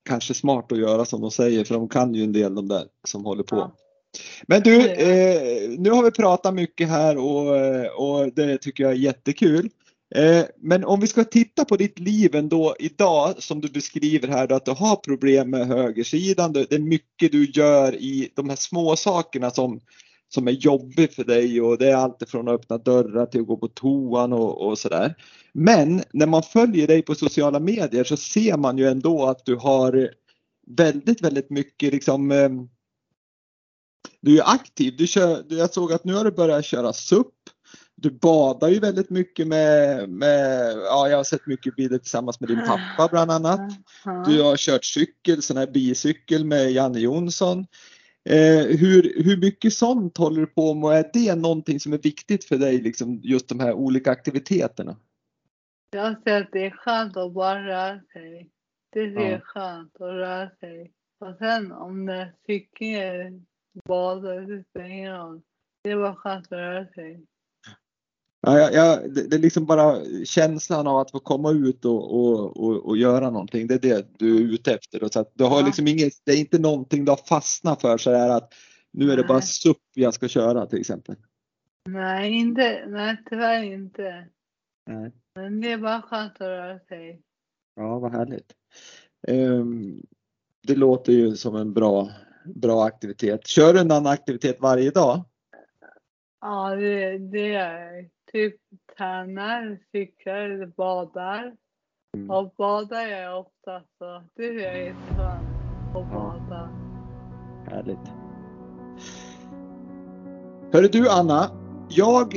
kanske 0.06 0.34
smart 0.34 0.72
att 0.72 0.78
göra 0.78 1.06
som 1.06 1.22
de 1.22 1.32
säger 1.32 1.64
för 1.64 1.76
de 1.76 1.90
kan 1.90 2.14
ju 2.14 2.24
en 2.24 2.34
del 2.34 2.56
de 2.56 2.68
där 2.68 2.88
som 3.08 3.26
håller 3.26 3.44
på. 3.44 3.56
Ja. 3.56 3.76
Men 4.48 4.62
du, 4.62 4.90
eh, 4.90 5.70
nu 5.80 5.90
har 5.90 6.04
vi 6.04 6.12
pratat 6.12 6.54
mycket 6.54 6.90
här 6.90 7.18
och, 7.18 7.48
och 7.98 8.34
det 8.34 8.58
tycker 8.58 8.84
jag 8.84 8.92
är 8.92 8.98
jättekul. 8.98 9.70
Eh, 10.16 10.46
men 10.58 10.84
om 10.84 11.00
vi 11.00 11.08
ska 11.08 11.24
titta 11.24 11.66
på 11.66 11.76
ditt 11.76 12.00
liv 12.00 12.36
ändå 12.36 12.76
idag 12.80 13.44
som 13.44 13.62
du 13.62 13.70
beskriver 13.70 14.28
här 14.28 14.48
då, 14.48 14.56
att 14.56 14.66
du 14.66 14.72
har 14.72 14.96
problem 14.96 15.50
med 15.50 15.68
högersidan. 15.68 16.54
Det 16.54 16.72
är 16.72 16.80
mycket 16.80 17.32
du 17.32 17.46
gör 17.46 17.96
i 17.96 18.30
de 18.36 18.50
här 18.50 18.56
små 18.56 18.96
sakerna 18.96 19.52
som, 19.52 19.80
som 20.30 20.48
är 20.48 20.52
jobbigt 20.52 21.14
för 21.16 21.24
dig 21.24 21.62
och 21.62 21.78
det 21.78 21.92
är 21.92 21.96
allt 21.96 22.30
från 22.30 22.48
att 22.48 22.54
öppna 22.54 22.78
dörrar 22.78 23.26
till 23.26 23.42
att 23.42 23.48
gå 23.48 23.58
på 23.58 23.68
toan 23.68 24.34
och, 24.34 24.68
och 24.68 24.78
sådär. 24.80 25.16
Men 25.54 26.04
när 26.14 26.28
man 26.28 26.44
följer 26.44 26.88
dig 26.88 27.02
på 27.02 27.16
sociala 27.16 27.60
medier 27.60 28.04
så 28.04 28.18
ser 28.18 28.58
man 28.58 28.78
ju 28.78 28.88
ändå 28.88 29.26
att 29.26 29.46
du 29.46 29.56
har 29.56 30.10
väldigt, 30.68 31.22
väldigt 31.22 31.50
mycket 31.50 31.94
liksom 31.94 32.32
eh, 32.32 32.50
du 34.22 34.40
är 34.40 34.54
aktiv. 34.54 34.96
Du 34.98 35.08
kör, 35.08 35.44
jag 35.50 35.74
såg 35.74 35.94
att 35.94 36.04
nu 36.04 36.14
har 36.14 36.24
du 36.24 36.32
börjat 36.32 36.66
köra 36.66 36.94
SUP 36.94 37.34
du 37.96 38.12
badar 38.12 38.70
ju 38.70 38.80
väldigt 38.80 39.10
mycket 39.10 39.48
med, 39.48 40.10
med, 40.10 40.78
ja 40.78 41.10
jag 41.10 41.18
har 41.18 41.24
sett 41.24 41.48
mycket 41.48 41.76
bilder 41.76 41.98
tillsammans 41.98 42.40
med 42.40 42.50
din 42.50 42.62
pappa 42.68 43.08
bland 43.12 43.32
annat. 43.32 43.72
Du 44.26 44.42
har 44.42 44.58
kört 44.58 44.86
cykel, 44.86 45.42
sån 45.42 45.58
här 45.58 45.68
bicykel 45.68 46.46
med 46.46 46.72
Janne 46.72 47.00
Jonsson. 47.00 47.66
Eh, 48.30 48.66
hur, 48.78 49.24
hur 49.24 49.38
mycket 49.38 49.74
sånt 49.74 50.18
håller 50.18 50.42
du 50.42 50.48
på 50.48 50.74
med? 50.74 51.00
Är 51.00 51.10
det 51.14 51.36
någonting 51.36 51.80
som 51.80 51.94
är 51.94 51.98
viktigt 51.98 52.44
för 52.44 52.58
dig, 52.58 52.82
liksom, 52.82 53.20
just 53.24 53.50
de 53.50 53.60
här 53.60 53.74
olika 53.74 54.12
aktiviteterna? 54.12 54.96
Jag 55.92 56.24
ser 56.24 56.42
att 56.42 56.52
det 56.52 56.66
är 56.66 56.72
skönt 56.72 57.18
att 57.18 57.34
bara 57.34 57.68
röra 57.68 58.00
sig. 58.14 58.50
Det 58.94 59.00
är 59.00 59.32
ja. 59.32 59.40
skönt 59.40 59.96
att 59.96 60.02
röra 60.02 60.50
sig. 60.50 60.92
Och 61.20 61.38
sen 61.38 61.72
om 61.72 62.06
det 62.06 62.14
är 62.14 62.34
cykel, 62.46 63.42
bada, 63.86 64.36
det 64.36 64.64
spelar 64.70 64.90
ingen 64.90 65.16
roll. 65.18 65.42
Det 65.84 65.92
är 65.92 65.96
bara 65.96 66.16
skönt 66.16 66.46
att 66.46 66.52
röra 66.52 66.88
sig. 66.88 67.26
Ja, 68.46 68.72
jag, 68.72 69.14
det, 69.14 69.28
det, 69.28 69.36
är 69.36 69.40
liksom 69.40 69.66
bara 69.66 69.96
känslan 70.26 70.88
av 70.88 70.98
att 70.98 71.12
få 71.12 71.20
komma 71.20 71.52
ut 71.52 71.86
och, 71.86 72.16
och, 72.16 72.58
och, 72.58 72.86
och 72.86 72.98
göra 72.98 73.30
någonting. 73.30 73.68
Det 73.68 73.74
är 73.74 73.80
det 73.80 74.20
du 74.20 74.36
är 74.36 74.54
ute 74.54 74.74
efter. 74.74 75.10
Så 75.12 75.20
att 75.20 75.32
du 75.34 75.44
har 75.44 75.60
ja. 75.60 75.66
liksom 75.66 75.88
inget, 75.88 76.14
det 76.26 76.32
är 76.32 76.40
inte 76.40 76.60
någonting 76.60 77.06
du 77.06 77.12
har 77.12 77.28
fastnat 77.28 77.82
för 77.82 77.98
så 77.98 78.12
där 78.12 78.30
att 78.30 78.54
nu 78.92 79.12
är 79.12 79.18
det 79.18 79.24
bara 79.24 79.42
SUP 79.42 79.78
jag 79.94 80.14
ska 80.14 80.28
köra 80.28 80.66
till 80.66 80.80
exempel. 80.80 81.16
Nej, 81.90 82.34
inte, 82.34 82.86
nej 82.88 83.18
tyvärr 83.30 83.64
inte. 83.64 84.28
Nej. 84.88 85.12
Men 85.36 85.62
det 85.62 85.72
är 85.72 85.78
bara 85.78 86.02
skönt 86.02 86.34
att 86.34 86.42
röra 86.42 86.80
sig. 86.80 87.22
Ja, 87.76 88.00
vad 88.00 88.12
härligt. 88.12 88.54
Um, 89.28 90.02
det 90.68 90.76
låter 90.76 91.14
ju 91.14 91.36
som 91.36 91.56
en 91.56 91.74
bra, 91.74 92.10
bra 92.46 92.86
aktivitet. 92.86 93.48
Kör 93.48 93.74
du 93.74 93.80
en 93.80 93.92
annan 93.92 94.14
aktivitet 94.14 94.58
varje 94.60 94.92
dag? 94.92 95.26
Ja, 96.42 96.76
det, 96.76 97.18
det 97.18 97.48
gör 97.48 97.70
jag 97.70 98.10
typ 98.34 98.56
tränar, 98.98 99.78
cyklar, 99.92 100.66
badar. 100.78 101.56
Mm. 102.18 102.30
Och 102.32 102.54
badar 102.58 103.02
jag 103.02 103.40
ofta 103.40 103.82
så 103.98 104.24
det 104.36 104.46
är 104.46 104.54
jag 104.54 104.84
jätteskönt 104.86 105.48
att 105.96 106.12
bada. 106.14 106.70
Härligt. 107.72 108.12
Hörru 110.74 110.88
du 110.88 111.10
Anna, 111.10 111.50
jag 111.90 112.36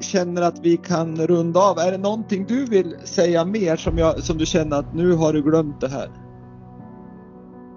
känner 0.00 0.42
att 0.42 0.58
vi 0.58 0.76
kan 0.76 1.16
runda 1.16 1.60
av. 1.60 1.78
Är 1.78 1.92
det 1.92 1.98
någonting 1.98 2.44
du 2.48 2.66
vill 2.66 2.96
säga 2.98 3.44
mer 3.44 3.76
som, 3.76 3.98
jag, 3.98 4.18
som 4.18 4.38
du 4.38 4.46
känner 4.46 4.76
att 4.78 4.94
nu 4.94 5.12
har 5.12 5.32
du 5.32 5.42
glömt 5.42 5.80
det 5.80 5.88
här? 5.88 6.08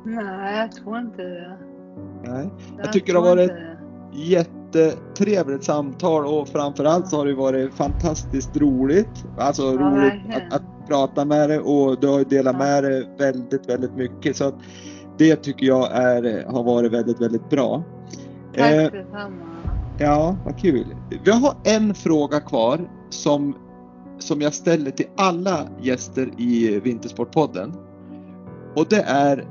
Nej, 0.06 0.58
jag 0.58 0.72
tror 0.72 0.99
inte 0.99 1.24
det. 1.24 1.58
Nej. 2.24 2.49
Jag 2.78 2.93
tycker 2.93 3.14
det 3.14 3.20
har 3.20 3.36
varit- 3.36 3.49
det. 3.49 4.62
Jättetrevligt 4.76 5.64
samtal 5.64 6.26
och 6.26 6.48
framförallt 6.48 7.08
så 7.08 7.18
har 7.18 7.26
det 7.26 7.34
varit 7.36 7.74
fantastiskt 7.74 8.58
roligt. 8.58 9.26
Alltså 9.38 9.64
roligt 9.64 9.80
verkligen. 9.82 10.42
att, 10.48 10.54
att 10.54 10.88
prata 10.88 11.26
med 11.26 11.50
dig 11.50 11.60
och 11.60 12.00
du 12.00 12.08
har 12.08 12.20
ju 12.20 12.26
delat 12.26 12.54
Ja. 12.54 12.66
med 12.66 12.84
dig 12.84 13.10
väldigt, 13.20 13.70
väldigt 13.70 13.96
mycket. 13.96 14.38
Så 14.38 14.48
att 14.48 14.56
det 15.18 15.36
tycker 15.36 15.66
jag 15.66 15.92
är, 15.92 16.46
har 16.52 16.64
varit 16.64 16.92
väldigt, 16.92 17.22
väldigt 17.22 17.50
bra. 17.50 17.84
Tack 18.58 18.72
Eh, 18.72 18.92
detsamma. 18.92 19.36
Ja, 20.00 20.36
vad 20.46 20.58
kul. 20.60 20.86
Vi 21.26 21.32
har 21.32 21.54
en 21.64 21.94
fråga 21.94 22.40
kvar 22.40 22.90
som, 23.10 23.56
som 24.20 24.42
jag 24.42 24.54
ställer 24.54 24.92
till 24.92 25.08
alla 25.18 25.60
gäster 25.82 26.30
i 26.38 26.80
Vintersportpodden. 26.80 27.74
Och 28.76 28.86
det 28.90 29.02
är, 29.08 29.48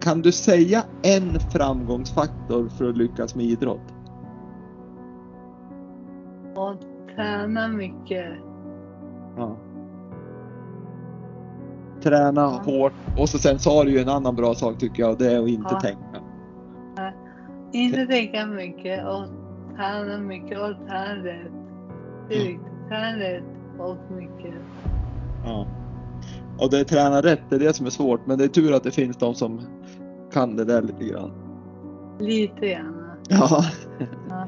kan 0.00 0.22
du 0.22 0.32
säga 0.32 0.82
en 1.02 1.40
framgångsfaktor 1.52 2.68
för 2.78 2.88
att 2.88 2.96
lyckas 2.96 3.34
med 3.34 3.46
idrott? 3.46 3.80
Och 6.54 6.74
träna 7.16 7.68
mycket. 7.68 8.26
Ja. 9.36 9.56
Träna 12.02 12.40
Ja. 12.40 12.62
hårt 12.64 12.92
och 13.18 13.28
så 13.28 13.38
sen 13.38 13.58
sa 13.58 13.84
du 13.84 13.90
ju 13.90 13.98
en 13.98 14.08
annan 14.08 14.36
bra 14.36 14.54
sak 14.54 14.78
tycker 14.78 15.02
jag 15.02 15.12
och 15.12 15.18
det 15.18 15.32
är 15.32 15.42
att 15.42 15.48
inte 15.48 15.68
Ja. 15.70 15.80
tänka. 15.80 16.22
Inte 17.72 18.06
tänka 18.06 18.46
mycket 18.46 19.06
och 19.06 19.24
träna 19.76 20.18
mycket 20.18 20.58
och 20.58 20.88
träna 20.88 21.14
rätt. 21.24 21.52
Mm. 22.30 22.60
Träna 22.88 23.18
rätt 23.18 23.44
och 23.78 23.96
mycket. 24.16 24.54
Ja. 25.44 25.66
Och 26.58 26.70
det 26.70 26.80
är 26.80 26.84
träna 26.84 27.22
rätt, 27.22 27.40
det 27.48 27.56
är 27.56 27.60
det 27.60 27.76
som 27.76 27.86
är 27.86 27.90
svårt 27.90 28.26
men 28.26 28.38
det 28.38 28.44
är 28.44 28.48
tur 28.48 28.72
att 28.74 28.82
det 28.84 28.90
finns 28.90 29.16
de 29.16 29.34
som 29.34 29.60
kan 30.32 30.56
det 30.56 30.64
där 30.64 30.82
lite 30.82 31.04
grann. 31.04 31.30
Lite 32.18 32.68
grann. 32.68 32.96
Ja. 33.28 33.64
Ja. 34.28 34.46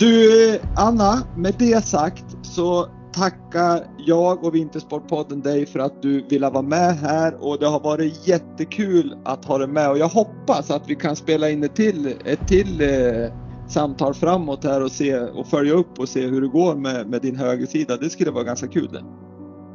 Du 0.00 0.58
Anna, 0.76 1.14
med 1.36 1.54
det 1.58 1.84
sagt 1.84 2.24
så 2.42 2.86
tackar 3.12 3.86
jag 3.96 4.44
och 4.44 4.54
Vintersportpodden 4.54 5.40
dig 5.40 5.66
för 5.66 5.78
att 5.78 6.02
du 6.02 6.22
ville 6.28 6.50
vara 6.50 6.62
med 6.62 6.96
här 6.96 7.34
och 7.40 7.58
det 7.58 7.66
har 7.66 7.80
varit 7.80 8.28
jättekul 8.28 9.16
att 9.24 9.44
ha 9.44 9.58
dig 9.58 9.68
med 9.68 9.90
och 9.90 9.98
jag 9.98 10.08
hoppas 10.08 10.70
att 10.70 10.90
vi 10.90 10.94
kan 10.94 11.16
spela 11.16 11.50
in 11.50 11.64
ett 11.64 11.74
till, 11.74 12.14
ett 12.24 12.48
till 12.48 12.80
eh, 12.80 13.32
samtal 13.68 14.14
framåt 14.14 14.64
här 14.64 14.82
och 14.82 14.92
se 14.92 15.18
och 15.18 15.46
följa 15.46 15.74
upp 15.74 15.98
och 15.98 16.08
se 16.08 16.26
hur 16.26 16.40
det 16.40 16.48
går 16.48 16.74
med, 16.74 17.06
med 17.06 17.22
din 17.22 17.36
högersida. 17.36 17.96
Det 17.96 18.10
skulle 18.10 18.30
vara 18.30 18.44
ganska 18.44 18.66
kul. 18.66 18.88
det. 18.92 19.04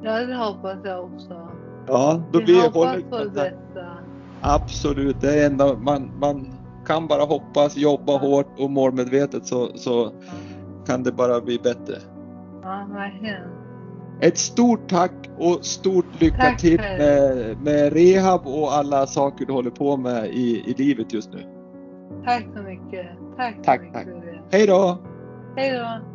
Ja, 0.04 0.26
det 0.26 0.36
hoppas 0.36 0.78
jag 0.84 1.04
också. 1.04 1.50
Ja, 1.88 2.24
då 2.32 2.40
Vi 2.40 2.46
blir 2.46 2.62
hoppas 2.62 2.74
håller 2.74 3.02
på 3.02 3.24
detta. 3.24 3.86
Absolut, 4.42 5.22
det 5.22 5.42
är 5.42 5.46
enda 5.46 5.78
man, 5.78 6.12
man 6.20 6.55
kan 6.86 7.08
bara 7.08 7.24
hoppas, 7.24 7.78
jobba 7.78 8.18
hårt 8.18 8.60
och 8.60 8.70
målmedvetet 8.70 9.46
så, 9.46 9.70
så 9.76 10.12
kan 10.88 11.04
det 11.04 11.12
bara 11.12 11.42
bli 11.42 11.60
bättre. 11.60 11.96
ja 12.64 12.88
verkligen. 12.94 13.42
Ett 14.22 14.38
stort 14.38 14.90
tack 14.90 15.12
och 15.38 15.66
stort 15.66 16.06
lycka 16.22 16.38
Tack 16.38 16.62
till 16.62 16.78
med, 16.78 17.58
med 17.62 17.94
rehab 17.94 18.48
och 18.48 18.74
alla 18.74 19.08
saker 19.08 19.46
du 19.46 19.54
håller 19.54 19.70
på 19.72 19.98
med 19.98 20.26
i, 20.26 20.64
i 20.68 20.74
livet 20.78 21.14
just 21.14 21.34
nu. 21.34 21.40
Tack 22.26 22.46
så 22.56 22.62
mycket. 22.62 23.08
Tack 23.38 23.56
så 23.56 23.64
Tack, 23.64 23.82
mycket 23.82 23.94
tack. 23.94 24.08
Hej 24.52 24.68
då! 24.68 24.98
Hej 25.56 25.72
då. 25.72 26.15